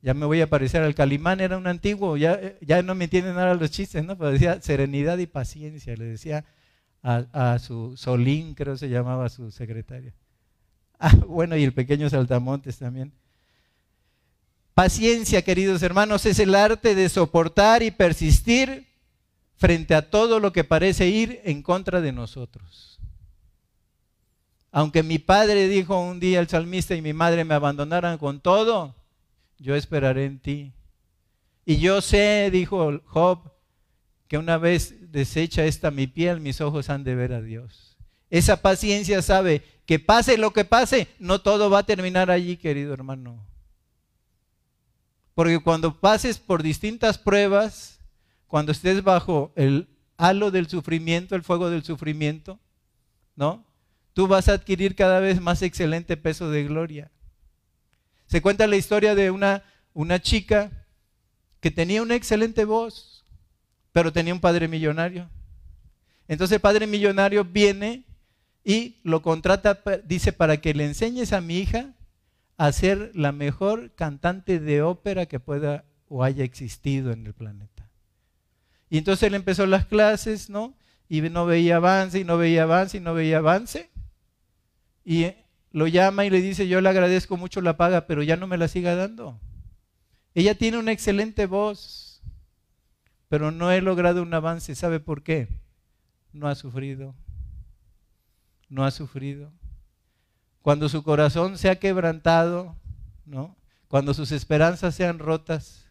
Ya 0.02 0.14
me 0.14 0.26
voy 0.26 0.40
a 0.40 0.48
parecer 0.48 0.82
al 0.82 0.94
Calimán, 0.94 1.40
era 1.40 1.58
un 1.58 1.66
antiguo, 1.66 2.16
ya, 2.16 2.38
ya 2.60 2.82
no 2.82 2.94
me 2.94 3.04
entienden 3.04 3.34
nada 3.34 3.54
los 3.54 3.70
chistes, 3.70 4.04
¿no? 4.04 4.16
Pero 4.16 4.30
decía 4.30 4.62
serenidad 4.62 5.18
y 5.18 5.26
paciencia, 5.26 5.96
le 5.96 6.04
decía 6.04 6.44
a, 7.02 7.58
su 7.58 7.96
Solín, 7.96 8.54
creo 8.54 8.76
se 8.76 8.88
llamaba 8.88 9.28
su 9.28 9.50
secretaria. 9.50 10.14
Ah, 10.98 11.14
bueno, 11.14 11.58
y 11.58 11.62
el 11.62 11.74
pequeño 11.74 12.08
Saltamontes 12.08 12.78
también. 12.78 13.12
Paciencia, 14.72 15.42
queridos 15.42 15.82
hermanos, 15.82 16.24
es 16.24 16.38
el 16.38 16.54
arte 16.54 16.94
de 16.94 17.10
soportar 17.10 17.82
y 17.82 17.90
persistir 17.90 18.86
frente 19.56 19.94
a 19.94 20.10
todo 20.10 20.40
lo 20.40 20.52
que 20.52 20.64
parece 20.64 21.08
ir 21.08 21.40
en 21.44 21.62
contra 21.62 22.00
de 22.00 22.12
nosotros. 22.12 23.00
Aunque 24.70 25.02
mi 25.02 25.18
padre 25.18 25.68
dijo 25.68 25.98
un 25.98 26.20
día 26.20 26.40
el 26.40 26.48
salmista 26.48 26.94
y 26.94 27.02
mi 27.02 27.14
madre 27.14 27.44
me 27.44 27.54
abandonaran 27.54 28.18
con 28.18 28.40
todo, 28.40 28.94
yo 29.58 29.74
esperaré 29.74 30.26
en 30.26 30.38
ti. 30.38 30.72
Y 31.64 31.78
yo 31.78 32.00
sé, 32.00 32.50
dijo 32.52 33.00
Job, 33.06 33.52
que 34.28 34.38
una 34.38 34.58
vez 34.58 35.10
deshecha 35.12 35.64
esta 35.64 35.90
mi 35.90 36.06
piel, 36.06 36.40
mis 36.40 36.60
ojos 36.60 36.90
han 36.90 37.04
de 37.04 37.14
ver 37.14 37.32
a 37.32 37.40
Dios. 37.40 37.96
Esa 38.28 38.60
paciencia 38.60 39.22
sabe 39.22 39.62
que 39.86 39.98
pase 39.98 40.36
lo 40.36 40.52
que 40.52 40.64
pase, 40.64 41.08
no 41.18 41.40
todo 41.40 41.70
va 41.70 41.78
a 41.78 41.86
terminar 41.86 42.30
allí, 42.30 42.56
querido 42.56 42.92
hermano. 42.92 43.46
Porque 45.34 45.60
cuando 45.60 46.00
pases 46.00 46.38
por 46.38 46.62
distintas 46.62 47.18
pruebas, 47.18 47.95
cuando 48.46 48.72
estés 48.72 49.02
bajo 49.02 49.52
el 49.56 49.88
halo 50.16 50.50
del 50.50 50.68
sufrimiento, 50.68 51.34
el 51.34 51.42
fuego 51.42 51.70
del 51.70 51.82
sufrimiento, 51.82 52.58
¿no? 53.34 53.64
Tú 54.12 54.26
vas 54.26 54.48
a 54.48 54.54
adquirir 54.54 54.94
cada 54.94 55.20
vez 55.20 55.40
más 55.40 55.62
excelente 55.62 56.16
peso 56.16 56.50
de 56.50 56.64
gloria. 56.64 57.10
Se 58.26 58.40
cuenta 58.40 58.66
la 58.66 58.76
historia 58.76 59.14
de 59.14 59.30
una, 59.30 59.62
una 59.92 60.20
chica 60.20 60.70
que 61.60 61.70
tenía 61.70 62.02
una 62.02 62.14
excelente 62.14 62.64
voz, 62.64 63.24
pero 63.92 64.12
tenía 64.12 64.32
un 64.32 64.40
padre 64.40 64.68
millonario. 64.68 65.28
Entonces 66.28 66.56
el 66.56 66.60
padre 66.60 66.86
millonario 66.86 67.44
viene 67.44 68.04
y 68.64 68.96
lo 69.04 69.22
contrata, 69.22 69.80
dice, 70.04 70.32
para 70.32 70.56
que 70.56 70.74
le 70.74 70.86
enseñes 70.86 71.32
a 71.32 71.40
mi 71.40 71.58
hija 71.58 71.94
a 72.56 72.72
ser 72.72 73.12
la 73.14 73.32
mejor 73.32 73.92
cantante 73.94 74.58
de 74.58 74.82
ópera 74.82 75.26
que 75.26 75.40
pueda 75.40 75.84
o 76.08 76.24
haya 76.24 76.44
existido 76.44 77.12
en 77.12 77.26
el 77.26 77.34
planeta. 77.34 77.75
Y 78.88 78.98
entonces 78.98 79.24
él 79.24 79.34
empezó 79.34 79.66
las 79.66 79.86
clases, 79.86 80.50
¿no? 80.50 80.74
Y 81.08 81.20
no 81.22 81.46
veía 81.46 81.76
avance, 81.76 82.18
y 82.20 82.24
no 82.24 82.36
veía 82.38 82.64
avance, 82.64 82.98
y 82.98 83.00
no 83.00 83.14
veía 83.14 83.38
avance. 83.38 83.90
Y 85.04 85.32
lo 85.70 85.86
llama 85.86 86.24
y 86.24 86.30
le 86.30 86.40
dice, 86.40 86.68
yo 86.68 86.80
le 86.80 86.88
agradezco 86.88 87.36
mucho 87.36 87.60
la 87.60 87.76
paga, 87.76 88.06
pero 88.06 88.22
ya 88.22 88.36
no 88.36 88.46
me 88.46 88.58
la 88.58 88.68
siga 88.68 88.94
dando. 88.94 89.40
Ella 90.34 90.54
tiene 90.54 90.78
una 90.78 90.92
excelente 90.92 91.46
voz, 91.46 92.22
pero 93.28 93.50
no 93.50 93.70
he 93.70 93.80
logrado 93.80 94.22
un 94.22 94.34
avance. 94.34 94.74
¿Sabe 94.74 95.00
por 95.00 95.22
qué? 95.22 95.48
No 96.32 96.48
ha 96.48 96.54
sufrido 96.54 97.14
no 98.68 98.84
ha 98.84 98.90
sufrido. 98.90 99.52
Cuando 100.62 100.88
su 100.88 101.02
corazón 101.02 101.58
se 101.58 101.70
ha 101.70 101.78
quebrantado, 101.78 102.76
¿no? 103.24 103.56
Cuando 103.88 104.14
sus 104.14 104.32
esperanzas 104.32 104.94
sean 104.94 105.18
rotas, 105.18 105.85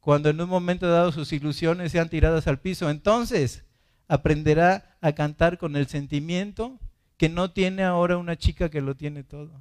cuando 0.00 0.30
en 0.30 0.40
un 0.40 0.48
momento 0.48 0.88
dado 0.88 1.12
sus 1.12 1.32
ilusiones 1.32 1.92
sean 1.92 2.08
tiradas 2.08 2.46
al 2.46 2.60
piso, 2.60 2.88
entonces 2.88 3.64
aprenderá 4.06 4.96
a 5.00 5.12
cantar 5.12 5.58
con 5.58 5.76
el 5.76 5.86
sentimiento 5.86 6.78
que 7.16 7.28
no 7.28 7.50
tiene 7.50 7.82
ahora 7.84 8.16
una 8.16 8.36
chica 8.36 8.70
que 8.70 8.80
lo 8.80 8.96
tiene 8.96 9.24
todo. 9.24 9.60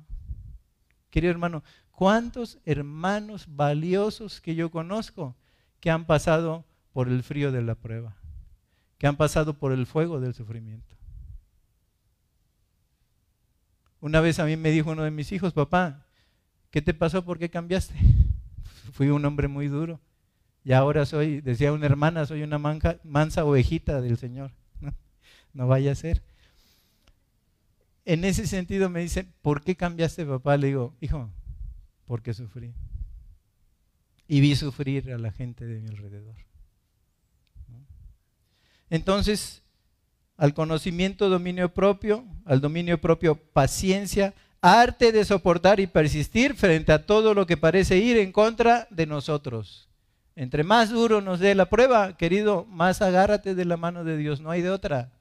Querido 1.09 1.31
hermano, 1.31 1.63
¿cuántos 1.91 2.59
hermanos 2.65 3.45
valiosos 3.49 4.39
que 4.39 4.55
yo 4.55 4.71
conozco 4.71 5.35
que 5.79 5.89
han 5.89 6.05
pasado 6.05 6.65
por 6.93 7.09
el 7.09 7.23
frío 7.23 7.51
de 7.51 7.61
la 7.63 7.75
prueba, 7.75 8.15
que 8.97 9.07
han 9.07 9.17
pasado 9.17 9.57
por 9.57 9.71
el 9.71 9.85
fuego 9.85 10.19
del 10.19 10.33
sufrimiento? 10.33 10.95
Una 13.99 14.21
vez 14.21 14.39
a 14.39 14.45
mí 14.45 14.55
me 14.55 14.69
dijo 14.69 14.91
uno 14.91 15.03
de 15.03 15.11
mis 15.11 15.31
hijos, 15.31 15.53
papá, 15.53 16.05
¿qué 16.69 16.81
te 16.81 16.93
pasó? 16.93 17.25
¿Por 17.25 17.39
qué 17.39 17.49
cambiaste? 17.49 17.95
Fui 18.93 19.09
un 19.09 19.25
hombre 19.25 19.47
muy 19.47 19.67
duro. 19.67 19.99
Y 20.63 20.73
ahora 20.73 21.05
soy, 21.05 21.41
decía 21.41 21.71
una 21.71 21.85
hermana, 21.85 22.25
soy 22.25 22.43
una 22.43 22.57
mansa 22.57 23.45
ovejita 23.45 24.01
del 24.01 24.17
Señor. 24.17 24.51
No, 25.53 25.65
vaya 25.65 25.91
a 25.91 25.95
ser. 25.95 26.21
En 28.05 28.23
ese 28.25 28.45
sentido 28.45 28.89
me 28.89 28.99
dice, 28.99 29.25
¿por 29.41 29.63
qué 29.63 29.75
cambiaste, 29.75 30.23
papá? 30.23 30.55
Le 30.55 30.67
digo, 30.67 30.93
hijo, 31.01 31.31
porque 32.05 32.33
sufrí. 32.33 32.73
Y 34.27 34.39
vi 34.39 34.55
sufrir 34.55 35.11
a 35.11 35.17
la 35.17 35.31
gente 35.31 35.65
de 35.65 35.79
mi 35.79 35.87
alrededor. 35.89 36.35
Entonces, 38.89 39.63
al 40.37 40.53
conocimiento 40.53 41.29
dominio 41.29 41.73
propio, 41.73 42.23
al 42.45 42.61
dominio 42.61 43.01
propio 43.01 43.35
paciencia, 43.35 44.33
arte 44.61 45.11
de 45.11 45.25
soportar 45.25 45.79
y 45.79 45.87
persistir 45.87 46.55
frente 46.55 46.91
a 46.91 47.05
todo 47.05 47.33
lo 47.33 47.45
que 47.45 47.57
parece 47.57 47.97
ir 47.97 48.17
en 48.17 48.31
contra 48.31 48.87
de 48.89 49.05
nosotros. 49.05 49.87
Entre 50.37 50.63
más 50.63 50.91
duro 50.91 51.19
nos 51.19 51.39
dé 51.39 51.55
la 51.55 51.67
prueba, 51.67 52.15
querido, 52.15 52.65
más 52.65 53.01
agárrate 53.01 53.55
de 53.55 53.65
la 53.65 53.75
mano 53.75 54.03
de 54.03 54.17
Dios, 54.17 54.39
no 54.39 54.51
hay 54.51 54.61
de 54.61 54.69
otra. 54.69 55.11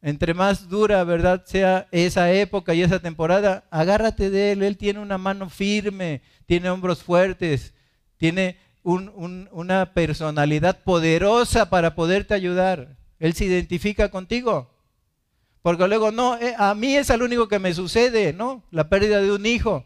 Entre 0.00 0.32
más 0.32 0.70
dura, 0.70 1.04
¿verdad?, 1.04 1.44
sea 1.44 1.86
esa 1.90 2.32
época 2.32 2.72
y 2.72 2.80
esa 2.80 2.98
temporada, 2.98 3.64
agárrate 3.70 4.30
de 4.30 4.52
Él. 4.52 4.62
Él 4.62 4.78
tiene 4.78 5.00
una 5.00 5.18
mano 5.18 5.50
firme, 5.50 6.22
tiene 6.46 6.70
hombros 6.70 7.02
fuertes, 7.02 7.74
tiene 8.16 8.56
una 8.82 9.92
personalidad 9.92 10.82
poderosa 10.82 11.68
para 11.68 11.94
poderte 11.94 12.32
ayudar. 12.32 12.96
Él 13.18 13.34
se 13.34 13.44
identifica 13.44 14.10
contigo. 14.10 14.70
Porque 15.60 15.86
luego, 15.88 16.10
no, 16.10 16.38
eh, 16.38 16.54
a 16.56 16.74
mí 16.74 16.96
es 16.96 17.10
lo 17.10 17.26
único 17.26 17.48
que 17.48 17.58
me 17.58 17.74
sucede, 17.74 18.32
¿no? 18.32 18.62
La 18.70 18.88
pérdida 18.88 19.20
de 19.20 19.30
un 19.30 19.44
hijo. 19.44 19.84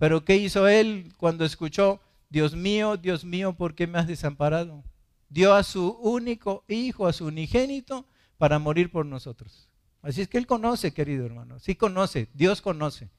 Pero 0.00 0.24
¿qué 0.24 0.38
hizo 0.38 0.66
él 0.66 1.12
cuando 1.18 1.44
escuchó, 1.44 2.00
Dios 2.30 2.56
mío, 2.56 2.96
Dios 2.96 3.22
mío, 3.22 3.52
¿por 3.52 3.74
qué 3.74 3.86
me 3.86 3.98
has 3.98 4.06
desamparado? 4.06 4.82
Dio 5.28 5.52
a 5.52 5.62
su 5.62 5.90
único 5.90 6.64
hijo, 6.68 7.06
a 7.06 7.12
su 7.12 7.26
unigénito, 7.26 8.06
para 8.38 8.58
morir 8.58 8.90
por 8.90 9.04
nosotros. 9.04 9.68
Así 10.00 10.22
es 10.22 10.28
que 10.28 10.38
él 10.38 10.46
conoce, 10.46 10.94
querido 10.94 11.26
hermano, 11.26 11.58
sí 11.58 11.74
conoce, 11.74 12.30
Dios 12.32 12.62
conoce. 12.62 13.10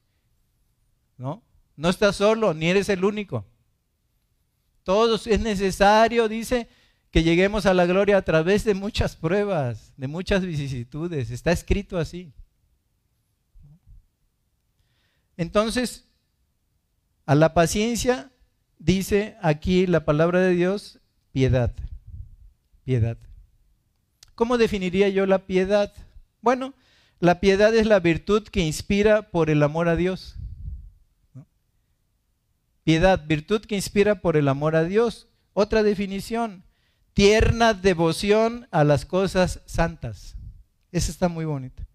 ¿No? 1.20 1.44
No 1.76 1.88
estás 1.88 2.16
solo, 2.16 2.56
ni 2.56 2.72
eres 2.72 2.90
el 2.90 3.06
único. 3.06 3.46
Todos 4.82 5.28
es 5.28 5.40
necesario, 5.40 6.28
dice, 6.28 6.68
que 7.12 7.22
lleguemos 7.22 7.68
a 7.68 7.76
la 7.76 7.86
gloria 7.86 8.18
a 8.18 8.24
través 8.24 8.64
de 8.64 8.74
muchas 8.74 9.16
pruebas, 9.16 9.94
de 9.98 10.08
muchas 10.08 10.44
vicisitudes. 10.44 11.30
Está 11.30 11.52
escrito 11.52 12.00
así. 12.00 12.34
Entonces, 15.38 16.08
a 17.26 17.36
la 17.36 17.54
paciencia 17.54 18.32
dice 18.80 19.38
aquí 19.42 19.88
la 19.88 20.06
palabra 20.06 20.40
de 20.40 20.52
Dios, 20.52 21.00
piedad. 21.32 21.74
Piedad. 22.84 23.18
¿Cómo 24.36 24.58
definiría 24.58 25.10
yo 25.10 25.26
la 25.26 25.46
piedad? 25.46 25.94
Bueno, 26.42 26.74
la 27.20 27.40
piedad 27.40 27.74
es 27.76 27.86
la 27.86 28.00
virtud 28.00 28.48
que 28.48 28.62
inspira 28.62 29.30
por 29.30 29.50
el 29.50 29.62
amor 29.62 29.88
a 29.88 29.96
Dios. 29.96 30.38
Piedad, 32.84 33.24
virtud 33.28 33.62
que 33.62 33.76
inspira 33.76 34.22
por 34.22 34.38
el 34.38 34.48
amor 34.48 34.76
a 34.76 34.84
Dios. 34.84 35.28
Otra 35.54 35.84
definición, 35.84 36.64
tierna 37.14 37.76
devoción 37.76 38.68
a 38.72 38.84
las 38.84 39.06
cosas 39.06 39.62
santas. 39.68 40.36
Esa 40.92 41.12
está 41.12 41.28
muy 41.28 41.46
bonita. 41.46 41.86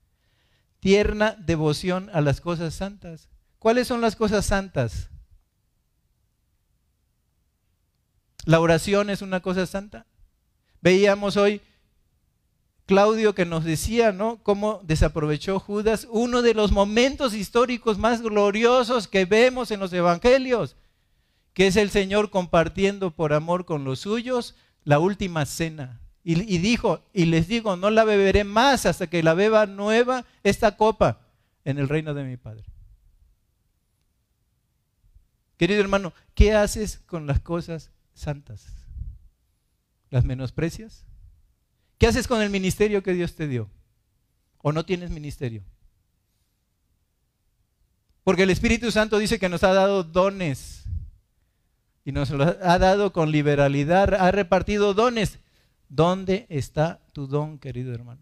Tierna 0.78 1.32
devoción 1.32 2.08
a 2.12 2.20
las 2.20 2.40
cosas 2.40 2.74
santas. 2.74 3.28
¿Cuáles 3.58 3.88
son 3.88 4.00
las 4.00 4.14
cosas 4.14 4.46
santas? 4.46 5.10
La 8.46 8.60
oración 8.60 9.10
es 9.10 9.22
una 9.22 9.40
cosa 9.40 9.66
santa. 9.66 10.06
Veíamos 10.80 11.36
hoy 11.36 11.60
Claudio 12.86 13.34
que 13.34 13.44
nos 13.44 13.64
decía, 13.64 14.12
¿no? 14.12 14.38
Cómo 14.44 14.80
desaprovechó 14.84 15.58
Judas 15.58 16.06
uno 16.08 16.42
de 16.42 16.54
los 16.54 16.70
momentos 16.70 17.34
históricos 17.34 17.98
más 17.98 18.22
gloriosos 18.22 19.08
que 19.08 19.24
vemos 19.24 19.72
en 19.72 19.80
los 19.80 19.92
evangelios, 19.92 20.76
que 21.54 21.66
es 21.66 21.74
el 21.74 21.90
Señor 21.90 22.30
compartiendo 22.30 23.10
por 23.10 23.32
amor 23.32 23.64
con 23.64 23.82
los 23.82 23.98
suyos 23.98 24.54
la 24.84 25.00
última 25.00 25.44
cena. 25.44 26.00
Y, 26.22 26.40
y 26.42 26.58
dijo, 26.58 27.02
y 27.12 27.24
les 27.24 27.48
digo, 27.48 27.74
no 27.74 27.90
la 27.90 28.04
beberé 28.04 28.44
más 28.44 28.86
hasta 28.86 29.08
que 29.08 29.24
la 29.24 29.34
beba 29.34 29.66
nueva 29.66 30.24
esta 30.44 30.76
copa 30.76 31.20
en 31.64 31.78
el 31.78 31.88
reino 31.88 32.14
de 32.14 32.22
mi 32.22 32.36
Padre. 32.36 32.62
Querido 35.56 35.80
hermano, 35.80 36.12
¿qué 36.34 36.52
haces 36.52 37.00
con 37.06 37.26
las 37.26 37.40
cosas 37.40 37.90
santas? 38.16 38.66
¿Las 40.10 40.24
menosprecias? 40.24 41.04
¿Qué 41.98 42.06
haces 42.06 42.26
con 42.26 42.42
el 42.42 42.50
ministerio 42.50 43.02
que 43.02 43.12
Dios 43.12 43.34
te 43.34 43.48
dio? 43.48 43.70
¿O 44.58 44.72
no 44.72 44.84
tienes 44.84 45.10
ministerio? 45.10 45.62
Porque 48.24 48.42
el 48.42 48.50
Espíritu 48.50 48.90
Santo 48.90 49.18
dice 49.18 49.38
que 49.38 49.48
nos 49.48 49.62
ha 49.62 49.72
dado 49.72 50.02
dones 50.02 50.84
y 52.04 52.12
nos 52.12 52.30
lo 52.30 52.44
ha 52.44 52.78
dado 52.78 53.12
con 53.12 53.30
liberalidad, 53.30 54.14
ha 54.14 54.30
repartido 54.30 54.94
dones. 54.94 55.38
¿Dónde 55.88 56.46
está 56.48 57.00
tu 57.12 57.26
don, 57.26 57.58
querido 57.58 57.94
hermano? 57.94 58.20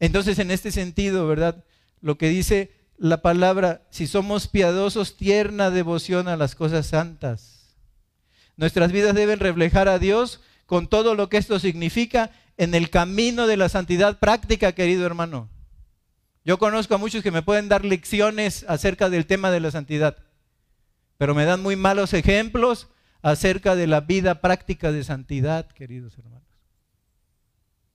Entonces, 0.00 0.38
en 0.38 0.50
este 0.50 0.70
sentido, 0.70 1.26
¿verdad? 1.26 1.64
Lo 2.00 2.18
que 2.18 2.28
dice 2.28 2.72
la 2.98 3.22
palabra, 3.22 3.86
si 3.90 4.06
somos 4.06 4.48
piadosos, 4.48 5.16
tierna 5.16 5.70
devoción 5.70 6.28
a 6.28 6.36
las 6.36 6.54
cosas 6.54 6.86
santas. 6.86 7.61
Nuestras 8.56 8.92
vidas 8.92 9.14
deben 9.14 9.40
reflejar 9.40 9.88
a 9.88 9.98
Dios 9.98 10.40
con 10.66 10.86
todo 10.86 11.14
lo 11.14 11.28
que 11.28 11.36
esto 11.36 11.58
significa 11.58 12.30
en 12.56 12.74
el 12.74 12.90
camino 12.90 13.46
de 13.46 13.56
la 13.56 13.68
santidad 13.68 14.18
práctica, 14.18 14.72
querido 14.72 15.06
hermano. 15.06 15.48
Yo 16.44 16.58
conozco 16.58 16.94
a 16.94 16.98
muchos 16.98 17.22
que 17.22 17.30
me 17.30 17.42
pueden 17.42 17.68
dar 17.68 17.84
lecciones 17.84 18.64
acerca 18.68 19.08
del 19.08 19.26
tema 19.26 19.50
de 19.50 19.60
la 19.60 19.70
santidad, 19.70 20.16
pero 21.18 21.34
me 21.34 21.44
dan 21.44 21.62
muy 21.62 21.76
malos 21.76 22.12
ejemplos 22.14 22.88
acerca 23.22 23.76
de 23.76 23.86
la 23.86 24.00
vida 24.00 24.40
práctica 24.40 24.90
de 24.90 25.04
santidad, 25.04 25.68
queridos 25.68 26.18
hermanos. 26.18 26.42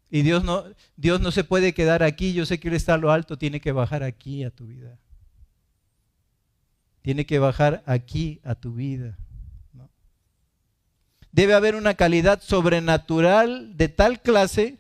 Y 0.10 0.22
Dios 0.22 0.46
no, 0.46 0.64
Dios 0.96 1.20
no 1.20 1.32
se 1.32 1.44
puede 1.44 1.74
quedar 1.74 2.02
aquí, 2.02 2.34
yo 2.34 2.46
sé 2.46 2.60
que 2.60 2.70
Él 2.70 2.76
está 2.76 2.94
a 2.94 2.98
lo 2.98 3.12
alto, 3.12 3.38
tiene 3.38 3.60
que 3.60 3.74
bajar 3.74 4.04
aquí 4.04 4.46
a 4.46 4.52
tu 4.52 4.68
vida. 4.68 4.98
Tiene 7.02 7.26
que 7.26 7.40
bajar 7.40 7.84
aquí 7.86 8.40
a 8.44 8.56
tu 8.56 8.74
vida. 8.74 9.18
Debe 11.38 11.54
haber 11.54 11.76
una 11.76 11.94
calidad 11.94 12.42
sobrenatural 12.42 13.78
de 13.78 13.90
tal 13.90 14.24
clase 14.24 14.80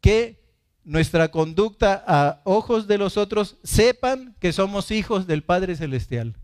que 0.00 0.42
nuestra 0.82 1.30
conducta 1.30 2.02
a 2.06 2.40
ojos 2.44 2.86
de 2.86 2.96
los 2.96 3.18
otros 3.18 3.58
sepan 3.64 4.34
que 4.40 4.54
somos 4.54 4.92
hijos 4.92 5.26
del 5.26 5.42
Padre 5.42 5.76
Celestial. 5.76 6.36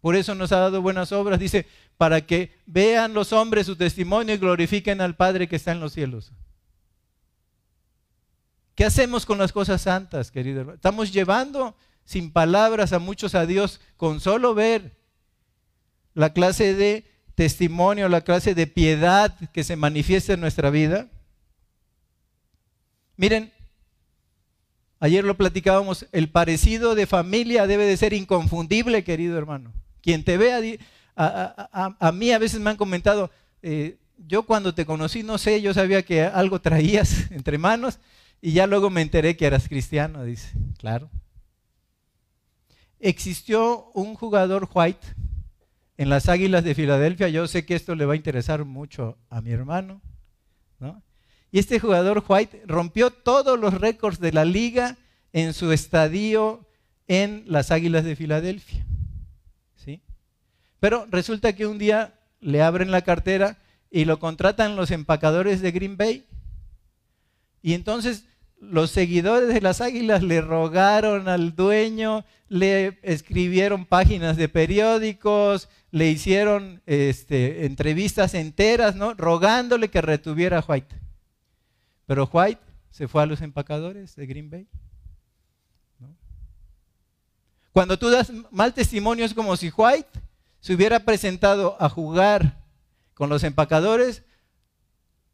Por 0.00 0.16
eso 0.16 0.34
nos 0.34 0.50
ha 0.50 0.58
dado 0.58 0.82
buenas 0.82 1.12
obras, 1.12 1.38
dice, 1.38 1.68
para 1.96 2.26
que 2.26 2.58
vean 2.66 3.14
los 3.14 3.32
hombres 3.32 3.66
su 3.66 3.76
testimonio 3.76 4.34
y 4.34 4.38
glorifiquen 4.38 5.00
al 5.00 5.14
Padre 5.14 5.46
que 5.46 5.54
está 5.54 5.70
en 5.70 5.78
los 5.78 5.92
cielos. 5.92 6.32
¿Qué 8.74 8.84
hacemos 8.84 9.24
con 9.24 9.38
las 9.38 9.52
cosas 9.52 9.80
santas, 9.80 10.32
querido 10.32 10.72
Estamos 10.74 11.12
llevando 11.12 11.76
sin 12.04 12.32
palabras 12.32 12.92
a 12.92 12.98
muchos 12.98 13.36
a 13.36 13.46
Dios 13.46 13.80
con 13.96 14.18
solo 14.18 14.54
ver 14.54 14.95
la 16.16 16.32
clase 16.32 16.74
de 16.74 17.04
testimonio, 17.34 18.08
la 18.08 18.22
clase 18.22 18.54
de 18.54 18.66
piedad 18.66 19.36
que 19.52 19.62
se 19.62 19.76
manifiesta 19.76 20.32
en 20.32 20.40
nuestra 20.40 20.70
vida. 20.70 21.08
Miren, 23.18 23.52
ayer 24.98 25.24
lo 25.24 25.36
platicábamos, 25.36 26.06
el 26.12 26.30
parecido 26.30 26.94
de 26.94 27.06
familia 27.06 27.66
debe 27.66 27.84
de 27.84 27.98
ser 27.98 28.14
inconfundible, 28.14 29.04
querido 29.04 29.36
hermano. 29.36 29.74
Quien 30.00 30.24
te 30.24 30.38
vea, 30.38 30.58
a, 31.14 32.12
mí 32.12 32.32
a 32.32 32.38
veces 32.38 32.60
me 32.60 32.70
han 32.70 32.76
comentado, 32.76 33.30
eh, 33.60 33.98
yo 34.26 34.44
cuando 34.44 34.74
te 34.74 34.86
conocí, 34.86 35.22
no 35.22 35.36
sé, 35.36 35.60
yo 35.60 35.74
sabía 35.74 36.02
que 36.02 36.22
algo 36.22 36.62
traías 36.62 37.30
entre 37.30 37.58
manos 37.58 37.98
y 38.40 38.52
ya 38.52 38.66
luego 38.66 38.88
me 38.88 39.02
enteré 39.02 39.36
que 39.36 39.44
eras 39.44 39.68
cristiano, 39.68 40.24
dice, 40.24 40.48
claro. 40.78 41.10
Existió 43.00 43.90
un 43.92 44.14
jugador 44.14 44.66
white 44.72 45.06
en 45.98 46.08
las 46.08 46.28
Águilas 46.28 46.64
de 46.64 46.74
Filadelfia, 46.74 47.28
yo 47.28 47.46
sé 47.46 47.64
que 47.64 47.74
esto 47.74 47.94
le 47.94 48.04
va 48.04 48.14
a 48.14 48.16
interesar 48.16 48.64
mucho 48.64 49.16
a 49.30 49.40
mi 49.40 49.50
hermano, 49.50 50.00
¿no? 50.78 51.02
Y 51.50 51.58
este 51.58 51.78
jugador 51.80 52.22
White 52.26 52.64
rompió 52.66 53.10
todos 53.10 53.58
los 53.58 53.74
récords 53.74 54.20
de 54.20 54.32
la 54.32 54.44
liga 54.44 54.96
en 55.32 55.54
su 55.54 55.72
estadio 55.72 56.66
en 57.08 57.44
las 57.46 57.70
Águilas 57.70 58.04
de 58.04 58.16
Filadelfia. 58.16 58.84
¿sí? 59.76 60.02
Pero 60.80 61.06
resulta 61.10 61.54
que 61.54 61.66
un 61.66 61.78
día 61.78 62.14
le 62.40 62.62
abren 62.62 62.90
la 62.90 63.02
cartera 63.02 63.56
y 63.90 64.04
lo 64.04 64.18
contratan 64.18 64.76
los 64.76 64.90
empacadores 64.90 65.60
de 65.60 65.72
Green 65.72 65.96
Bay. 65.96 66.26
Y 67.62 67.74
entonces 67.74 68.26
los 68.58 68.90
seguidores 68.90 69.52
de 69.52 69.60
las 69.60 69.80
Águilas 69.80 70.22
le 70.22 70.40
rogaron 70.40 71.28
al 71.28 71.54
dueño, 71.54 72.24
le 72.48 72.98
escribieron 73.02 73.84
páginas 73.86 74.36
de 74.36 74.48
periódicos, 74.48 75.68
le 75.90 76.08
hicieron 76.08 76.82
este, 76.86 77.66
entrevistas 77.66 78.34
enteras, 78.34 78.96
¿no? 78.96 79.14
rogándole 79.14 79.88
que 79.88 80.00
retuviera 80.00 80.58
a 80.58 80.64
White. 80.66 80.94
Pero 82.06 82.28
White 82.32 82.62
se 82.90 83.08
fue 83.08 83.22
a 83.22 83.26
los 83.26 83.40
empacadores 83.40 84.16
de 84.16 84.26
Green 84.26 84.50
Bay. 84.50 84.68
Cuando 87.72 87.98
tú 87.98 88.08
das 88.08 88.32
mal 88.50 88.72
testimonio 88.72 89.24
es 89.24 89.34
como 89.34 89.54
si 89.56 89.70
White 89.70 90.08
se 90.60 90.74
hubiera 90.74 91.00
presentado 91.00 91.76
a 91.78 91.90
jugar 91.90 92.64
con 93.12 93.28
los 93.28 93.44
empacadores 93.44 94.22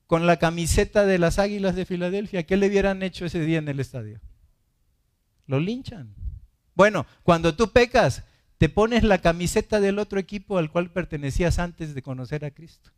con 0.07 0.26
la 0.26 0.38
camiseta 0.38 1.07
de 1.07 1.18
las 1.18 1.38
Águilas 1.38 1.74
de 1.74 1.86
Filadelfia. 1.86 2.42
¿Qué 2.42 2.57
le 2.57 2.66
hubieran 2.66 3.03
hecho 3.03 3.24
ese 3.24 3.40
día 3.40 3.59
en 3.59 3.68
el 3.68 3.80
estadio? 3.80 4.20
Lo 5.46 5.59
linchan. 5.59 6.14
Bueno, 6.74 7.07
cuando 7.22 7.55
tú 7.55 7.70
pecas, 7.70 8.24
te 8.62 8.68
pones 8.68 9.02
la 9.02 9.18
camiseta 9.18 9.80
del 9.80 9.98
otro 9.98 10.20
equipo 10.20 10.56
al 10.56 10.70
cual 10.70 10.88
pertenecías 10.88 11.58
antes 11.58 11.96
de 11.96 12.02
conocer 12.02 12.44
a 12.44 12.52
Cristo. 12.52 12.92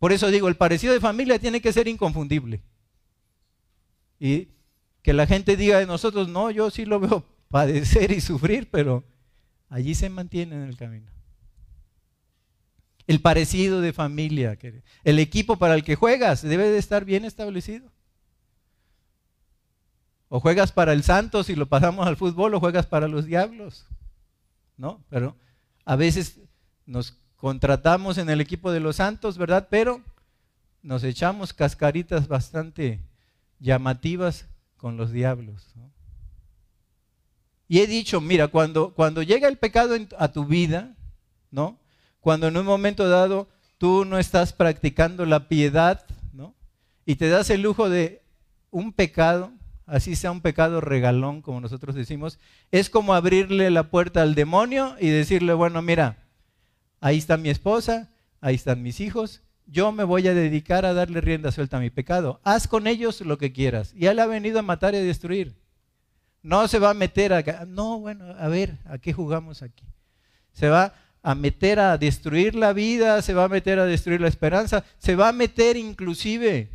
Por 0.00 0.10
eso 0.10 0.28
digo, 0.32 0.48
el 0.48 0.56
parecido 0.56 0.92
de 0.92 0.98
familia 0.98 1.38
tiene 1.38 1.60
que 1.60 1.72
ser 1.72 1.86
inconfundible. 1.86 2.64
Y 4.18 4.48
que 5.02 5.12
la 5.12 5.24
gente 5.28 5.56
diga 5.56 5.78
de 5.78 5.86
nosotros, 5.86 6.28
no, 6.28 6.50
yo 6.50 6.68
sí 6.72 6.84
lo 6.84 6.98
veo 6.98 7.24
padecer 7.48 8.10
y 8.10 8.20
sufrir, 8.20 8.68
pero 8.72 9.04
allí 9.68 9.94
se 9.94 10.10
mantiene 10.10 10.56
en 10.56 10.62
el 10.62 10.76
camino. 10.76 11.12
El 13.06 13.20
parecido 13.20 13.80
de 13.80 13.92
familia, 13.92 14.58
el 15.04 15.18
equipo 15.20 15.58
para 15.58 15.76
el 15.76 15.84
que 15.84 15.94
juegas 15.94 16.42
debe 16.42 16.70
de 16.70 16.78
estar 16.78 17.04
bien 17.04 17.24
establecido. 17.24 17.92
O 20.32 20.40
juegas 20.40 20.72
para 20.72 20.94
el 20.94 21.02
Santos 21.02 21.50
y 21.50 21.56
lo 21.56 21.66
pasamos 21.66 22.06
al 22.06 22.16
fútbol, 22.16 22.54
o 22.54 22.60
juegas 22.60 22.86
para 22.86 23.08
los 23.08 23.26
diablos. 23.26 23.84
¿No? 24.78 25.04
Pero 25.10 25.36
a 25.84 25.96
veces 25.96 26.40
nos 26.86 27.18
contratamos 27.36 28.16
en 28.16 28.30
el 28.30 28.40
equipo 28.40 28.72
de 28.72 28.80
los 28.80 28.96
santos, 28.96 29.36
¿verdad? 29.36 29.68
Pero 29.70 30.02
nos 30.82 31.04
echamos 31.04 31.52
cascaritas 31.52 32.28
bastante 32.28 33.00
llamativas 33.58 34.46
con 34.76 34.96
los 34.96 35.10
diablos. 35.10 35.74
Y 37.68 37.80
he 37.80 37.86
dicho, 37.86 38.20
mira, 38.20 38.48
cuando, 38.48 38.94
cuando 38.94 39.22
llega 39.22 39.48
el 39.48 39.58
pecado 39.58 39.94
a 40.18 40.28
tu 40.28 40.44
vida, 40.44 40.96
¿no? 41.50 41.78
Cuando 42.20 42.48
en 42.48 42.56
un 42.56 42.66
momento 42.66 43.08
dado 43.08 43.48
tú 43.78 44.04
no 44.04 44.18
estás 44.18 44.52
practicando 44.52 45.24
la 45.24 45.48
piedad, 45.48 46.04
¿no? 46.32 46.54
Y 47.06 47.16
te 47.16 47.28
das 47.28 47.48
el 47.50 47.62
lujo 47.62 47.88
de 47.88 48.22
un 48.70 48.92
pecado, 48.92 49.52
así 49.90 50.16
sea 50.16 50.30
un 50.30 50.40
pecado 50.40 50.80
regalón, 50.80 51.42
como 51.42 51.60
nosotros 51.60 51.94
decimos, 51.94 52.38
es 52.70 52.88
como 52.90 53.14
abrirle 53.14 53.70
la 53.70 53.90
puerta 53.90 54.22
al 54.22 54.34
demonio 54.34 54.96
y 55.00 55.08
decirle, 55.08 55.52
bueno, 55.52 55.82
mira, 55.82 56.18
ahí 57.00 57.18
está 57.18 57.36
mi 57.36 57.50
esposa, 57.50 58.08
ahí 58.40 58.54
están 58.54 58.82
mis 58.82 59.00
hijos, 59.00 59.42
yo 59.66 59.92
me 59.92 60.04
voy 60.04 60.26
a 60.26 60.34
dedicar 60.34 60.84
a 60.84 60.94
darle 60.94 61.20
rienda 61.20 61.52
suelta 61.52 61.76
a 61.76 61.80
mi 61.80 61.90
pecado. 61.90 62.40
Haz 62.42 62.66
con 62.66 62.86
ellos 62.86 63.20
lo 63.20 63.38
que 63.38 63.52
quieras. 63.52 63.92
Y 63.94 64.06
él 64.06 64.18
ha 64.18 64.26
venido 64.26 64.58
a 64.58 64.62
matar 64.62 64.94
y 64.94 64.98
a 64.98 65.02
destruir. 65.02 65.54
No 66.42 66.66
se 66.66 66.78
va 66.78 66.90
a 66.90 66.94
meter 66.94 67.32
a... 67.32 67.42
No, 67.66 68.00
bueno, 68.00 68.24
a 68.38 68.48
ver, 68.48 68.78
¿a 68.86 68.98
qué 68.98 69.12
jugamos 69.12 69.62
aquí? 69.62 69.84
Se 70.52 70.68
va 70.68 70.94
a 71.22 71.34
meter 71.34 71.78
a 71.78 71.98
destruir 71.98 72.54
la 72.54 72.72
vida, 72.72 73.22
se 73.22 73.34
va 73.34 73.44
a 73.44 73.48
meter 73.48 73.78
a 73.78 73.84
destruir 73.84 74.20
la 74.20 74.28
esperanza, 74.28 74.84
se 74.98 75.14
va 75.14 75.28
a 75.28 75.32
meter 75.32 75.76
inclusive 75.76 76.70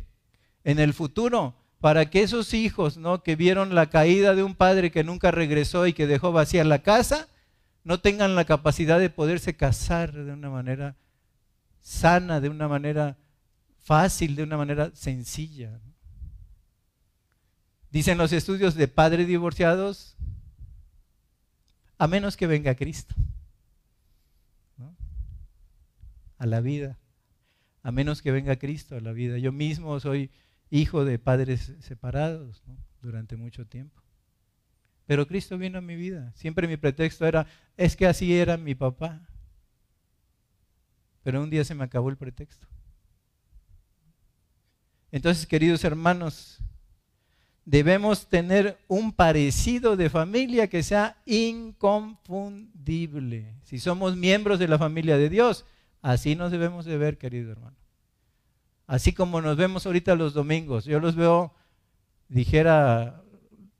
en 0.64 0.78
el 0.78 0.94
futuro 0.94 1.54
para 1.80 2.10
que 2.10 2.22
esos 2.22 2.54
hijos, 2.54 2.96
¿no? 2.96 3.22
que 3.22 3.36
vieron 3.36 3.74
la 3.74 3.90
caída 3.90 4.34
de 4.34 4.42
un 4.42 4.54
padre 4.54 4.90
que 4.90 5.04
nunca 5.04 5.30
regresó 5.30 5.86
y 5.86 5.92
que 5.92 6.06
dejó 6.06 6.32
vacía 6.32 6.64
la 6.64 6.82
casa, 6.82 7.28
no 7.84 8.00
tengan 8.00 8.34
la 8.34 8.44
capacidad 8.44 8.98
de 8.98 9.10
poderse 9.10 9.56
casar 9.56 10.12
de 10.12 10.32
una 10.32 10.50
manera 10.50 10.96
sana, 11.80 12.40
de 12.40 12.48
una 12.48 12.66
manera 12.66 13.16
fácil, 13.84 14.34
de 14.34 14.42
una 14.42 14.56
manera 14.56 14.90
sencilla. 14.94 15.80
Dicen 17.90 18.18
los 18.18 18.32
estudios 18.32 18.74
de 18.74 18.88
padres 18.88 19.28
divorciados, 19.28 20.16
a 21.98 22.08
menos 22.08 22.36
que 22.36 22.46
venga 22.46 22.74
Cristo 22.74 23.14
a 26.38 26.46
la 26.46 26.60
vida, 26.60 26.98
a 27.82 27.92
menos 27.92 28.22
que 28.22 28.32
venga 28.32 28.56
Cristo 28.56 28.96
a 28.96 29.00
la 29.00 29.12
vida. 29.12 29.38
Yo 29.38 29.52
mismo 29.52 29.98
soy 30.00 30.30
hijo 30.70 31.04
de 31.04 31.18
padres 31.18 31.72
separados 31.80 32.62
durante 33.00 33.36
mucho 33.36 33.66
tiempo. 33.66 34.02
Pero 35.06 35.26
Cristo 35.26 35.56
vino 35.56 35.78
a 35.78 35.82
mi 35.82 35.96
vida. 35.96 36.32
Siempre 36.34 36.66
mi 36.66 36.76
pretexto 36.76 37.24
era, 37.26 37.46
es 37.76 37.96
que 37.96 38.06
así 38.06 38.36
era 38.36 38.56
mi 38.56 38.74
papá. 38.74 39.28
Pero 41.22 41.40
un 41.42 41.50
día 41.50 41.64
se 41.64 41.74
me 41.74 41.84
acabó 41.84 42.10
el 42.10 42.16
pretexto. 42.16 42.66
Entonces, 45.12 45.46
queridos 45.46 45.84
hermanos, 45.84 46.58
debemos 47.64 48.26
tener 48.28 48.76
un 48.88 49.12
parecido 49.12 49.96
de 49.96 50.10
familia 50.10 50.68
que 50.68 50.82
sea 50.82 51.16
inconfundible. 51.24 53.54
Si 53.62 53.78
somos 53.78 54.16
miembros 54.16 54.58
de 54.58 54.66
la 54.68 54.78
familia 54.78 55.16
de 55.16 55.28
Dios, 55.28 55.64
así 56.02 56.34
nos 56.34 56.50
debemos 56.50 56.84
de 56.84 56.98
ver, 56.98 57.18
querido 57.18 57.52
hermano. 57.52 57.76
Así 58.86 59.12
como 59.12 59.40
nos 59.40 59.56
vemos 59.56 59.86
ahorita 59.86 60.14
los 60.14 60.34
domingos. 60.34 60.84
Yo 60.84 61.00
los 61.00 61.16
veo, 61.16 61.54
dijera 62.28 63.22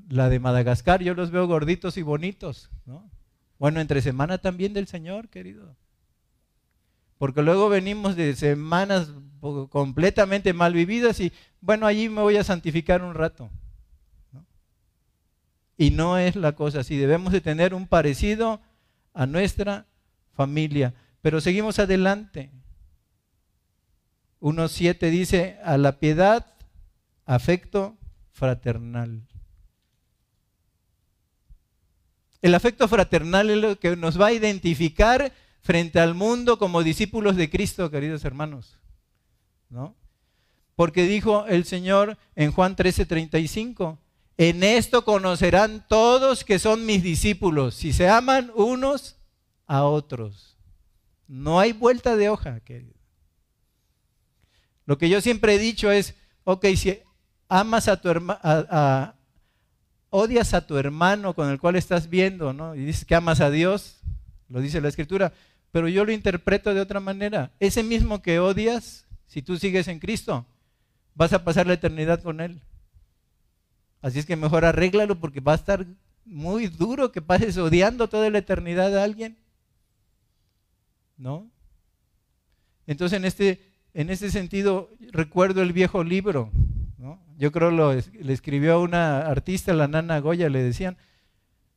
la 0.08 0.28
de 0.28 0.40
Madagascar, 0.40 1.02
yo 1.02 1.14
los 1.14 1.30
veo 1.30 1.46
gorditos 1.46 1.96
y 1.96 2.02
bonitos, 2.02 2.70
¿no? 2.84 3.10
Bueno, 3.58 3.80
entre 3.80 4.02
semana 4.02 4.38
también 4.38 4.72
del 4.72 4.86
Señor, 4.86 5.28
querido. 5.28 5.76
Porque 7.18 7.42
luego 7.42 7.68
venimos 7.68 8.14
de 8.16 8.36
semanas 8.36 9.12
completamente 9.70 10.52
mal 10.52 10.74
vividas 10.74 11.18
y 11.20 11.32
bueno, 11.60 11.86
allí 11.86 12.08
me 12.08 12.20
voy 12.20 12.36
a 12.36 12.44
santificar 12.44 13.02
un 13.02 13.14
rato. 13.14 13.50
Y 15.78 15.90
no 15.90 16.18
es 16.18 16.36
la 16.36 16.52
cosa 16.52 16.80
así. 16.80 16.96
Debemos 16.96 17.32
de 17.32 17.40
tener 17.40 17.74
un 17.74 17.86
parecido 17.86 18.60
a 19.14 19.26
nuestra 19.26 19.86
familia. 20.32 20.94
Pero 21.20 21.40
seguimos 21.40 21.78
adelante. 21.78 22.50
1.7 24.40 25.10
dice, 25.10 25.58
a 25.64 25.78
la 25.78 25.98
piedad, 25.98 26.54
afecto 27.24 27.96
fraternal. 28.32 29.26
El 32.42 32.54
afecto 32.54 32.86
fraternal 32.86 33.50
es 33.50 33.56
lo 33.56 33.78
que 33.78 33.96
nos 33.96 34.20
va 34.20 34.26
a 34.26 34.32
identificar 34.32 35.32
frente 35.62 35.98
al 35.98 36.14
mundo 36.14 36.58
como 36.58 36.82
discípulos 36.82 37.36
de 37.36 37.50
Cristo, 37.50 37.90
queridos 37.90 38.24
hermanos. 38.24 38.78
¿No? 39.68 39.96
Porque 40.76 41.06
dijo 41.06 41.46
el 41.46 41.64
Señor 41.64 42.18
en 42.36 42.52
Juan 42.52 42.76
13:35, 42.76 43.98
en 44.36 44.62
esto 44.62 45.04
conocerán 45.04 45.86
todos 45.88 46.44
que 46.44 46.58
son 46.58 46.84
mis 46.86 47.02
discípulos, 47.02 47.74
si 47.74 47.92
se 47.92 48.08
aman 48.08 48.52
unos 48.54 49.16
a 49.66 49.84
otros. 49.84 50.56
No 51.26 51.58
hay 51.58 51.72
vuelta 51.72 52.14
de 52.14 52.28
hoja, 52.28 52.60
querido. 52.60 52.95
Lo 54.86 54.98
que 54.98 55.08
yo 55.08 55.20
siempre 55.20 55.54
he 55.54 55.58
dicho 55.58 55.90
es, 55.90 56.14
ok, 56.44 56.66
si 56.76 56.98
amas 57.48 57.88
a 57.88 58.00
tu 58.00 58.08
hermano, 58.08 58.40
odias 60.10 60.54
a 60.54 60.66
tu 60.66 60.78
hermano 60.78 61.34
con 61.34 61.50
el 61.50 61.58
cual 61.58 61.76
estás 61.76 62.08
viendo, 62.08 62.52
¿no? 62.52 62.74
Y 62.74 62.84
dices 62.84 63.04
que 63.04 63.14
amas 63.14 63.40
a 63.40 63.50
Dios, 63.50 64.00
lo 64.48 64.60
dice 64.60 64.80
la 64.80 64.88
Escritura, 64.88 65.32
pero 65.72 65.88
yo 65.88 66.04
lo 66.04 66.12
interpreto 66.12 66.72
de 66.72 66.80
otra 66.80 67.00
manera. 67.00 67.52
Ese 67.60 67.82
mismo 67.82 68.22
que 68.22 68.38
odias, 68.38 69.06
si 69.26 69.42
tú 69.42 69.58
sigues 69.58 69.88
en 69.88 69.98
Cristo, 69.98 70.46
vas 71.14 71.32
a 71.32 71.44
pasar 71.44 71.66
la 71.66 71.74
eternidad 71.74 72.22
con 72.22 72.40
Él. 72.40 72.62
Así 74.00 74.20
es 74.20 74.26
que 74.26 74.36
mejor 74.36 74.64
arréglalo 74.64 75.18
porque 75.18 75.40
va 75.40 75.52
a 75.52 75.56
estar 75.56 75.84
muy 76.24 76.68
duro 76.68 77.12
que 77.12 77.22
pases 77.22 77.56
odiando 77.58 78.08
toda 78.08 78.30
la 78.30 78.38
eternidad 78.38 78.96
a 78.96 79.04
alguien. 79.04 79.36
¿No? 81.16 81.50
Entonces 82.86 83.16
en 83.16 83.24
este, 83.24 83.65
en 83.96 84.10
este 84.10 84.30
sentido 84.30 84.90
recuerdo 85.10 85.62
el 85.62 85.72
viejo 85.72 86.04
libro. 86.04 86.50
Yo 87.38 87.50
creo 87.50 87.70
lo 87.70 87.92
le 87.92 88.32
escribió 88.32 88.80
una 88.80 89.20
artista, 89.26 89.72
la 89.72 89.88
nana 89.88 90.20
Goya, 90.20 90.50
le 90.50 90.62
decían, 90.62 90.98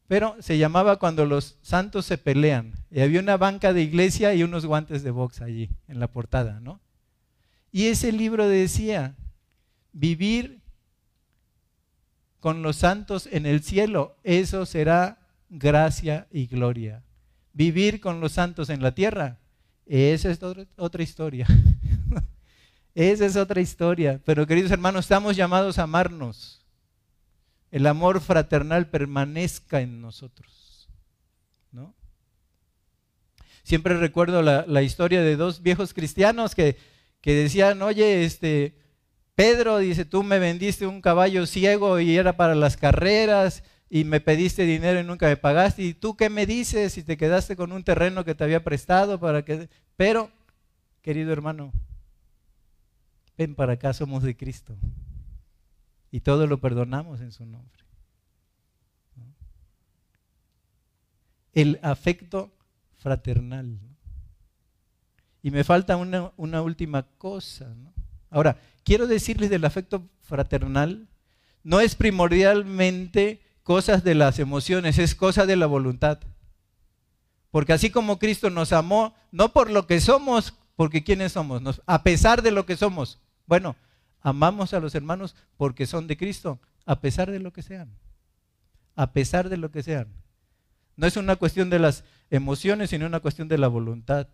pero 0.07 0.35
se 0.39 0.57
llamaba 0.57 0.99
Cuando 0.99 1.25
los 1.25 1.57
santos 1.61 2.05
se 2.05 2.17
pelean. 2.17 2.73
Y 2.91 2.99
había 2.99 3.21
una 3.21 3.37
banca 3.37 3.71
de 3.71 3.83
iglesia 3.83 4.33
y 4.33 4.43
unos 4.43 4.65
guantes 4.65 5.01
de 5.01 5.11
box 5.11 5.41
allí, 5.41 5.69
en 5.87 5.99
la 5.99 6.11
portada, 6.11 6.59
¿no? 6.59 6.81
Y 7.71 7.85
ese 7.85 8.11
libro 8.11 8.49
decía, 8.49 9.15
vivir 9.93 10.61
con 12.41 12.61
los 12.61 12.77
santos 12.77 13.29
en 13.31 13.45
el 13.45 13.63
cielo, 13.63 14.17
eso 14.23 14.65
será 14.65 15.19
gracia 15.49 16.27
y 16.31 16.47
gloria. 16.47 17.01
Vivir 17.53 18.01
con 18.01 18.19
los 18.19 18.33
santos 18.33 18.69
en 18.69 18.81
la 18.81 18.93
tierra, 18.93 19.39
esa 19.85 20.29
es 20.29 20.39
otra 20.75 21.03
historia. 21.03 21.47
esa 22.95 23.25
es 23.25 23.35
otra 23.35 23.61
historia. 23.61 24.19
Pero 24.25 24.45
queridos 24.47 24.71
hermanos, 24.71 25.05
estamos 25.05 25.35
llamados 25.35 25.79
a 25.79 25.83
amarnos 25.83 26.59
el 27.71 27.85
amor 27.87 28.21
fraternal 28.21 28.87
permanezca 28.87 29.81
en 29.81 30.01
nosotros. 30.01 30.89
¿no? 31.71 31.93
Siempre 33.63 33.97
recuerdo 33.97 34.41
la, 34.41 34.81
historia 34.81 35.21
de 35.21 35.35
dos 35.35 35.61
viejos 35.61 35.93
cristianos 35.93 36.55
que, 36.55 36.77
que, 37.21 37.33
decían, 37.33 37.81
oye, 37.81 38.25
este, 38.25 38.75
Pedro 39.35 39.77
dice, 39.77 40.05
tú 40.05 40.23
me 40.23 40.39
vendiste 40.39 40.87
un 40.87 41.01
caballo 41.01 41.45
ciego 41.45 41.99
y 41.99 42.17
era 42.17 42.37
para 42.37 42.55
las 42.55 42.77
carreras 42.77 43.63
y 43.89 44.03
me 44.03 44.19
pediste 44.19 44.63
dinero 44.63 44.99
y 44.99 45.03
nunca 45.03 45.27
me 45.27 45.37
pagaste. 45.37 45.83
¿Y 45.83 45.93
tú 45.93 46.15
qué 46.15 46.29
me 46.29 46.45
dices 46.45 46.93
si 46.93 47.03
te 47.03 47.17
quedaste 47.17 47.55
con 47.55 47.71
un 47.71 47.83
terreno 47.83 48.25
que 48.25 48.35
te 48.35 48.43
había 48.43 48.63
prestado 48.63 49.19
para 49.19 49.45
que... 49.45 49.69
Pero, 49.95 50.31
querido 51.01 51.31
hermano, 51.33 51.71
ven 53.39 53.55
para 53.55 53.73
acá, 53.73 53.93
somos 53.93 54.21
de 54.21 54.35
Cristo 54.35 54.75
y 56.11 56.19
todo 56.19 56.45
lo 56.45 56.59
perdonamos 56.59 57.21
en 57.21 57.31
su 57.31 57.45
nombre. 57.45 57.85
El 61.53 61.79
afecto 61.81 62.51
fraternal. 62.97 63.79
Y 65.41 65.51
me 65.51 65.63
falta 65.63 65.95
una, 65.95 66.61
última 66.61 67.03
cosa. 67.17 67.73
Ahora, 68.29 68.57
quiero 68.83 69.07
decirles 69.07 69.49
del 69.49 69.63
afecto 69.63 70.03
fraternal, 70.19 71.07
no 71.63 71.79
es 71.79 71.95
primordialmente 71.95 73.41
cosas 73.63 74.03
de 74.03 74.15
las 74.15 74.37
emociones, 74.39 74.97
es 74.97 75.15
cosa 75.15 75.45
de 75.45 75.55
la 75.55 75.65
voluntad. 75.65 76.19
Porque 77.51 77.71
así 77.71 77.89
como 77.89 78.19
Cristo 78.19 78.49
nos 78.49 78.73
amó, 78.73 79.15
no 79.31 79.53
por 79.53 79.69
lo 79.69 79.87
que 79.87 80.01
somos, 80.01 80.55
porque 80.75 81.05
quiénes 81.05 81.31
somos, 81.31 81.81
a 81.85 82.03
pesar 82.03 82.41
de 82.41 82.51
lo 82.51 82.65
que 82.65 82.75
somos. 82.75 83.17
Bueno, 83.49 83.75
amamos 84.21 84.75
a 84.75 84.79
los 84.79 84.93
hermanos 84.93 85.35
porque 85.57 85.87
son 85.87 86.05
de 86.05 86.17
Cristo, 86.17 86.59
a 86.85 87.01
pesar 87.01 87.31
de 87.31 87.39
lo 87.39 87.51
que 87.51 87.63
sean. 87.63 87.89
A 88.95 89.11
pesar 89.11 89.49
de 89.49 89.57
lo 89.57 89.71
que 89.71 89.81
sean. 89.81 90.07
No 90.95 91.07
es 91.07 91.17
una 91.17 91.35
cuestión 91.35 91.71
de 91.71 91.79
las 91.79 92.03
emociones, 92.29 92.91
sino 92.91 93.07
una 93.07 93.21
cuestión 93.21 93.47
de 93.47 93.57
la 93.57 93.67
voluntad. 93.67 94.27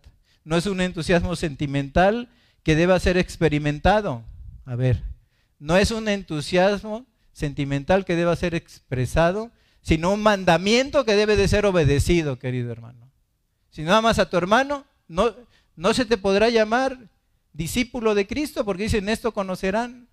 No 0.44 0.58
es 0.58 0.66
un 0.66 0.82
entusiasmo 0.82 1.38
sentimental 1.38 2.28
que 2.62 2.76
deba 2.76 3.00
ser 3.00 3.16
experimentado. 3.16 4.26
A 4.66 4.76
ver, 4.76 5.02
no 5.60 5.78
es 5.78 5.92
un 5.92 6.10
entusiasmo 6.10 7.06
sentimental 7.32 8.04
que 8.04 8.18
deba 8.18 8.36
ser 8.36 8.54
expresado, 8.54 9.50
sino 9.82 10.12
un 10.12 10.24
mandamiento 10.24 11.06
que 11.06 11.16
debe 11.16 11.38
de 11.38 11.48
ser 11.48 11.66
obedecido, 11.66 12.38
querido 12.38 12.70
hermano. 12.70 13.10
Si 13.70 13.84
no 13.84 13.96
amas 13.96 14.20
a 14.20 14.30
tu 14.30 14.36
hermano, 14.36 14.86
no, 15.08 15.34
no 15.78 15.94
se 15.94 16.04
te 16.04 16.18
podrá 16.18 16.50
llamar 16.50 16.98
discípulo 17.56 18.16
de 18.16 18.28
Cristo, 18.28 18.66
porque 18.66 18.84
dicen, 18.84 19.10
esto 19.10 19.34
conocerán. 19.34 20.08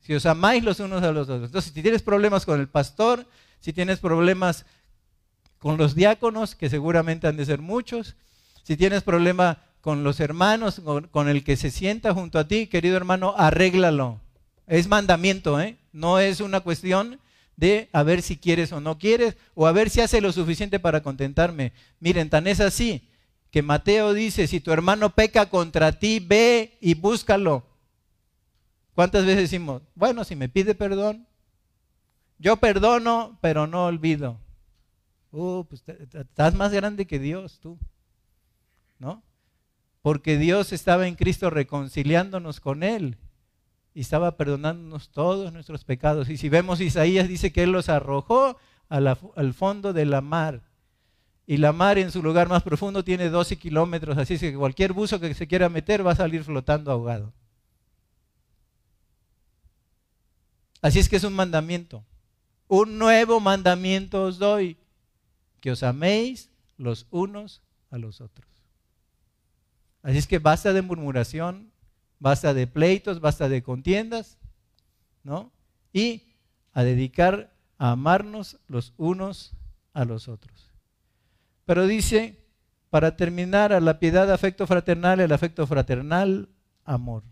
Si 0.00 0.14
os 0.14 0.26
amáis 0.26 0.64
los 0.64 0.80
unos 0.80 1.02
a 1.02 1.12
los 1.12 1.28
otros. 1.28 1.46
Entonces, 1.46 1.72
si 1.72 1.82
tienes 1.82 2.02
problemas 2.02 2.44
con 2.44 2.58
el 2.58 2.68
pastor, 2.68 3.26
si 3.60 3.72
tienes 3.72 4.00
problemas 4.00 4.66
con 5.58 5.76
los 5.76 5.94
diáconos, 5.94 6.56
que 6.56 6.68
seguramente 6.68 7.28
han 7.28 7.36
de 7.36 7.46
ser 7.46 7.60
muchos, 7.60 8.16
si 8.64 8.76
tienes 8.76 9.04
problema 9.04 9.62
con 9.80 10.02
los 10.02 10.18
hermanos, 10.18 10.82
con, 11.10 11.28
el 11.28 11.44
que 11.44 11.56
se 11.56 11.70
sienta 11.70 12.12
junto 12.12 12.38
a 12.40 12.48
ti, 12.48 12.66
querido 12.66 12.96
hermano, 12.96 13.34
arréglalo. 13.36 14.20
Es 14.66 14.88
mandamiento, 14.88 15.60
¿eh? 15.60 15.76
No 15.92 16.18
es 16.18 16.40
una 16.40 16.60
cuestión 16.60 17.20
de 17.56 17.88
a 17.92 18.02
ver 18.02 18.22
si 18.22 18.36
quieres 18.36 18.72
o 18.72 18.80
no 18.80 18.98
quieres, 18.98 19.36
o 19.54 19.68
a 19.68 19.72
ver 19.72 19.88
si 19.90 20.00
hace 20.00 20.20
lo 20.20 20.32
suficiente 20.32 20.80
para 20.80 21.02
contentarme. 21.02 21.72
Miren, 22.00 22.28
tan 22.28 22.48
es 22.48 22.58
así 22.58 23.08
que 23.52 23.62
Mateo 23.62 24.14
dice, 24.14 24.46
si 24.46 24.60
tu 24.60 24.72
hermano 24.72 25.10
peca 25.10 25.50
contra 25.50 25.92
ti, 25.92 26.20
ve 26.20 26.78
y 26.80 26.94
búscalo. 26.94 27.62
¿Cuántas 28.94 29.26
veces 29.26 29.42
decimos, 29.42 29.82
bueno, 29.94 30.24
si 30.24 30.34
me 30.34 30.48
pide 30.48 30.74
perdón, 30.74 31.26
yo 32.38 32.56
perdono, 32.56 33.38
pero 33.42 33.66
no 33.66 33.84
olvido? 33.84 34.40
Uh, 35.32 35.64
pues 35.64 35.84
estás 35.86 36.54
más 36.54 36.72
grande 36.72 37.06
que 37.06 37.18
Dios, 37.18 37.60
tú. 37.60 37.78
¿No? 38.98 39.22
Porque 40.00 40.38
Dios 40.38 40.72
estaba 40.72 41.06
en 41.06 41.14
Cristo 41.14 41.50
reconciliándonos 41.50 42.58
con 42.58 42.82
Él 42.82 43.18
y 43.92 44.00
estaba 44.00 44.38
perdonándonos 44.38 45.10
todos 45.10 45.52
nuestros 45.52 45.84
pecados. 45.84 46.30
Y 46.30 46.38
si 46.38 46.48
vemos 46.48 46.80
Isaías, 46.80 47.28
dice 47.28 47.52
que 47.52 47.64
Él 47.64 47.72
los 47.72 47.90
arrojó 47.90 48.56
al 48.88 49.52
fondo 49.52 49.92
de 49.92 50.06
la 50.06 50.22
mar 50.22 50.71
y 51.46 51.56
la 51.56 51.72
mar 51.72 51.98
en 51.98 52.10
su 52.10 52.22
lugar 52.22 52.48
más 52.48 52.62
profundo 52.62 53.04
tiene 53.04 53.28
12 53.28 53.58
kilómetros, 53.58 54.16
así 54.16 54.38
que 54.38 54.54
cualquier 54.54 54.92
buzo 54.92 55.18
que 55.18 55.34
se 55.34 55.46
quiera 55.46 55.68
meter 55.68 56.06
va 56.06 56.12
a 56.12 56.16
salir 56.16 56.44
flotando 56.44 56.90
ahogado. 56.92 57.32
Así 60.80 60.98
es 60.98 61.08
que 61.08 61.16
es 61.16 61.24
un 61.24 61.34
mandamiento. 61.34 62.04
Un 62.68 62.98
nuevo 62.98 63.38
mandamiento 63.38 64.24
os 64.24 64.38
doy, 64.38 64.78
que 65.60 65.70
os 65.70 65.82
améis 65.82 66.50
los 66.76 67.06
unos 67.10 67.62
a 67.90 67.98
los 67.98 68.20
otros. 68.20 68.48
Así 70.02 70.18
es 70.18 70.26
que 70.26 70.38
basta 70.38 70.72
de 70.72 70.82
murmuración, 70.82 71.72
basta 72.18 72.54
de 72.54 72.66
pleitos, 72.66 73.20
basta 73.20 73.48
de 73.48 73.62
contiendas, 73.62 74.38
¿no? 75.22 75.52
Y 75.92 76.34
a 76.72 76.82
dedicar 76.82 77.54
a 77.78 77.92
amarnos 77.92 78.58
los 78.66 78.94
unos 78.96 79.54
a 79.92 80.04
los 80.04 80.28
otros. 80.28 80.71
Pero 81.64 81.86
dice, 81.86 82.38
para 82.90 83.16
terminar, 83.16 83.72
a 83.72 83.80
la 83.80 83.98
piedad, 83.98 84.30
afecto 84.32 84.66
fraternal, 84.66 85.20
el 85.20 85.32
afecto 85.32 85.66
fraternal, 85.66 86.48
amor. 86.84 87.22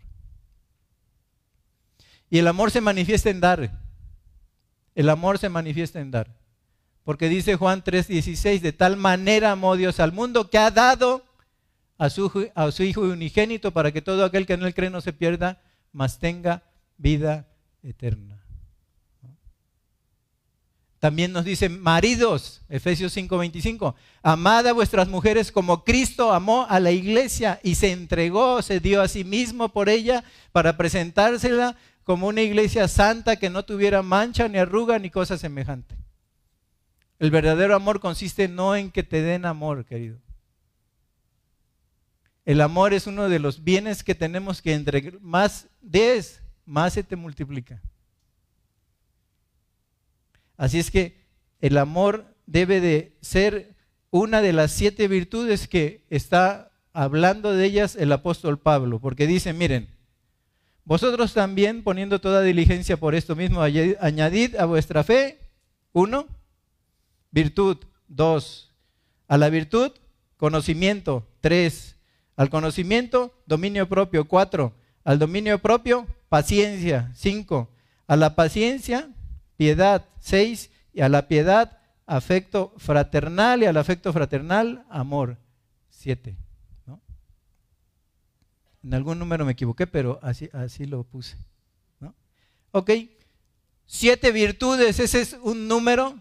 Y 2.29 2.39
el 2.39 2.47
amor 2.47 2.71
se 2.71 2.81
manifiesta 2.81 3.29
en 3.29 3.41
dar. 3.41 3.71
El 4.95 5.09
amor 5.09 5.37
se 5.37 5.49
manifiesta 5.49 5.99
en 5.99 6.11
dar. 6.11 6.41
Porque 7.03 7.29
dice 7.29 7.55
Juan 7.55 7.83
3:16, 7.83 8.61
de 8.61 8.73
tal 8.73 8.95
manera 8.95 9.51
amó 9.51 9.75
Dios 9.75 9.99
al 9.99 10.13
mundo 10.13 10.49
que 10.49 10.57
ha 10.57 10.71
dado 10.71 11.23
a 11.97 12.09
su, 12.09 12.83
Hijo 12.83 13.01
unigénito 13.01 13.71
para 13.71 13.91
que 13.91 14.01
todo 14.01 14.25
aquel 14.25 14.47
que 14.47 14.53
en 14.53 14.63
él 14.63 14.73
cree 14.73 14.89
no 14.89 15.01
se 15.01 15.13
pierda, 15.13 15.61
mas 15.91 16.19
tenga 16.19 16.63
vida 16.97 17.47
eterna. 17.83 18.40
También 21.01 21.33
nos 21.33 21.45
dice, 21.45 21.67
maridos, 21.67 22.61
Efesios 22.69 23.11
5:25, 23.17 23.95
amad 24.21 24.67
a 24.67 24.71
vuestras 24.71 25.07
mujeres 25.07 25.51
como 25.51 25.83
Cristo 25.83 26.31
amó 26.31 26.67
a 26.69 26.79
la 26.79 26.91
iglesia 26.91 27.59
y 27.63 27.73
se 27.73 27.91
entregó, 27.91 28.61
se 28.61 28.79
dio 28.79 29.01
a 29.01 29.07
sí 29.07 29.23
mismo 29.23 29.69
por 29.69 29.89
ella 29.89 30.23
para 30.51 30.77
presentársela 30.77 31.75
como 32.03 32.27
una 32.27 32.43
iglesia 32.43 32.87
santa 32.87 33.37
que 33.37 33.49
no 33.49 33.65
tuviera 33.65 34.03
mancha 34.03 34.47
ni 34.47 34.59
arruga 34.59 34.99
ni 34.99 35.09
cosa 35.09 35.39
semejante. 35.39 35.95
El 37.17 37.31
verdadero 37.31 37.73
amor 37.73 37.99
consiste 37.99 38.47
no 38.47 38.75
en 38.75 38.91
que 38.91 39.01
te 39.01 39.23
den 39.23 39.47
amor, 39.47 39.85
querido. 39.85 40.19
El 42.45 42.61
amor 42.61 42.93
es 42.93 43.07
uno 43.07 43.27
de 43.27 43.39
los 43.39 43.63
bienes 43.63 44.03
que 44.03 44.13
tenemos 44.13 44.61
que 44.61 44.75
entre 44.75 45.13
más 45.19 45.67
des, 45.81 46.43
más 46.63 46.93
se 46.93 47.01
te 47.01 47.15
multiplica. 47.15 47.81
Así 50.61 50.77
es 50.77 50.91
que 50.91 51.17
el 51.59 51.75
amor 51.79 52.35
debe 52.45 52.81
de 52.81 53.17
ser 53.19 53.73
una 54.11 54.43
de 54.43 54.53
las 54.53 54.71
siete 54.71 55.07
virtudes 55.07 55.67
que 55.67 56.05
está 56.11 56.71
hablando 56.93 57.51
de 57.51 57.65
ellas 57.65 57.95
el 57.95 58.11
apóstol 58.11 58.59
Pablo, 58.59 58.99
porque 58.99 59.25
dice, 59.25 59.53
miren, 59.53 59.89
vosotros 60.85 61.33
también 61.33 61.81
poniendo 61.81 62.21
toda 62.21 62.43
diligencia 62.43 62.95
por 62.95 63.15
esto 63.15 63.35
mismo, 63.35 63.63
añadid 63.63 64.55
a 64.55 64.65
vuestra 64.65 65.03
fe, 65.03 65.39
uno, 65.93 66.27
virtud, 67.31 67.77
dos, 68.07 68.71
a 69.27 69.39
la 69.39 69.49
virtud, 69.49 69.93
conocimiento, 70.37 71.27
tres, 71.39 71.95
al 72.35 72.51
conocimiento, 72.51 73.33
dominio 73.47 73.89
propio, 73.89 74.27
cuatro, 74.27 74.75
al 75.03 75.17
dominio 75.17 75.57
propio, 75.57 76.05
paciencia, 76.29 77.11
cinco, 77.15 77.71
a 78.05 78.15
la 78.15 78.35
paciencia, 78.35 79.09
piedad, 79.61 80.07
seis, 80.19 80.71
y 80.91 81.01
a 81.01 81.07
la 81.07 81.27
piedad, 81.27 81.77
afecto 82.07 82.73
fraternal, 82.77 83.61
y 83.61 83.67
al 83.67 83.77
afecto 83.77 84.11
fraternal, 84.11 84.83
amor, 84.89 85.37
siete. 85.91 86.35
En 88.83 88.95
algún 88.95 89.19
número 89.19 89.45
me 89.45 89.51
equivoqué, 89.51 89.85
pero 89.85 90.17
así, 90.23 90.49
así 90.51 90.85
lo 90.85 91.03
puse. 91.03 91.37
¿no? 91.99 92.15
Ok, 92.71 92.89
siete 93.85 94.31
virtudes, 94.31 94.99
ese 94.99 95.21
es 95.21 95.37
un 95.43 95.67
número 95.67 96.15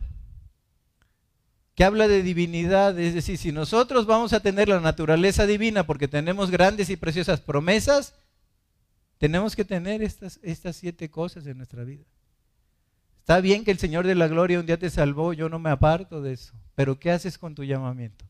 que 1.74 1.84
habla 1.84 2.08
de 2.08 2.22
divinidad, 2.22 2.98
es 2.98 3.14
decir, 3.14 3.38
si 3.38 3.52
nosotros 3.52 4.04
vamos 4.04 4.34
a 4.34 4.40
tener 4.40 4.68
la 4.68 4.80
naturaleza 4.80 5.46
divina 5.46 5.86
porque 5.86 6.08
tenemos 6.08 6.50
grandes 6.50 6.90
y 6.90 6.96
preciosas 6.98 7.40
promesas, 7.40 8.12
tenemos 9.16 9.56
que 9.56 9.64
tener 9.64 10.02
estas, 10.02 10.40
estas 10.42 10.76
siete 10.76 11.08
cosas 11.10 11.46
en 11.46 11.56
nuestra 11.56 11.84
vida. 11.84 12.04
Está 13.20 13.40
bien 13.40 13.64
que 13.64 13.70
el 13.70 13.78
Señor 13.78 14.06
de 14.06 14.16
la 14.16 14.26
Gloria 14.26 14.58
un 14.58 14.66
día 14.66 14.78
te 14.78 14.90
salvó, 14.90 15.32
yo 15.32 15.48
no 15.48 15.58
me 15.58 15.70
aparto 15.70 16.20
de 16.20 16.32
eso, 16.32 16.52
pero 16.74 16.98
¿qué 16.98 17.12
haces 17.12 17.38
con 17.38 17.54
tu 17.54 17.62
llamamiento? 17.62 18.24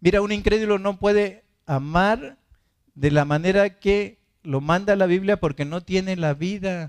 Mira, 0.00 0.20
un 0.20 0.32
incrédulo 0.32 0.78
no 0.78 0.98
puede 0.98 1.44
amar 1.66 2.38
de 2.94 3.10
la 3.10 3.24
manera 3.24 3.78
que 3.78 4.20
lo 4.42 4.60
manda 4.60 4.96
la 4.96 5.06
Biblia 5.06 5.38
porque 5.40 5.64
no 5.64 5.80
tiene 5.80 6.16
la 6.16 6.34
vida, 6.34 6.88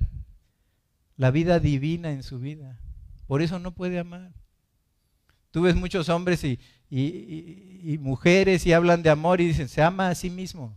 la 1.15 1.31
vida 1.31 1.59
divina 1.59 2.11
en 2.11 2.23
su 2.23 2.39
vida. 2.39 2.79
Por 3.27 3.41
eso 3.41 3.59
no 3.59 3.71
puede 3.71 3.99
amar. 3.99 4.31
Tú 5.51 5.61
ves 5.61 5.75
muchos 5.75 6.09
hombres 6.09 6.43
y, 6.43 6.59
y 6.89 7.97
mujeres 7.99 8.65
y 8.65 8.73
hablan 8.73 9.03
de 9.03 9.11
amor 9.11 9.41
y 9.41 9.47
dicen, 9.47 9.69
se 9.69 9.81
ama 9.81 10.09
a 10.09 10.15
sí 10.15 10.29
mismo. 10.29 10.75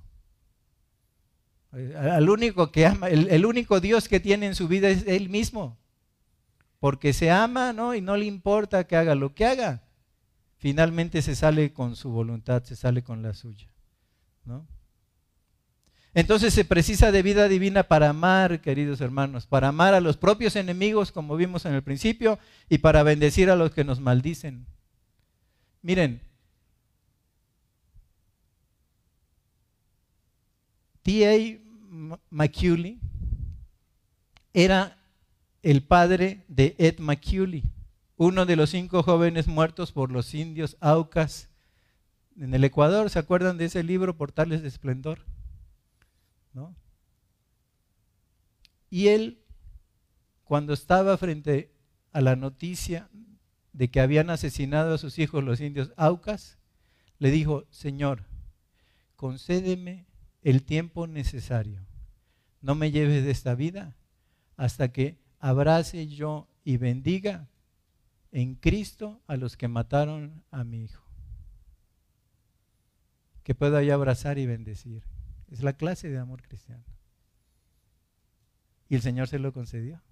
Único 1.77 2.73
que 2.73 2.87
ama, 2.87 3.09
el, 3.09 3.45
único 3.45 3.81
Dios 3.81 4.09
que 4.09 4.19
tiene 4.19 4.47
en 4.47 4.55
su 4.55 4.67
vida 4.67 4.89
es 4.89 5.07
Él 5.07 5.29
mismo. 5.29 5.79
Porque 6.81 7.13
se 7.13 7.31
ama, 7.31 7.73
¿no? 7.73 7.95
Y 7.95 8.01
no 8.01 8.17
le 8.17 8.25
importa 8.25 8.87
que 8.87 8.97
haga 8.97 9.15
lo 9.15 9.35
que 9.35 9.45
haga. 9.45 9.83
Finalmente 10.59 11.21
se 11.23 11.37
sale 11.37 11.73
con 11.73 11.97
su 11.97 12.11
voluntad, 12.11 12.63
se 12.65 12.77
sale 12.77 13.03
con 13.03 13.23
la 13.23 13.35
suya. 13.35 13.69
¿no? 14.45 14.67
Entonces 16.15 16.55
se 16.55 16.65
precisa 16.65 17.13
de 17.13 17.23
vida 17.23 17.47
divina 17.47 17.83
para 17.83 18.09
amar, 18.09 18.63
queridos 18.63 19.03
hermanos, 19.03 19.47
para 19.47 19.69
amar 19.69 19.93
a 19.93 20.01
los 20.01 20.17
propios 20.17 20.57
enemigos, 20.57 21.13
como 21.13 21.37
vimos 21.37 21.67
en 21.67 21.75
el 21.75 21.83
principio, 21.83 22.39
y 22.71 22.79
para 22.79 23.03
bendecir 23.03 23.51
a 23.51 23.57
los 23.57 23.73
que 23.73 23.85
nos 23.85 24.01
maldicen. 24.01 24.67
Miren, 25.83 26.23
T.A. 31.03 31.66
McCully 32.31 33.01
era 34.53 34.99
el 35.63 35.83
padre 35.83 36.45
de 36.49 36.75
Ed 36.79 36.99
McCully, 36.99 37.65
uno 38.17 38.47
de 38.47 38.57
los 38.57 38.71
cinco 38.71 39.03
jóvenes 39.03 39.47
muertos 39.47 39.93
por 39.93 40.11
los 40.11 40.35
indios 40.35 40.77
Aucas 40.81 41.49
en 42.39 42.55
el 42.55 42.65
Ecuador. 42.65 43.11
¿Se 43.11 43.19
acuerdan 43.19 43.59
de 43.59 43.67
ese 43.67 43.83
libro, 43.83 44.17
Portales 44.17 44.63
de 44.63 44.69
Esplendor? 44.69 45.21
Y 48.89 49.09
él, 49.09 49.43
cuando 50.45 50.73
estaba 50.73 51.17
frente 51.19 51.75
a 52.13 52.21
la 52.21 52.37
noticia 52.37 53.11
de 53.73 53.91
que 53.91 54.01
habían 54.01 54.31
asesinado 54.31 54.95
a 54.95 54.99
sus 54.99 55.19
hijos 55.19 55.45
los 55.45 55.61
indios 55.61 55.93
Aucas, 55.97 56.59
le 57.19 57.31
dijo, 57.31 57.67
Señor, 57.71 58.25
concédeme 59.17 60.07
el 60.43 60.63
tiempo 60.63 61.07
necesario. 61.07 61.86
No 62.67 62.75
me 62.75 62.91
lleves 62.91 63.25
de 63.25 63.31
esta 63.31 63.55
vida 63.55 63.95
hasta 64.57 64.91
que 64.91 65.21
abrace 65.39 66.09
yo 66.09 66.49
y 66.65 66.79
bendiga 66.79 67.49
en 68.33 68.57
Cristo 68.57 69.21
a 69.29 69.37
los 69.37 69.57
que 69.57 69.69
mataron 69.69 70.43
a 70.51 70.65
mi 70.65 70.83
hijo. 70.83 71.05
Que 73.45 73.55
pueda 73.55 73.85
yo 73.85 73.95
abrazar 73.95 74.39
y 74.39 74.47
bendecir. 74.47 75.05
Es 75.49 75.63
la 75.63 75.75
clase 75.75 76.09
de 76.09 76.19
amor 76.19 76.43
cristiano. 76.43 76.83
Y 78.89 78.97
el 78.97 79.01
Señor 79.01 79.29
se 79.29 79.39
lo 79.39 79.53
concedió. 79.53 80.03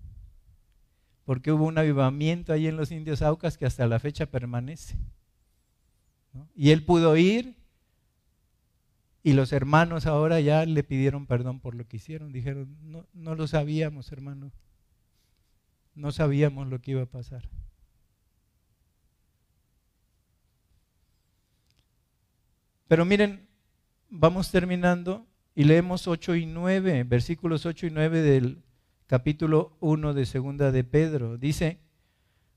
Porque 1.25 1.51
hubo 1.51 1.65
un 1.65 1.77
avivamiento 1.77 2.53
ahí 2.53 2.69
en 2.69 2.77
los 2.77 2.93
indios 2.93 3.21
Aucas 3.21 3.59
que 3.59 3.67
hasta 3.67 3.89
la 3.89 3.99
fecha 3.99 4.27
permanece. 4.27 4.97
Y 6.55 6.71
él 6.71 6.85
pudo 6.85 7.17
ir 7.17 7.57
y 9.27 9.33
los 9.33 9.55
hermanos 9.55 10.05
ahora 10.05 10.39
ya 10.41 10.67
le 10.67 10.85
pidieron 10.85 11.27
perdón 11.27 11.59
por 11.59 11.75
lo 11.75 11.89
que 11.89 11.97
hicieron. 11.97 12.31
Dijeron, 12.31 12.77
no, 12.83 13.07
no 13.15 13.35
lo 13.35 13.47
sabíamos, 13.47 14.13
hermano. 14.13 14.53
No 15.95 16.13
sabíamos 16.13 16.69
lo 16.69 16.83
que 16.83 16.91
iba 16.91 17.03
a 17.03 17.07
pasar. 17.07 17.49
Pero 22.87 23.07
miren, 23.07 23.49
vamos 24.11 24.51
terminando 24.51 25.27
y 25.55 25.65
leemos 25.65 26.07
8 26.07 26.37
y 26.37 26.45
9, 26.45 27.05
versículos 27.05 27.65
8 27.65 27.87
y 27.87 27.91
9 27.91 28.21
del 28.21 28.63
capítulo 29.07 29.79
1 29.81 30.13
de 30.13 30.27
segunda 30.27 30.71
de 30.71 30.85
Pedro. 30.85 31.39
Dice, 31.39 31.81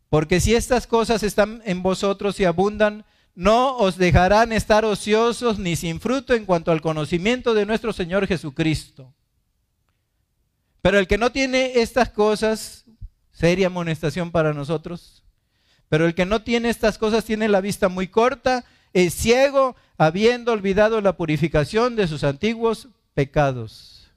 porque 0.09 0.41
si 0.41 0.53
estas 0.53 0.85
cosas 0.85 1.23
están 1.23 1.61
en 1.63 1.81
vosotros 1.81 2.41
y 2.41 2.43
abundan, 2.43 3.05
no 3.37 3.77
os 3.77 3.97
dejarán 3.97 4.51
estar 4.51 4.83
ociosos 4.83 5.59
ni 5.59 5.75
sin 5.75 5.99
fruto 5.99 6.33
en 6.33 6.43
cuanto 6.43 6.71
al 6.71 6.81
conocimiento 6.81 7.53
de 7.53 7.67
nuestro 7.67 7.93
Señor 7.93 8.25
Jesucristo. 8.25 9.13
Pero 10.81 10.97
el 10.97 11.05
que 11.05 11.19
no 11.19 11.31
tiene 11.31 11.73
estas 11.75 12.09
cosas, 12.09 12.85
seria 13.31 13.67
amonestación 13.67 14.31
para 14.31 14.55
nosotros, 14.55 15.23
pero 15.87 16.07
el 16.07 16.15
que 16.15 16.25
no 16.25 16.41
tiene 16.41 16.69
estas 16.69 16.97
cosas 16.97 17.25
tiene 17.25 17.47
la 17.47 17.61
vista 17.61 17.89
muy 17.89 18.07
corta, 18.07 18.65
es 18.91 19.13
ciego, 19.13 19.75
habiendo 19.99 20.51
olvidado 20.51 20.99
la 20.99 21.15
purificación 21.15 21.95
de 21.95 22.07
sus 22.07 22.23
antiguos 22.23 22.87
pecados. 23.13 24.09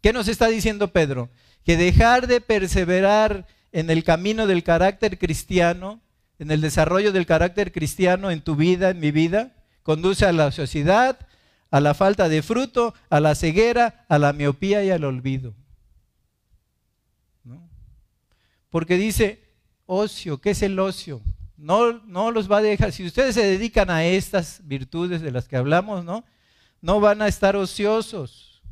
¿Qué 0.00 0.12
nos 0.12 0.28
está 0.28 0.46
diciendo 0.46 0.92
Pedro? 0.92 1.30
Que 1.64 1.76
dejar 1.76 2.28
de 2.28 2.40
perseverar 2.40 3.48
en 3.72 3.90
el 3.90 4.04
camino 4.04 4.46
del 4.46 4.62
carácter 4.62 5.18
cristiano 5.18 6.00
en 6.42 6.50
el 6.50 6.60
desarrollo 6.60 7.12
del 7.12 7.24
carácter 7.24 7.70
cristiano 7.70 8.32
en 8.32 8.40
tu 8.40 8.56
vida, 8.56 8.90
en 8.90 8.98
mi 8.98 9.12
vida, 9.12 9.52
conduce 9.84 10.26
a 10.26 10.32
la 10.32 10.46
ociosidad, 10.46 11.16
a 11.70 11.80
la 11.80 11.94
falta 11.94 12.28
de 12.28 12.42
fruto, 12.42 12.94
a 13.10 13.20
la 13.20 13.36
ceguera, 13.36 14.04
a 14.08 14.18
la 14.18 14.32
miopía 14.32 14.82
y 14.82 14.90
al 14.90 15.04
olvido. 15.04 15.54
Porque 18.70 18.96
dice, 18.96 19.40
ocio, 19.86 20.40
¿qué 20.40 20.50
es 20.50 20.62
el 20.62 20.80
ocio? 20.80 21.22
No, 21.56 21.92
no 22.06 22.32
los 22.32 22.50
va 22.50 22.58
a 22.58 22.62
dejar, 22.62 22.90
si 22.90 23.06
ustedes 23.06 23.36
se 23.36 23.46
dedican 23.46 23.88
a 23.88 24.04
estas 24.04 24.62
virtudes 24.64 25.20
de 25.20 25.30
las 25.30 25.46
que 25.46 25.56
hablamos, 25.56 26.04
¿no? 26.04 26.24
No 26.80 26.98
van 26.98 27.22
a 27.22 27.28
estar 27.28 27.54
ociosos. 27.54 28.62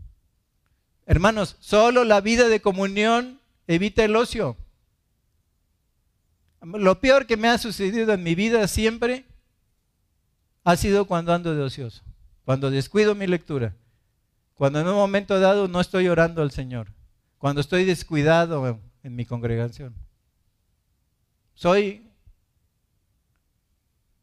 Hermanos, 1.07 1.57
solo 1.61 2.03
la 2.03 2.21
vida 2.21 2.49
de 2.49 2.61
comunión 2.61 3.39
evita 3.69 4.03
el 4.03 4.17
ocio. 4.17 4.57
Lo 6.63 7.01
peor 7.01 7.27
que 7.27 7.37
me 7.37 7.49
ha 7.49 7.59
sucedido 7.59 8.13
en 8.13 8.23
mi 8.23 8.35
vida 8.35 8.67
siempre 8.69 9.25
ha 10.65 10.77
sido 10.77 11.07
cuando 11.07 11.33
ando 11.33 11.55
de 11.55 11.63
ocioso, 11.63 12.03
cuando 12.45 12.71
descuido 12.71 13.15
mi 13.15 13.27
lectura, 13.27 13.75
cuando 14.55 14.81
en 14.81 14.89
un 14.89 14.95
momento 14.95 15.41
dado 15.41 15.69
no 15.69 15.81
estoy 15.81 16.09
orando 16.09 16.43
al 16.43 16.51
Señor, 16.51 16.89
cuando 17.39 17.63
estoy 17.63 17.85
descuidado 17.85 18.79
en 19.03 19.17
mi 19.17 19.25
congregación. 19.25 19.95
Soy 21.55 22.11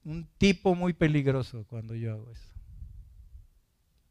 un 0.04 0.28
tipo 0.38 0.74
muy 0.74 0.94
peligroso 0.94 1.66
cuando 1.68 1.94
yo 1.96 2.14
hago 2.14 2.32
eso. 2.32 2.48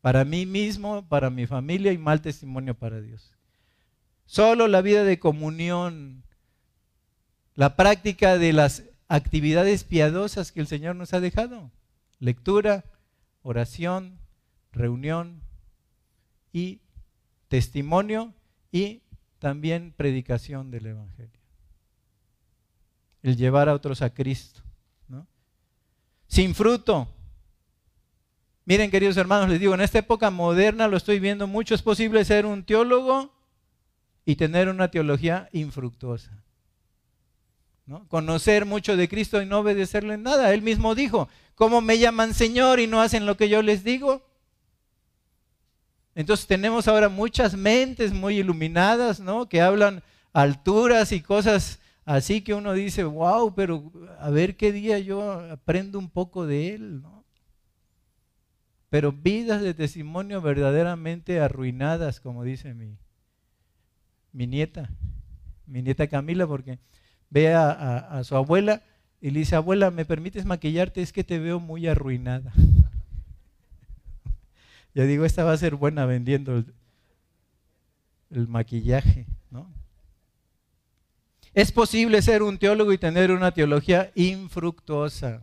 Para 0.01 0.25
mí 0.25 0.47
mismo, 0.47 1.09
para 1.09 1.31
mi 1.31 1.47
familia 1.47 1.91
y 1.91 1.99
mal 1.99 2.21
testimonio 2.21 2.75
para 2.75 3.01
Dios. 3.01 3.33
Solo 4.27 4.69
la 4.69 4.83
vida 4.83 5.05
de 5.05 5.19
comunión, 5.19 6.23
la 7.57 7.75
práctica 7.75 8.39
de 8.39 8.53
las 8.53 8.85
actividades 9.09 9.83
piadosas 9.85 10.53
que 10.53 10.61
el 10.61 10.67
Señor 10.67 10.95
nos 10.95 11.15
ha 11.15 11.21
dejado. 11.21 11.71
Lectura, 12.21 12.85
oración, 13.43 14.19
reunión 14.73 15.41
y 16.53 16.81
testimonio 17.49 18.35
y 18.71 19.03
también 19.39 19.93
predicación 19.97 20.71
del 20.71 20.87
Evangelio. 20.87 21.41
El 23.23 23.37
llevar 23.37 23.69
a 23.69 23.75
otros 23.75 24.03
a 24.03 24.11
Cristo. 24.11 24.63
Sin 26.29 26.55
fruto. 26.55 27.09
Miren, 28.65 28.91
queridos 28.91 29.17
hermanos, 29.17 29.49
les 29.49 29.61
digo, 29.61 29.75
en 29.75 29.81
esta 29.81 30.01
época 30.01 30.29
moderna 30.31 30.89
lo 30.89 30.97
estoy 30.97 31.21
viendo 31.21 31.47
mucho. 31.47 31.75
Es 31.75 31.83
posible 31.83 32.25
ser 32.25 32.47
un 32.47 32.65
teólogo 32.65 33.33
y 34.25 34.35
tener 34.35 34.69
una 34.69 34.91
teología 34.91 35.49
infructuosa. 35.53 36.43
Conocer 38.09 38.67
mucho 38.67 38.97
de 38.97 39.09
Cristo 39.09 39.41
y 39.41 39.47
no 39.47 39.61
obedecerle 39.61 40.15
en 40.15 40.25
nada. 40.25 40.53
Él 40.53 40.63
mismo 40.63 40.95
dijo, 40.95 41.29
¿cómo 41.55 41.81
me 41.81 41.99
llaman 41.99 42.35
Señor 42.35 42.81
y 42.81 42.87
no 42.87 43.01
hacen 43.01 43.27
lo 43.27 43.37
que 43.37 43.49
yo 43.49 43.63
les 43.63 43.85
digo? 43.85 44.27
Entonces 46.17 46.47
tenemos 46.47 46.89
ahora 46.89 47.09
muchas 47.09 47.55
mentes 47.55 48.13
muy 48.13 48.39
iluminadas, 48.39 49.21
¿no? 49.21 49.49
Que 49.49 49.61
hablan 49.61 50.03
alturas 50.33 51.13
y 51.13 51.21
cosas 51.21 51.79
así 52.05 52.41
que 52.41 52.55
uno 52.55 52.73
dice, 52.73 53.05
wow, 53.05 53.55
pero 53.55 53.93
a 54.19 54.31
ver 54.31 54.57
qué 54.57 54.73
día 54.73 54.99
yo 54.99 55.31
aprendo 55.51 55.99
un 55.99 56.11
poco 56.11 56.47
de 56.47 56.75
él, 56.75 57.03
¿no? 57.03 57.25
Pero 58.89 59.13
vidas 59.13 59.63
de 59.63 59.75
testimonio 59.75 60.41
verdaderamente 60.41 61.41
arruinadas, 61.41 62.19
como 62.19 62.45
dice 62.45 62.73
mi, 62.73 62.97
mi 64.33 64.47
nieta, 64.47 64.91
mi 65.67 65.83
nieta 65.83 66.07
Camila, 66.07 66.47
porque 66.47 66.79
ve 67.37 67.53
a, 67.53 68.23
su 68.25 68.35
abuela 68.35 68.83
y 69.21 69.31
le 69.31 69.41
dice, 69.41 69.57
abuela, 69.57 69.91
¿me 69.91 70.07
permites 70.07 70.47
maquillarte? 70.47 71.03
Es 71.03 71.13
que 71.13 71.23
te 71.23 71.39
veo 71.39 71.61
muy 71.61 71.87
arruinada. 71.87 72.51
Yo 74.95 75.07
digo, 75.07 75.27
esta 75.27 75.45
va 75.45 75.53
a 75.53 75.59
ser 75.59 75.75
buena 75.75 76.07
vendiendo 76.07 76.65
el, 78.31 78.49
maquillaje, 78.49 79.27
¿no? 79.51 79.71
Es 81.53 81.73
posible 81.73 82.23
ser 82.23 82.43
un 82.43 82.57
teólogo 82.57 82.91
y 82.95 82.99
tener 82.99 83.31
una 83.31 83.53
teología 83.53 84.11
infructuosa. 84.15 85.43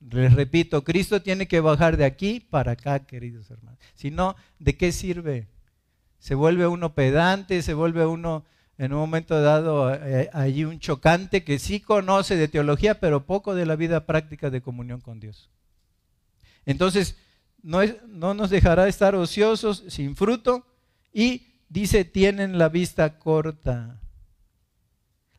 Les 0.00 0.32
repito, 0.32 0.82
Cristo 0.82 1.20
tiene 1.20 1.46
que 1.46 1.60
bajar 1.60 1.98
de 1.98 2.06
aquí 2.06 2.40
para 2.40 2.72
acá, 2.72 3.00
queridos 3.00 3.50
hermanos. 3.50 3.78
Si 3.94 4.10
no, 4.10 4.34
¿de 4.58 4.78
qué 4.78 4.92
sirve? 4.92 5.46
Se 6.20 6.34
vuelve 6.34 6.66
uno 6.66 6.94
pedante, 6.94 7.60
se 7.60 7.74
vuelve 7.74 8.06
uno 8.06 8.46
en 8.78 8.92
un 8.92 9.00
momento 9.00 9.40
dado 9.42 9.92
eh, 9.92 10.30
allí 10.32 10.64
un 10.64 10.78
chocante 10.78 11.42
que 11.42 11.58
sí 11.58 11.80
conoce 11.80 12.36
de 12.36 12.46
teología, 12.46 13.00
pero 13.00 13.26
poco 13.26 13.56
de 13.56 13.66
la 13.66 13.74
vida 13.74 14.06
práctica 14.06 14.50
de 14.50 14.62
comunión 14.62 15.00
con 15.00 15.18
Dios. 15.18 15.50
Entonces, 16.64 17.16
no, 17.60 17.80
no 18.06 18.34
nos 18.34 18.50
dejará 18.50 18.86
estar 18.86 19.16
ociosos, 19.16 19.84
sin 19.88 20.14
fruto, 20.14 20.64
y 21.12 21.48
dice, 21.68 22.04
tienen 22.04 22.56
la 22.56 22.68
vista 22.68 23.18
corta. 23.18 24.00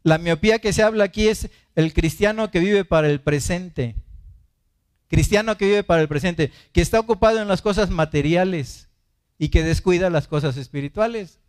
La 0.04 0.18
miopía 0.18 0.60
que 0.60 0.74
se 0.74 0.84
habla 0.84 1.06
aquí 1.06 1.30
es 1.30 1.50
el 1.76 1.94
cristiano 1.94 2.52
que 2.52 2.60
vive 2.60 2.84
para 2.84 3.10
el 3.10 3.22
presente. 3.22 3.96
Cristiano 5.08 5.58
que 5.58 5.66
vive 5.66 5.84
para 5.84 6.02
el 6.02 6.08
presente, 6.10 6.52
que 6.74 6.82
está 6.82 7.00
ocupado 7.00 7.42
en 7.42 7.48
las 7.48 7.62
cosas 7.62 7.90
materiales 7.90 8.90
y 9.38 9.50
que 9.50 9.64
descuida 9.64 10.10
las 10.10 10.28
cosas 10.28 10.58
espirituales. 10.58 11.40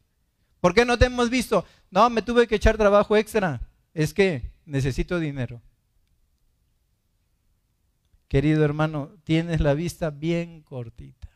¿Por 0.60 0.74
qué 0.74 0.84
no 0.84 0.98
te 0.98 1.06
hemos 1.06 1.30
visto? 1.30 1.64
No, 1.90 2.08
me 2.10 2.22
tuve 2.22 2.46
que 2.46 2.56
echar 2.56 2.76
trabajo 2.76 3.16
extra. 3.16 3.60
Es 3.94 4.14
que 4.14 4.50
necesito 4.64 5.18
dinero 5.18 5.60
querido 8.30 8.64
hermano, 8.64 9.10
tienes 9.24 9.60
la 9.60 9.74
vista 9.74 10.10
bien 10.10 10.62
cortita. 10.62 11.28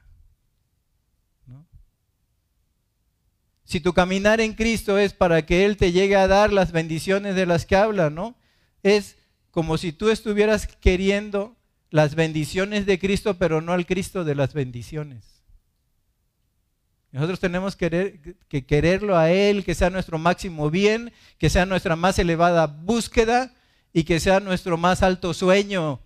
Si 3.65 3.81
tu 3.81 3.93
caminar 3.93 4.41
en 4.41 4.55
Cristo 4.55 4.97
es 4.97 5.13
para 5.13 5.45
que 5.45 5.65
Él 5.65 5.77
te 5.77 5.91
llegue 5.91 6.15
a 6.15 6.29
dar 6.29 6.53
las 6.53 6.71
bendiciones 6.71 7.35
de 7.35 7.47
las 7.47 7.67
que 7.67 7.75
habla, 7.75 8.11
¿no? 8.11 8.37
Es 8.85 9.17
como 9.51 9.77
si 9.77 9.93
tú 9.93 10.11
estuvieras 10.11 10.69
queriendo 10.69 11.57
las 11.91 12.15
bendiciones 12.15 12.87
de 12.87 13.01
Cristo, 13.01 13.39
pero 13.39 13.61
no 13.61 13.73
al 13.73 13.87
Cristo 13.87 14.23
de 14.23 14.37
las 14.37 14.55
bendiciones. 14.55 15.34
Nosotros 17.15 17.39
tenemos 17.39 17.77
que, 17.77 18.37
que 18.49 18.67
quererlo 18.67 19.17
a 19.17 19.31
Él, 19.31 19.65
que 19.65 19.77
sea 19.77 19.89
nuestro 19.89 20.19
máximo 20.19 20.69
bien, 20.69 21.13
que 21.39 21.49
sea 21.49 21.65
nuestra 21.65 21.95
más 21.95 22.19
elevada 22.19 22.67
búsqueda 22.67 23.53
y 23.93 24.03
que 24.03 24.19
sea 24.19 24.41
nuestro 24.41 24.77
más 24.77 25.01
alto 25.01 25.33
sueño 25.33 26.01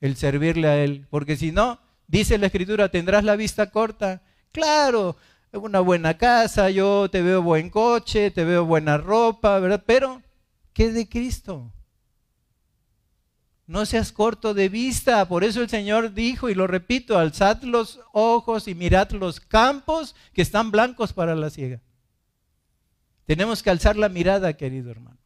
el 0.00 0.14
servirle 0.16 0.68
a 0.68 0.76
Él. 0.76 1.08
Porque 1.10 1.36
si 1.36 1.50
no, 1.50 1.80
dice 2.06 2.38
la 2.38 2.46
Escritura, 2.46 2.88
tendrás 2.88 3.24
la 3.24 3.34
vista 3.34 3.72
corta. 3.72 4.22
Claro, 4.52 5.16
una 5.50 5.80
buena 5.80 6.16
casa, 6.16 6.70
yo 6.70 7.10
te 7.10 7.20
veo 7.20 7.42
buen 7.42 7.68
coche, 7.68 8.30
te 8.30 8.44
veo 8.44 8.64
buena 8.64 8.98
ropa, 8.98 9.58
¿verdad? 9.58 9.82
Pero, 9.84 10.22
¿qué 10.72 10.92
de 10.92 11.08
Cristo? 11.08 11.72
No 13.66 13.84
seas 13.84 14.12
corto 14.12 14.54
de 14.54 14.68
vista. 14.68 15.26
Por 15.26 15.42
eso 15.42 15.60
el 15.60 15.68
Señor 15.68 16.14
dijo, 16.14 16.48
y 16.48 16.54
lo 16.54 16.66
repito, 16.66 17.18
alzad 17.18 17.62
los 17.62 18.00
ojos 18.12 18.68
y 18.68 18.74
mirad 18.74 19.10
los 19.10 19.40
campos 19.40 20.14
que 20.32 20.42
están 20.42 20.70
blancos 20.70 21.12
para 21.12 21.34
la 21.34 21.50
ciega. 21.50 21.80
Tenemos 23.26 23.62
que 23.62 23.70
alzar 23.70 23.96
la 23.96 24.08
mirada, 24.08 24.56
querido 24.56 24.90
hermano. 24.90 25.18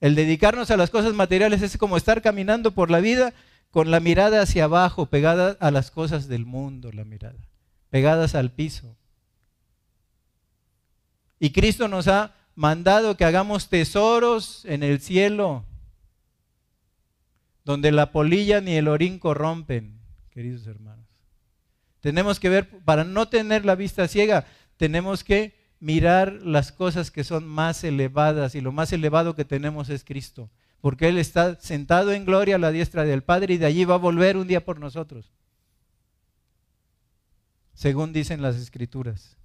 El 0.00 0.14
dedicarnos 0.14 0.70
a 0.70 0.76
las 0.76 0.90
cosas 0.90 1.14
materiales 1.14 1.62
es 1.62 1.78
como 1.78 1.96
estar 1.96 2.20
caminando 2.20 2.72
por 2.72 2.90
la 2.90 3.00
vida 3.00 3.32
con 3.70 3.90
la 3.90 4.00
mirada 4.00 4.42
hacia 4.42 4.64
abajo, 4.64 5.06
pegada 5.06 5.56
a 5.60 5.70
las 5.70 5.90
cosas 5.90 6.28
del 6.28 6.44
mundo, 6.44 6.92
la 6.92 7.04
mirada, 7.04 7.48
pegadas 7.90 8.34
al 8.34 8.52
piso. 8.52 8.96
Y 11.40 11.50
Cristo 11.50 11.88
nos 11.88 12.06
ha 12.06 12.34
mandado 12.54 13.16
que 13.16 13.24
hagamos 13.24 13.68
tesoros 13.68 14.64
en 14.66 14.82
el 14.82 15.00
cielo, 15.00 15.64
donde 17.64 17.92
la 17.92 18.12
polilla 18.12 18.60
ni 18.60 18.74
el 18.74 18.88
orín 18.88 19.18
corrompen, 19.18 20.00
queridos 20.30 20.66
hermanos. 20.66 21.06
Tenemos 22.00 22.38
que 22.38 22.50
ver, 22.50 22.68
para 22.84 23.04
no 23.04 23.28
tener 23.28 23.64
la 23.64 23.74
vista 23.74 24.06
ciega, 24.08 24.46
tenemos 24.76 25.24
que 25.24 25.54
mirar 25.80 26.32
las 26.42 26.72
cosas 26.72 27.10
que 27.10 27.24
son 27.24 27.46
más 27.46 27.82
elevadas 27.84 28.54
y 28.54 28.60
lo 28.60 28.72
más 28.72 28.92
elevado 28.92 29.34
que 29.34 29.44
tenemos 29.44 29.88
es 29.88 30.04
Cristo, 30.04 30.50
porque 30.80 31.08
Él 31.08 31.18
está 31.18 31.58
sentado 31.60 32.12
en 32.12 32.26
gloria 32.26 32.56
a 32.56 32.58
la 32.58 32.70
diestra 32.70 33.04
del 33.04 33.22
Padre 33.22 33.54
y 33.54 33.58
de 33.58 33.66
allí 33.66 33.84
va 33.84 33.94
a 33.94 33.98
volver 33.98 34.36
un 34.36 34.46
día 34.46 34.64
por 34.64 34.78
nosotros, 34.78 35.32
según 37.72 38.12
dicen 38.12 38.42
las 38.42 38.56
escrituras. 38.56 39.38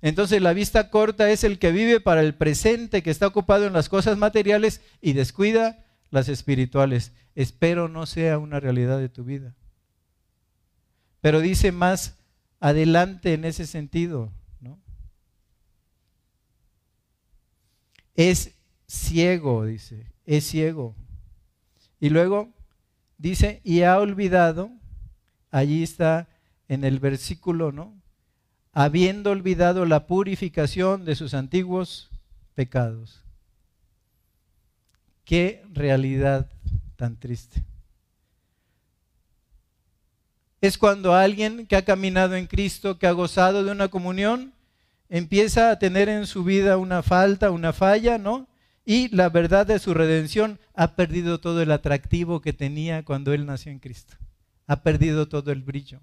Entonces 0.00 0.40
la 0.40 0.52
vista 0.52 0.90
corta 0.90 1.28
es 1.30 1.42
el 1.42 1.58
que 1.58 1.72
vive 1.72 2.00
para 2.00 2.20
el 2.20 2.34
presente, 2.34 3.02
que 3.02 3.10
está 3.10 3.26
ocupado 3.26 3.66
en 3.66 3.72
las 3.72 3.88
cosas 3.88 4.16
materiales 4.16 4.80
y 5.00 5.12
descuida 5.12 5.84
las 6.10 6.28
espirituales. 6.28 7.12
Espero 7.34 7.88
no 7.88 8.06
sea 8.06 8.38
una 8.38 8.60
realidad 8.60 8.98
de 8.98 9.08
tu 9.08 9.24
vida. 9.24 9.54
Pero 11.20 11.40
dice 11.40 11.72
más 11.72 12.16
adelante 12.60 13.34
en 13.34 13.44
ese 13.44 13.66
sentido, 13.66 14.32
es 18.18 18.56
ciego, 18.88 19.64
dice, 19.64 20.12
es 20.26 20.44
ciego. 20.44 20.96
Y 22.00 22.10
luego 22.10 22.52
dice, 23.16 23.60
y 23.62 23.82
ha 23.82 23.96
olvidado, 24.00 24.72
allí 25.52 25.84
está 25.84 26.28
en 26.66 26.82
el 26.82 26.98
versículo, 26.98 27.70
¿no? 27.70 27.96
Habiendo 28.72 29.30
olvidado 29.30 29.86
la 29.86 30.08
purificación 30.08 31.04
de 31.04 31.14
sus 31.14 31.32
antiguos 31.32 32.10
pecados. 32.56 33.22
Qué 35.28 35.62
realidad 35.74 36.50
tan 36.96 37.18
triste. 37.20 37.62
Es 40.62 40.78
cuando 40.78 41.14
alguien 41.14 41.66
que 41.66 41.76
ha 41.76 41.84
caminado 41.84 42.34
en 42.34 42.46
Cristo, 42.46 42.98
que 42.98 43.06
ha 43.06 43.12
gozado 43.12 43.62
de 43.62 43.70
una 43.70 43.88
comunión, 43.88 44.54
empieza 45.10 45.70
a 45.70 45.78
tener 45.78 46.08
en 46.08 46.26
su 46.26 46.44
vida 46.44 46.78
una 46.78 47.02
falta, 47.02 47.50
una 47.50 47.74
falla, 47.74 48.16
¿no? 48.16 48.48
y 48.86 49.14
la 49.14 49.28
verdad 49.28 49.66
de 49.66 49.78
su 49.78 49.92
redención, 49.92 50.58
ha 50.72 50.96
perdido 50.96 51.40
todo 51.40 51.60
el 51.60 51.72
atractivo 51.72 52.40
que 52.40 52.54
tenía 52.54 53.04
cuando 53.04 53.34
él 53.34 53.44
nació 53.44 53.70
en 53.70 53.80
Cristo. 53.80 54.16
Ha 54.66 54.82
perdido 54.82 55.28
todo 55.28 55.52
el 55.52 55.60
brillo. 55.60 56.00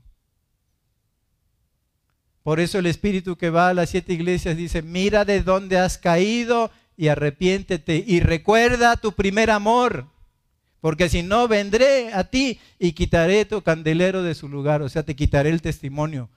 Por 2.43 2.59
eso 2.59 2.77
el 2.77 2.85
Espíritu 2.85 3.37
que 3.37 3.49
va 3.49 3.69
a 3.69 3.73
las 3.73 3.89
siete 3.89 4.13
iglesias 4.13 4.55
dice, 4.55 4.83
mira 4.83 5.25
de 5.25 5.41
dónde 5.41 5.79
has 5.79 5.97
caído 5.97 6.69
y 6.97 7.07
arrepiéntete 7.09 8.03
y 8.05 8.19
recuerda 8.19 8.95
tu 8.97 9.13
primer 9.13 9.51
amor, 9.51 10.07
porque 10.81 11.09
si 11.09 11.23
no 11.23 11.47
vendré 11.47 12.13
a 12.13 12.25
ti 12.25 12.59
y 12.79 12.93
quitaré 12.93 13.45
tu 13.45 13.61
candelero 13.61 14.23
de 14.23 14.35
su 14.35 14.47
lugar, 14.47 14.81
o 14.81 14.89
sea, 14.89 15.03
te 15.03 15.15
quitaré 15.15 15.49
el 15.49 15.61
testimonio, 15.61 16.29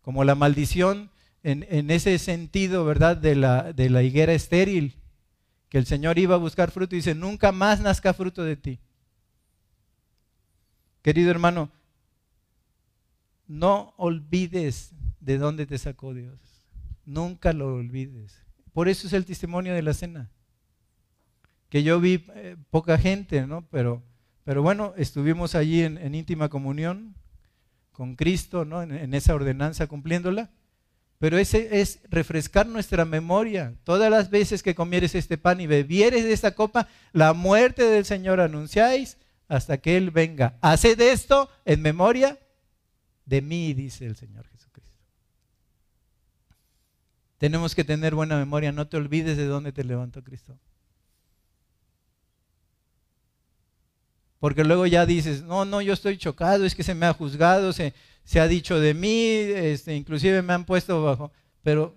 como 0.00 0.24
la 0.24 0.34
maldición 0.34 1.10
en, 1.42 1.90
ese 1.90 2.18
sentido, 2.18 2.84
¿verdad?, 2.84 3.16
de 3.16 3.34
la, 3.34 3.72
de 3.72 3.90
la 3.90 4.02
higuera 4.02 4.32
estéril, 4.32 4.96
que 5.68 5.78
el 5.78 5.86
Señor 5.86 6.18
iba 6.18 6.36
a 6.36 6.38
buscar 6.38 6.70
fruto 6.70 6.94
y 6.94 6.98
dice, 6.98 7.14
nunca 7.14 7.50
más 7.50 7.80
nazca 7.80 8.14
fruto 8.14 8.44
de 8.44 8.56
ti. 8.56 8.78
Querido 11.02 11.30
hermano, 11.30 11.70
no 13.48 13.92
olvides 13.96 14.92
de 15.20 15.38
dónde 15.38 15.66
te 15.66 15.78
sacó 15.78 16.14
Dios. 16.14 16.38
Nunca 17.04 17.52
lo 17.52 17.74
olvides. 17.74 18.41
Por 18.72 18.88
eso 18.88 19.06
es 19.06 19.12
el 19.12 19.24
testimonio 19.24 19.74
de 19.74 19.82
la 19.82 19.94
cena. 19.94 20.30
Que 21.68 21.82
yo 21.82 22.00
vi 22.00 22.24
eh, 22.34 22.56
poca 22.70 22.98
gente, 22.98 23.46
¿no? 23.46 23.66
Pero, 23.70 24.02
pero 24.44 24.62
bueno, 24.62 24.94
estuvimos 24.96 25.54
allí 25.54 25.82
en, 25.82 26.14
íntima 26.14 26.48
comunión 26.48 27.14
con 27.92 28.16
Cristo, 28.16 28.64
¿no? 28.64 28.82
En, 28.82 29.14
esa 29.14 29.34
ordenanza 29.34 29.86
cumpliéndola. 29.86 30.50
Pero 31.18 31.38
ese 31.38 31.80
es 31.80 32.00
refrescar 32.10 32.66
nuestra 32.66 33.04
memoria. 33.04 33.74
Todas 33.84 34.10
las 34.10 34.28
veces 34.28 34.62
que 34.62 34.74
comieres 34.74 35.14
este 35.14 35.38
pan 35.38 35.60
y 35.60 35.66
bebieres 35.66 36.24
de 36.24 36.32
esta 36.32 36.54
copa, 36.54 36.88
la 37.12 37.32
muerte 37.32 37.84
del 37.84 38.04
Señor 38.04 38.40
anunciáis 38.40 39.18
hasta 39.46 39.78
que 39.78 39.96
Él 39.96 40.10
venga. 40.10 40.58
Haced 40.62 41.00
esto 41.00 41.48
en 41.64 41.80
memoria 41.80 42.38
de 43.24 43.40
mí, 43.40 43.72
dice 43.74 44.06
el 44.06 44.16
Señor. 44.16 44.51
Tenemos 47.42 47.74
que 47.74 47.82
tener 47.82 48.14
buena 48.14 48.38
memoria, 48.38 48.70
no 48.70 48.86
te 48.86 48.96
olvides 48.96 49.36
de 49.36 49.46
dónde 49.46 49.72
te 49.72 49.82
levantó 49.82 50.22
Cristo. 50.22 50.56
Porque 54.38 54.62
luego 54.62 54.86
ya 54.86 55.06
dices, 55.06 55.42
no, 55.42 55.64
no, 55.64 55.82
yo 55.82 55.92
estoy 55.92 56.18
chocado, 56.18 56.64
es 56.64 56.76
que 56.76 56.84
se 56.84 56.94
me 56.94 57.04
ha 57.04 57.12
juzgado, 57.12 57.72
se, 57.72 57.94
se 58.22 58.38
ha 58.38 58.46
dicho 58.46 58.78
de 58.78 58.94
mí, 58.94 59.26
este, 59.56 59.96
inclusive 59.96 60.40
me 60.40 60.52
han 60.52 60.64
puesto 60.64 61.02
bajo. 61.02 61.32
Pero 61.64 61.96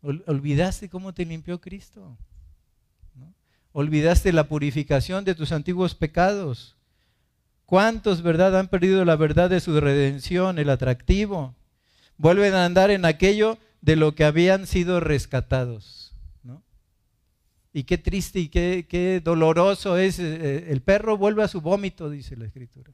olvidaste 0.00 0.88
cómo 0.88 1.12
te 1.12 1.26
limpió 1.26 1.60
Cristo. 1.60 2.16
Olvidaste 3.72 4.32
la 4.32 4.48
purificación 4.48 5.26
de 5.26 5.34
tus 5.34 5.52
antiguos 5.52 5.94
pecados. 5.94 6.74
¿Cuántos, 7.66 8.22
verdad, 8.22 8.58
han 8.58 8.68
perdido 8.68 9.04
la 9.04 9.16
verdad 9.16 9.50
de 9.50 9.60
su 9.60 9.78
redención, 9.78 10.58
el 10.58 10.70
atractivo? 10.70 11.54
Vuelven 12.16 12.54
a 12.54 12.64
andar 12.64 12.90
en 12.90 13.04
aquello 13.04 13.58
de 13.84 13.96
lo 13.96 14.14
que 14.14 14.24
habían 14.24 14.66
sido 14.66 14.98
rescatados. 14.98 16.14
¿no? 16.42 16.62
Y 17.74 17.84
qué 17.84 17.98
triste 17.98 18.40
y 18.40 18.48
qué, 18.48 19.20
doloroso 19.22 19.98
es. 19.98 20.18
Eh, 20.18 20.38
eh, 20.40 20.66
el 20.70 20.80
perro 20.80 21.18
vuelve 21.18 21.42
a 21.42 21.48
su 21.48 21.60
vómito, 21.60 22.08
dice 22.08 22.34
la 22.34 22.46
escritura. 22.46 22.90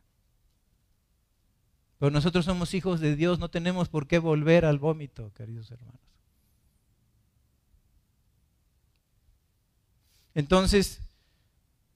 Pero 1.99 2.11
nosotros 2.11 2.45
somos 2.45 2.75
hijos 2.75 2.99
de 2.99 3.15
Dios, 3.15 3.39
no 3.39 3.51
tenemos 3.51 3.89
por 3.89 4.09
qué 4.09 4.19
volver 4.19 4.65
al 4.65 4.81
vómito, 4.81 5.33
queridos 5.35 5.71
hermanos. 5.71 6.01
Entonces, 10.35 11.03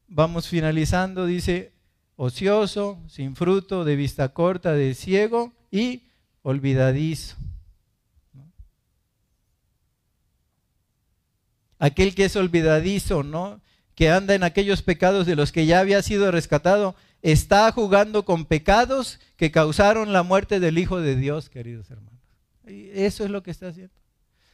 vamos 0.06 0.46
finalizando, 0.46 1.26
dice, 1.26 1.72
ocioso, 2.14 3.02
sin 3.08 3.34
fruto, 3.34 3.84
de 3.84 3.96
vista 3.96 4.28
corta, 4.28 4.72
de 4.72 4.94
ciego 4.94 5.52
y 5.72 6.04
olvidadizo. 6.42 7.36
Aquel 11.84 12.14
que 12.14 12.24
es 12.24 12.36
olvidadizo, 12.36 13.22
¿no? 13.22 13.60
Que 13.94 14.10
anda 14.10 14.34
en 14.34 14.42
aquellos 14.42 14.80
pecados 14.80 15.26
de 15.26 15.36
los 15.36 15.52
que 15.52 15.66
ya 15.66 15.80
había 15.80 16.02
sido 16.02 16.30
rescatado, 16.30 16.96
está 17.20 17.70
jugando 17.72 18.24
con 18.24 18.46
pecados 18.46 19.20
que 19.36 19.50
causaron 19.50 20.12
la 20.12 20.22
muerte 20.22 20.60
del 20.60 20.78
Hijo 20.78 21.00
de 21.00 21.14
Dios, 21.14 21.50
queridos 21.50 21.90
hermanos. 21.90 22.20
Y 22.66 22.88
eso 22.94 23.24
es 23.24 23.30
lo 23.30 23.42
que 23.42 23.50
está 23.50 23.68
haciendo. 23.68 23.92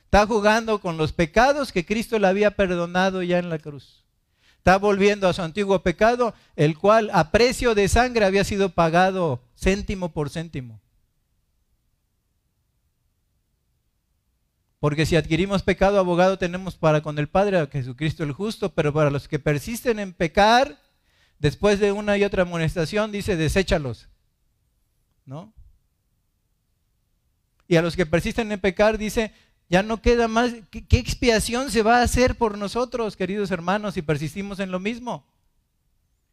Está 0.06 0.26
jugando 0.26 0.80
con 0.80 0.96
los 0.96 1.12
pecados 1.12 1.70
que 1.70 1.86
Cristo 1.86 2.18
le 2.18 2.26
había 2.26 2.50
perdonado 2.50 3.22
ya 3.22 3.38
en 3.38 3.48
la 3.48 3.60
cruz. 3.60 4.04
Está 4.58 4.76
volviendo 4.76 5.28
a 5.28 5.32
su 5.32 5.40
antiguo 5.42 5.84
pecado, 5.84 6.34
el 6.56 6.76
cual 6.76 7.10
a 7.12 7.30
precio 7.30 7.76
de 7.76 7.88
sangre 7.88 8.24
había 8.24 8.42
sido 8.42 8.70
pagado 8.70 9.40
céntimo 9.56 10.12
por 10.12 10.30
céntimo. 10.30 10.80
Porque 14.80 15.04
si 15.04 15.14
adquirimos 15.14 15.62
pecado, 15.62 15.98
abogado 15.98 16.38
tenemos 16.38 16.74
para 16.74 17.02
con 17.02 17.18
el 17.18 17.28
Padre 17.28 17.58
a 17.58 17.66
Jesucristo 17.66 18.24
el 18.24 18.32
justo, 18.32 18.72
pero 18.72 18.92
para 18.94 19.10
los 19.10 19.28
que 19.28 19.38
persisten 19.38 19.98
en 19.98 20.14
pecar, 20.14 20.80
después 21.38 21.78
de 21.78 21.92
una 21.92 22.16
y 22.16 22.24
otra 22.24 22.42
amonestación, 22.42 23.12
dice, 23.12 23.36
deséchalos. 23.36 24.08
¿No? 25.26 25.52
Y 27.68 27.76
a 27.76 27.82
los 27.82 27.94
que 27.94 28.06
persisten 28.06 28.50
en 28.50 28.58
pecar, 28.58 28.96
dice, 28.96 29.32
ya 29.68 29.82
no 29.82 30.00
queda 30.00 30.28
más, 30.28 30.52
¿qué, 30.70 30.86
¿qué, 30.86 30.98
expiación 30.98 31.70
se 31.70 31.82
va 31.82 31.98
a 31.98 32.02
hacer 32.02 32.36
por 32.36 32.56
nosotros, 32.56 33.16
queridos 33.16 33.50
hermanos, 33.50 33.94
si 33.94 34.02
persistimos 34.02 34.60
en 34.60 34.70
lo 34.70 34.80
mismo? 34.80 35.26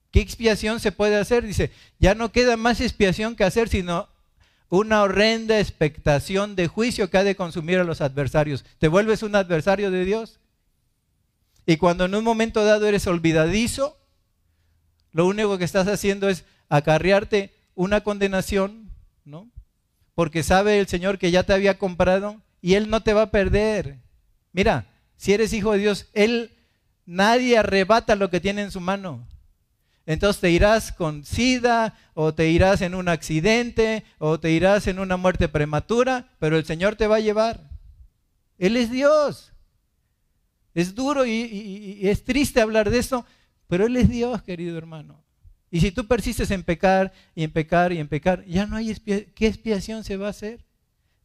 ¿Qué 0.09 0.21
expiación 0.21 0.79
se 0.79 0.93
puede 0.93 1.17
hacer? 1.17 1.45
Dice, 1.45 1.69
ya 1.99 2.15
no 2.15 2.31
queda 2.31 2.55
más 2.55 2.79
expiación 2.79 3.35
que 3.35 3.43
hacer, 3.43 3.67
sino 3.67 4.07
una 4.69 5.01
horrenda 5.01 5.59
expectación 5.59 6.55
de 6.55 6.67
juicio 6.67 7.09
que 7.09 7.17
ha 7.17 7.23
de 7.23 7.35
consumir 7.35 7.79
a 7.79 7.83
los 7.83 8.01
adversarios. 8.01 8.65
¿Te 8.79 8.87
vuelves 8.87 9.23
un 9.23 9.35
adversario 9.35 9.91
de 9.91 10.05
Dios? 10.05 10.39
Y 11.65 11.77
cuando 11.77 12.05
en 12.05 12.15
un 12.15 12.23
momento 12.23 12.63
dado 12.63 12.87
eres 12.87 13.07
olvidadizo, 13.07 13.97
lo 15.11 15.25
único 15.25 15.57
que 15.57 15.65
estás 15.65 15.87
haciendo 15.87 16.29
es 16.29 16.45
acarrearte 16.69 17.53
una 17.75 18.01
condenación, 18.01 18.91
¿no? 19.25 19.49
Porque 20.15 20.43
sabe 20.43 20.79
el 20.79 20.87
Señor 20.87 21.17
que 21.17 21.31
ya 21.31 21.43
te 21.43 21.53
había 21.53 21.77
comprado 21.77 22.41
y 22.61 22.73
Él 22.73 22.89
no 22.89 23.01
te 23.01 23.13
va 23.13 23.23
a 23.23 23.31
perder. 23.31 23.99
Mira, 24.51 24.87
si 25.15 25.33
eres 25.33 25.53
hijo 25.53 25.73
de 25.73 25.79
Dios, 25.79 26.07
Él, 26.13 26.51
nadie 27.05 27.57
arrebata 27.57 28.15
lo 28.15 28.29
que 28.29 28.39
tiene 28.39 28.63
en 28.63 28.71
su 28.71 28.79
mano. 28.79 29.27
Entonces 30.07 30.39
te 30.39 30.49
irás 30.49 30.93
con 30.93 31.25
sida 31.25 31.93
o 32.13 32.33
te 32.33 32.49
irás 32.49 32.81
en 32.81 32.95
un 32.95 33.09
accidente 33.09 34.05
o 34.19 34.39
te 34.39 34.51
irás 34.51 34.87
en 34.87 34.99
una 34.99 35.17
muerte 35.17 35.49
prematura, 35.49 36.29
pero 36.39 36.57
el 36.57 36.63
Señor 36.63 36.95
te 36.95 37.07
va 37.07 37.17
a 37.17 37.19
llevar. 37.19 37.69
Él 38.57 38.77
es 38.77 38.89
Dios. 38.89 39.51
Es 40.73 40.95
duro 40.95 41.25
y, 41.25 41.99
es 42.03 42.23
triste 42.23 42.61
hablar 42.61 42.89
de 42.89 42.99
eso, 42.99 43.25
pero 43.67 43.85
Él 43.85 43.97
es 43.97 44.07
Dios, 44.07 44.41
querido 44.43 44.77
hermano. 44.77 45.21
Y 45.69 45.81
si 45.81 45.91
tú 45.91 46.07
persistes 46.07 46.51
en 46.51 46.63
pecar 46.63 47.11
y 47.35 47.43
en 47.43 47.51
pecar 47.51 47.91
y 47.91 47.99
en 47.99 48.07
pecar, 48.07 48.45
ya 48.45 48.65
no 48.65 48.77
hay. 48.77 48.95
¿Qué 48.95 49.47
expiación 49.47 50.05
se 50.05 50.15
va 50.15 50.27
a 50.27 50.29
hacer? 50.29 50.63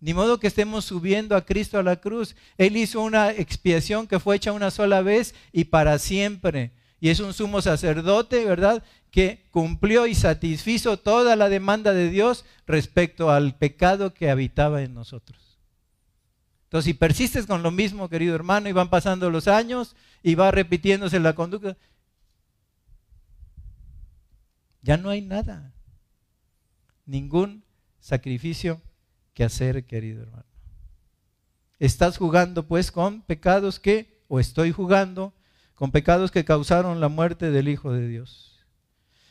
Ni 0.01 0.13
modo 0.13 0.41
que 0.41 0.49
estemos 0.49 0.87
subiendo 0.87 1.37
a 1.37 1.47
Cristo 1.47 1.79
a 1.79 1.85
la 1.85 2.01
cruz. 2.01 2.35
Él 2.59 2.77
hizo 2.77 3.01
una 3.01 3.31
expiación 3.31 4.09
que 4.09 4.19
fue 4.19 4.35
hecha 4.35 4.51
una 4.51 4.73
sola 4.73 5.03
vez 5.03 5.37
y 5.53 5.67
para 5.67 6.01
siempre 6.01 6.73
y 7.03 7.11
es 7.11 7.19
un 7.19 7.35
sumo 7.35 7.61
sacerdote, 7.61 8.45
¿verdad? 8.45 8.85
Que 9.11 9.49
cumplió 9.51 10.07
y 10.07 10.15
satisfizo 10.15 10.99
toda 11.01 11.35
la 11.35 11.49
demanda 11.49 11.93
de 11.93 12.09
Dios 12.09 12.45
respecto 12.65 13.33
al 13.33 13.57
pecado 13.57 14.15
que 14.15 14.31
habitaba 14.31 14.83
en 14.83 14.95
nosotros. 14.95 15.59
Entonces, 16.63 16.85
si 16.85 16.95
persistes 16.95 17.47
con 17.47 17.65
lo 17.65 17.73
mismo, 17.73 18.09
querido 18.09 18.37
hermano, 18.37 18.69
y 18.69 18.73
van 18.73 18.89
pasando 18.89 19.31
los 19.31 19.49
años 19.49 19.97
y 20.23 20.37
va 20.37 20.53
repitiéndose 20.53 21.19
la 21.19 21.35
conducta, 21.35 21.77
ya 24.81 24.97
no 24.97 25.11
hay 25.11 25.23
nada, 25.23 25.75
ningún 27.05 27.65
sacrificio 27.99 28.81
que 29.35 29.43
hacer, 29.43 29.87
querido 29.87 30.23
hermano. 30.23 30.47
Estás 31.81 32.17
jugando 32.17 32.69
pues 32.69 32.93
con 32.93 33.23
pecados 33.23 33.81
que, 33.81 34.23
o 34.29 34.39
estoy 34.39 34.71
jugando 34.71 35.35
con 35.75 35.91
pecados 35.91 36.31
que 36.31 36.45
causaron 36.45 37.01
la 37.01 37.09
muerte 37.09 37.51
del 37.51 37.69
Hijo 37.69 37.93
de 37.93 38.07
Dios. 38.07 38.65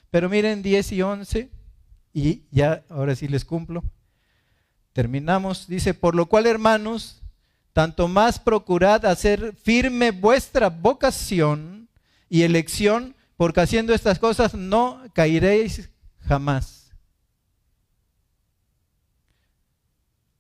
Pero 0.09 0.29
miren 0.29 0.61
10 0.61 0.91
y 0.91 1.01
11, 1.01 1.49
y 2.13 2.43
ya 2.51 2.83
ahora 2.89 3.15
sí 3.15 3.27
les 3.27 3.45
cumplo. 3.45 3.83
Terminamos, 4.93 5.67
dice, 5.67 5.93
por 5.93 6.15
lo 6.15 6.25
cual 6.25 6.47
hermanos, 6.47 7.21
tanto 7.73 8.07
más 8.07 8.39
procurad 8.39 9.05
hacer 9.05 9.55
firme 9.55 10.11
vuestra 10.11 10.69
vocación 10.69 11.87
y 12.29 12.43
elección, 12.43 13.15
porque 13.37 13.61
haciendo 13.61 13.93
estas 13.93 14.19
cosas 14.19 14.53
no 14.53 15.01
caeréis 15.13 15.89
jamás. 16.19 16.91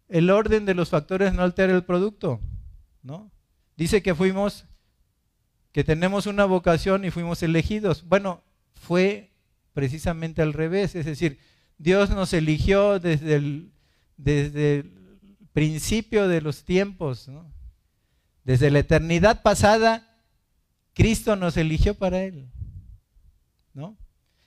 El 0.09 0.29
orden 0.29 0.65
de 0.65 0.73
los 0.73 0.89
factores 0.89 1.33
no 1.33 1.41
altera 1.41 1.73
el 1.73 1.85
producto, 1.85 2.41
¿no? 3.01 3.31
Dice 3.77 4.03
que 4.03 4.13
fuimos 4.13 4.65
que 5.71 5.83
tenemos 5.83 6.25
una 6.25 6.45
vocación 6.45 7.05
y 7.05 7.11
fuimos 7.11 7.43
elegidos. 7.43 8.07
Bueno, 8.07 8.41
fue 8.73 9.31
precisamente 9.73 10.41
al 10.41 10.53
revés, 10.53 10.95
es 10.95 11.05
decir, 11.05 11.39
Dios 11.77 12.09
nos 12.09 12.33
eligió 12.33 12.99
desde 12.99 13.35
el, 13.35 13.71
desde 14.17 14.85
principio 15.53 16.27
de 16.27 16.41
los 16.41 16.63
tiempos, 16.63 17.29
desde 18.43 18.71
la 18.71 18.79
eternidad 18.79 19.41
pasada, 19.41 20.07
Cristo 20.93 21.35
nos 21.35 21.57
eligió 21.57 21.95
para 21.95 22.23
Él. 22.23 22.49
¿no? 23.73 23.95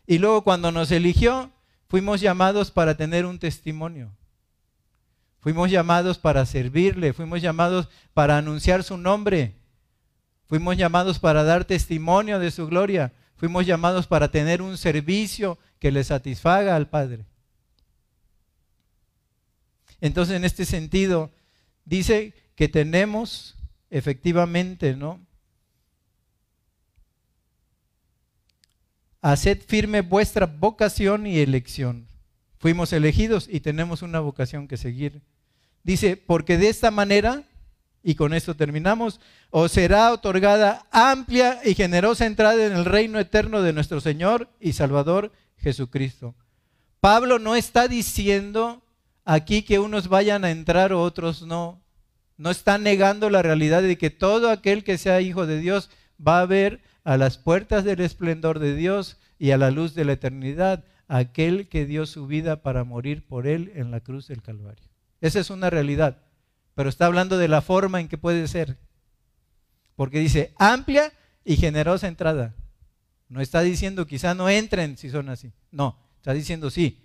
Y 0.07 0.19
luego 0.19 0.43
cuando 0.45 0.71
nos 0.73 0.91
eligió, 0.91 1.51
fuimos 1.89 2.21
llamados 2.21 2.71
para 2.71 2.97
tener 2.97 3.27
un 3.27 3.39
testimonio. 3.39 4.13
Fuimos 5.41 5.71
llamados 5.71 6.19
para 6.19 6.47
servirle, 6.47 7.13
fuimos 7.13 7.43
llamados 7.43 7.89
para 8.15 8.39
anunciar 8.39 8.83
su 8.83 8.97
nombre, 8.97 9.55
fuimos 10.55 10.77
llamados 10.77 11.19
para 11.19 11.43
dar 11.43 11.65
testimonio 11.65 12.39
de 12.39 12.53
su 12.53 12.69
gloria, 12.69 13.13
fuimos 13.35 13.67
llamados 13.67 14.07
para 14.07 14.31
tener 14.31 14.63
un 14.63 14.79
servicio 14.79 15.59
que 15.81 15.91
le 15.91 16.05
satisfaga 16.05 16.77
al 16.77 16.89
Padre. 16.89 17.25
Entonces, 20.01 20.37
en 20.37 20.45
este 20.45 20.65
sentido, 20.65 21.33
dice 21.85 22.35
que 22.55 22.69
tenemos 22.69 23.57
efectivamente, 23.91 24.95
¿no? 24.95 25.19
Haced 29.23 29.61
firme 29.67 30.03
vuestra 30.03 30.47
vocación 30.47 31.27
y 31.27 31.41
elección. 31.41 32.07
Fuimos 32.59 32.93
elegidos 32.93 33.49
y 33.51 33.59
tenemos 33.59 34.03
una 34.03 34.21
vocación 34.21 34.69
que 34.69 34.77
seguir. 34.77 35.21
Dice, 35.83 36.17
porque 36.17 36.59
de 36.59 36.69
esta 36.69 36.93
manera, 36.93 37.43
y 38.05 38.15
con 38.17 38.35
esto 38.35 38.55
terminamos, 38.55 39.19
os 39.49 39.73
será 39.73 40.13
otorgada 40.13 40.87
amplia 40.93 41.61
y 41.65 41.75
generosa 41.75 42.27
entrada 42.27 42.67
en 42.67 42.75
el 42.75 42.85
reino 42.85 43.19
eterno 43.19 43.63
de 43.63 43.73
nuestro 43.73 44.01
Señor 44.01 44.51
y 44.61 44.75
Salvador 44.75 45.33
Jesucristo. 45.57 46.35
Pablo 47.01 47.39
no 47.39 47.57
está 47.57 47.89
diciendo 47.89 48.85
aquí 49.25 49.63
que 49.63 49.79
unos 49.79 50.09
vayan 50.09 50.45
a 50.45 50.51
entrar 50.51 50.93
o 50.93 51.03
otros 51.03 51.43
no. 51.43 51.83
No 52.37 52.51
está 52.51 52.77
negando 52.77 53.31
la 53.31 53.43
realidad 53.43 53.83
de 53.83 53.97
que 53.97 54.11
todo 54.11 54.51
aquel 54.51 54.85
que 54.85 54.99
sea 54.99 55.23
hijo 55.23 55.47
de 55.47 55.59
Dios 55.59 55.89
va 56.25 56.41
a 56.41 56.47
ver 56.47 56.83
a 57.05 57.17
las 57.17 57.39
puertas 57.39 57.85
del 57.85 58.01
esplendor 58.01 58.59
de 58.59 58.77
Dios 58.77 59.19
y 59.39 59.53
a 59.53 59.59
la 59.59 59.71
luz 59.71 59.95
de 59.95 60.05
la 60.05 60.13
eternidad 60.13 60.85
aquel 61.09 61.69
que 61.69 61.87
dio 61.87 62.05
su 62.05 62.27
vida 62.27 62.63
para 62.63 62.85
morir 62.85 63.27
por 63.27 63.47
él 63.47 63.73
en 63.77 63.91
la 63.91 64.01
cruz 64.01 64.29
del 64.29 64.43
Calvario. 64.43 64.89
Esa 65.21 65.41
es 65.41 65.49
una 65.49 65.71
realidad, 65.71 66.19
pero 66.75 66.89
está 66.89 67.07
hablando 67.07 67.39
de 67.39 67.49
la 67.49 67.63
forma 67.63 68.01
en 68.01 68.09
que 68.09 68.19
puede 68.19 68.47
ser. 68.49 68.79
Porque 69.97 70.19
dice 70.19 70.53
amplia 70.59 71.13
y 71.45 71.57
generosa 71.57 72.09
entrada. 72.09 72.55
No 73.29 73.41
está 73.41 73.61
diciendo 73.63 74.07
quizá 74.07 74.35
no 74.35 74.49
entren 74.49 74.97
si 74.97 75.11
son 75.11 75.29
así. 75.29 75.53
No, 75.71 75.99
está 76.17 76.33
diciendo 76.33 76.71
sí, 76.71 77.05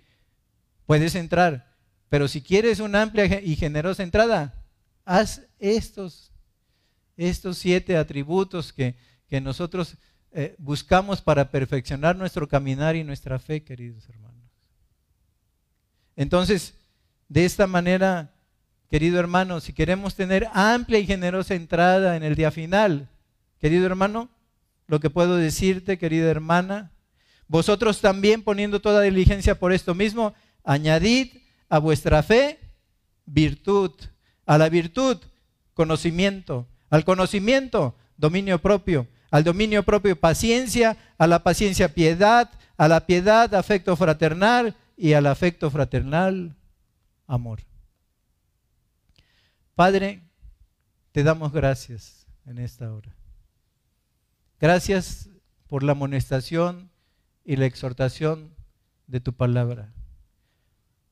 puedes 0.86 1.14
entrar. 1.14 1.76
Pero 2.08 2.26
si 2.26 2.42
quieres 2.42 2.80
una 2.80 3.02
amplia 3.02 3.40
y 3.40 3.54
generosa 3.54 4.02
entrada, 4.02 4.64
haz 5.04 5.42
estos, 5.60 6.32
estos 7.16 7.58
siete 7.58 7.96
atributos 7.96 8.72
que, 8.72 8.96
que 9.28 9.40
nosotros 9.40 9.96
eh, 10.32 10.56
buscamos 10.58 11.20
para 11.20 11.50
perfeccionar 11.50 12.16
nuestro 12.16 12.48
caminar 12.48 12.96
y 12.96 13.04
nuestra 13.04 13.38
fe, 13.38 13.62
queridos 13.62 14.08
hermanos. 14.08 14.30
Entonces, 16.16 16.74
de 17.28 17.44
esta 17.44 17.66
manera, 17.66 18.34
querido 18.90 19.20
hermano, 19.20 19.60
si 19.60 19.72
queremos 19.72 20.16
tener 20.16 20.48
amplia 20.52 20.98
y 20.98 21.06
generosa 21.06 21.54
entrada 21.54 22.16
en 22.16 22.24
el 22.24 22.34
día 22.34 22.50
final, 22.50 23.08
querido 23.60 23.86
hermano, 23.86 24.28
lo 24.88 24.98
que 24.98 25.10
puedo 25.10 25.36
decirte, 25.36 25.96
querida 25.96 26.28
hermana, 26.28 26.90
vosotros 27.46 28.00
también 28.00 28.42
poniendo 28.42 28.80
toda 28.80 29.02
diligencia 29.02 29.58
por 29.58 29.72
esto 29.72 29.94
mismo, 29.94 30.34
añadid 30.64 31.28
a 31.68 31.78
vuestra 31.78 32.24
fe 32.24 32.58
virtud, 33.26 33.92
a 34.44 34.58
la 34.58 34.68
virtud 34.68 35.18
conocimiento, 35.72 36.66
al 36.90 37.04
conocimiento 37.04 37.94
dominio 38.16 38.60
propio, 38.60 39.06
al 39.30 39.44
dominio 39.44 39.84
propio 39.84 40.18
paciencia, 40.18 40.96
a 41.16 41.28
la 41.28 41.44
paciencia 41.44 41.94
piedad, 41.94 42.50
a 42.76 42.88
la 42.88 43.06
piedad 43.06 43.54
afecto 43.54 43.94
fraternal 43.94 44.74
y 44.96 45.12
al 45.12 45.26
afecto 45.26 45.70
fraternal 45.70 46.56
amor. 47.28 47.69
Padre, 49.80 50.20
te 51.10 51.22
damos 51.22 51.52
gracias 51.52 52.26
en 52.44 52.58
esta 52.58 52.92
hora. 52.92 53.16
Gracias 54.60 55.30
por 55.68 55.82
la 55.84 55.92
amonestación 55.92 56.90
y 57.46 57.56
la 57.56 57.64
exhortación 57.64 58.54
de 59.06 59.20
tu 59.20 59.32
palabra. 59.32 59.94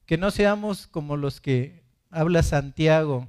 Que 0.05 0.19
no 0.19 0.31
seamos 0.31 0.86
como 0.86 1.16
los 1.16 1.40
que 1.40 1.82
habla 2.11 2.43
Santiago, 2.43 3.27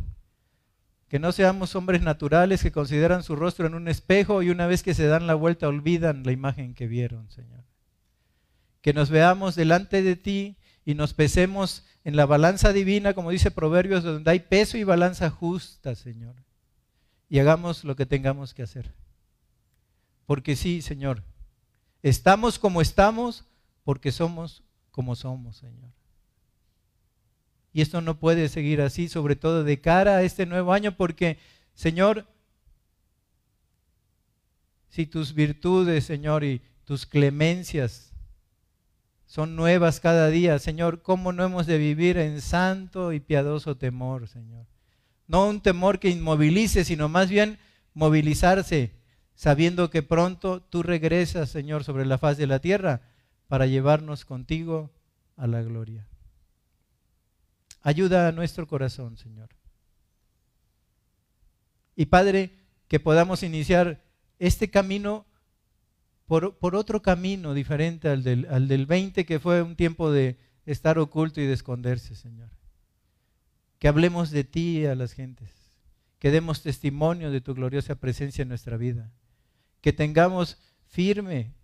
que 1.07 1.19
no 1.19 1.31
seamos 1.31 1.73
hombres 1.73 2.01
naturales 2.01 2.61
que 2.61 2.73
consideran 2.73 3.23
su 3.23 3.37
rostro 3.37 3.65
en 3.65 3.75
un 3.75 3.87
espejo 3.87 4.43
y 4.43 4.49
una 4.49 4.67
vez 4.67 4.83
que 4.83 4.93
se 4.93 5.07
dan 5.07 5.25
la 5.25 5.35
vuelta 5.35 5.69
olvidan 5.69 6.23
la 6.23 6.33
imagen 6.33 6.73
que 6.73 6.85
vieron, 6.85 7.31
Señor. 7.31 7.63
Que 8.81 8.91
nos 8.91 9.09
veamos 9.09 9.55
delante 9.55 10.03
de 10.03 10.17
ti 10.17 10.57
y 10.85 10.95
nos 10.95 11.13
pesemos 11.13 11.85
en 12.03 12.15
la 12.15 12.25
balanza 12.25 12.73
divina, 12.73 13.13
como 13.13 13.31
dice 13.31 13.51
Proverbios, 13.51 14.03
donde 14.03 14.31
hay 14.31 14.39
peso 14.39 14.77
y 14.77 14.83
balanza 14.83 15.29
justa, 15.29 15.95
Señor. 15.95 16.35
Y 17.29 17.39
hagamos 17.39 17.83
lo 17.83 17.95
que 17.95 18.05
tengamos 18.05 18.53
que 18.53 18.63
hacer. 18.63 18.93
Porque 20.25 20.55
sí, 20.55 20.81
Señor, 20.81 21.23
estamos 22.01 22.59
como 22.59 22.81
estamos 22.81 23.45
porque 23.83 24.11
somos 24.11 24.63
como 24.91 25.15
somos, 25.15 25.57
Señor. 25.57 25.91
Y 27.71 27.81
esto 27.81 28.01
no 28.01 28.19
puede 28.19 28.49
seguir 28.49 28.81
así, 28.81 29.07
sobre 29.07 29.35
todo 29.35 29.63
de 29.63 29.79
cara 29.79 30.17
a 30.17 30.23
este 30.23 30.45
nuevo 30.45 30.73
año, 30.73 30.95
porque, 30.97 31.37
Señor, 31.73 32.25
si 34.89 35.05
tus 35.05 35.33
virtudes, 35.33 36.05
Señor, 36.05 36.43
y 36.43 36.61
tus 36.85 37.05
clemencias 37.05 38.08
son 39.29 39.55
nuevas 39.55 39.99
cada 39.99 40.29
día. 40.29 40.57
Señor, 40.57 41.03
¿cómo 41.03 41.31
no 41.31 41.43
hemos 41.43 41.67
de 41.67 41.77
vivir 41.77 42.17
en 42.17 42.41
santo 42.41 43.13
y 43.13 43.19
piadoso 43.19 43.77
temor, 43.77 44.27
Señor? 44.27 44.65
No 45.27 45.47
un 45.47 45.61
temor 45.61 45.99
que 45.99 46.09
inmovilice, 46.09 46.83
sino 46.83 47.09
más 47.09 47.29
bien 47.29 47.59
movilizarse, 47.93 48.91
sabiendo 49.35 49.91
que 49.91 50.01
pronto 50.01 50.63
tú 50.63 50.81
regresas, 50.81 51.51
Señor, 51.51 51.83
sobre 51.83 52.07
la 52.07 52.17
faz 52.17 52.37
de 52.37 52.47
la 52.47 52.57
tierra 52.57 53.01
para 53.47 53.67
llevarnos 53.67 54.25
contigo 54.25 54.89
a 55.37 55.45
la 55.45 55.61
gloria. 55.61 56.07
Ayuda 57.83 58.27
a 58.27 58.31
nuestro 58.31 58.65
corazón, 58.65 59.15
Señor. 59.15 59.49
Y 61.95 62.07
Padre, 62.07 62.49
que 62.87 62.99
podamos 62.99 63.43
iniciar 63.43 64.01
este 64.39 64.71
camino 64.71 65.27
por, 66.29 66.75
otro 66.75 67.01
camino 67.01 67.55
diferente 67.55 68.07
al 68.07 68.21
del, 68.21 68.45
al 68.51 68.67
del 68.67 68.85
20, 68.85 69.25
que 69.25 69.39
fue 69.39 69.63
un 69.63 69.75
tiempo 69.75 70.11
de 70.11 70.37
estar 70.67 70.99
oculto 70.99 71.41
y 71.41 71.47
de 71.47 71.53
esconderse, 71.53 72.13
Señor. 72.13 72.51
Que 73.79 73.87
hablemos 73.87 74.29
de 74.29 74.43
ti 74.43 74.85
a 74.85 74.93
las 74.93 75.13
gentes, 75.13 75.49
que 76.19 76.29
demos 76.29 76.61
testimonio 76.61 77.31
de 77.31 77.41
tu 77.41 77.55
gloriosa 77.55 77.95
presencia 77.95 78.43
en 78.43 78.49
nuestra 78.49 78.77
vida, 78.77 79.11
que 79.81 79.91
tengamos 79.91 80.59
firme, 80.85 81.55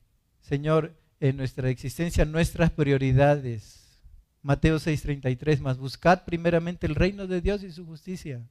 Señor, 0.41 0.95
en 1.19 1.37
nuestra 1.37 1.69
existencia 1.69 2.25
nuestras 2.25 2.71
prioridades. 2.71 4.01
Mateo 4.41 4.79
6:33, 4.79 5.59
más 5.59 5.77
buscad 5.77 6.23
primeramente 6.25 6.87
el 6.87 6.95
reino 6.95 7.27
de 7.27 7.39
Dios 7.39 7.61
y 7.61 7.71
su 7.71 7.85
justicia. 7.85 8.41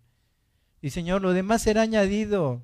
Y 0.81 0.91
Señor, 0.91 1.23
lo 1.23 1.33
demás 1.33 1.63
será 1.63 1.83
añadido 1.83 2.63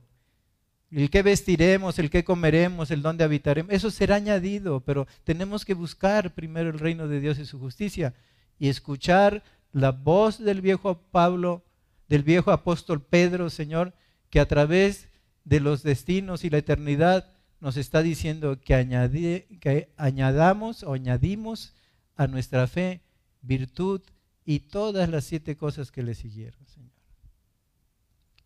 el 0.91 1.11
que 1.11 1.23
vestiremos, 1.23 1.99
el 1.99 2.11
que 2.11 2.25
comeremos, 2.25 2.91
el 2.91 3.03
dónde 3.03 3.25
habitaremos, 3.25 3.73
eso 3.73 3.91
será 3.91 4.17
añadido, 4.17 4.81
pero 4.81 5.07
tenemos 5.25 5.65
que 5.65 5.75
buscar 5.75 6.35
primero 6.35 6.71
el 6.71 6.79
reino 6.79 7.07
de 7.07 7.21
Dios 7.21 7.39
y 7.39 7.45
su 7.45 7.59
justicia 7.59 8.15
y 8.59 8.69
escuchar 8.69 9.43
la 9.73 9.93
voz 9.93 10.39
del 10.39 10.61
viejo 10.61 11.01
Pablo, 11.11 11.65
del 12.09 12.25
viejo 12.25 12.51
apóstol 12.51 13.03
Pedro, 13.03 13.51
Señor, 13.51 13.95
que 14.31 14.41
a 14.41 14.49
través 14.49 15.09
de 15.45 15.61
los 15.61 15.83
destinos 15.83 16.45
y 16.45 16.51
la 16.51 16.59
eternidad 16.59 17.33
nos 17.61 17.77
está 17.77 18.03
diciendo 18.03 18.61
que, 18.61 19.47
que 19.61 19.93
añadamos 19.97 20.83
o 20.83 20.95
añadimos 20.95 21.75
a 22.17 22.27
nuestra 22.27 22.67
fe 22.67 23.03
virtud 23.43 24.03
y 24.45 24.61
todas 24.61 25.09
las 25.09 25.25
siete 25.25 25.57
cosas 25.57 25.93
que 25.93 26.03
le 26.03 26.15
siguieron, 26.15 26.67
Señor. 26.67 26.91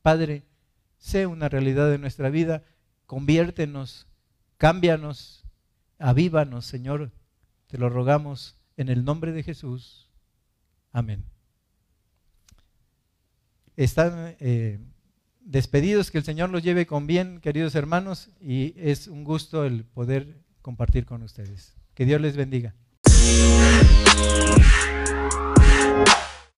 Padre, 0.03 0.45
sea 1.05 1.29
una 1.29 1.51
realidad 1.51 1.91
de 1.91 1.99
nuestra 1.99 2.31
vida. 2.31 2.63
Conviértenos, 3.05 4.07
cámbianos, 4.57 5.45
avívanos, 5.99 6.65
Señor. 6.65 7.13
Te 7.67 7.77
lo 7.77 7.91
rogamos 7.91 8.57
en 8.79 8.89
el 8.89 9.05
nombre 9.05 9.33
de 9.33 9.43
Jesús. 9.43 10.11
Amén. 10.93 11.27
Están 13.77 14.35
eh, 14.41 14.81
despedidos, 15.43 16.11
que 16.11 16.17
el 16.17 16.25
Señor 16.25 16.49
los 16.49 16.63
lleve 16.63 16.87
con 16.87 17.07
bien, 17.07 17.39
queridos 17.43 17.75
hermanos, 17.75 18.31
y 18.41 18.73
es 18.79 19.07
un 19.07 19.25
gusto 19.25 19.67
el 19.67 19.85
poder 19.85 20.39
compartir 20.63 21.05
con 21.05 21.23
ustedes. 21.23 21.77
Que 21.93 22.07
Dios 22.07 22.19
les 22.23 22.35
bendiga. 22.35 22.75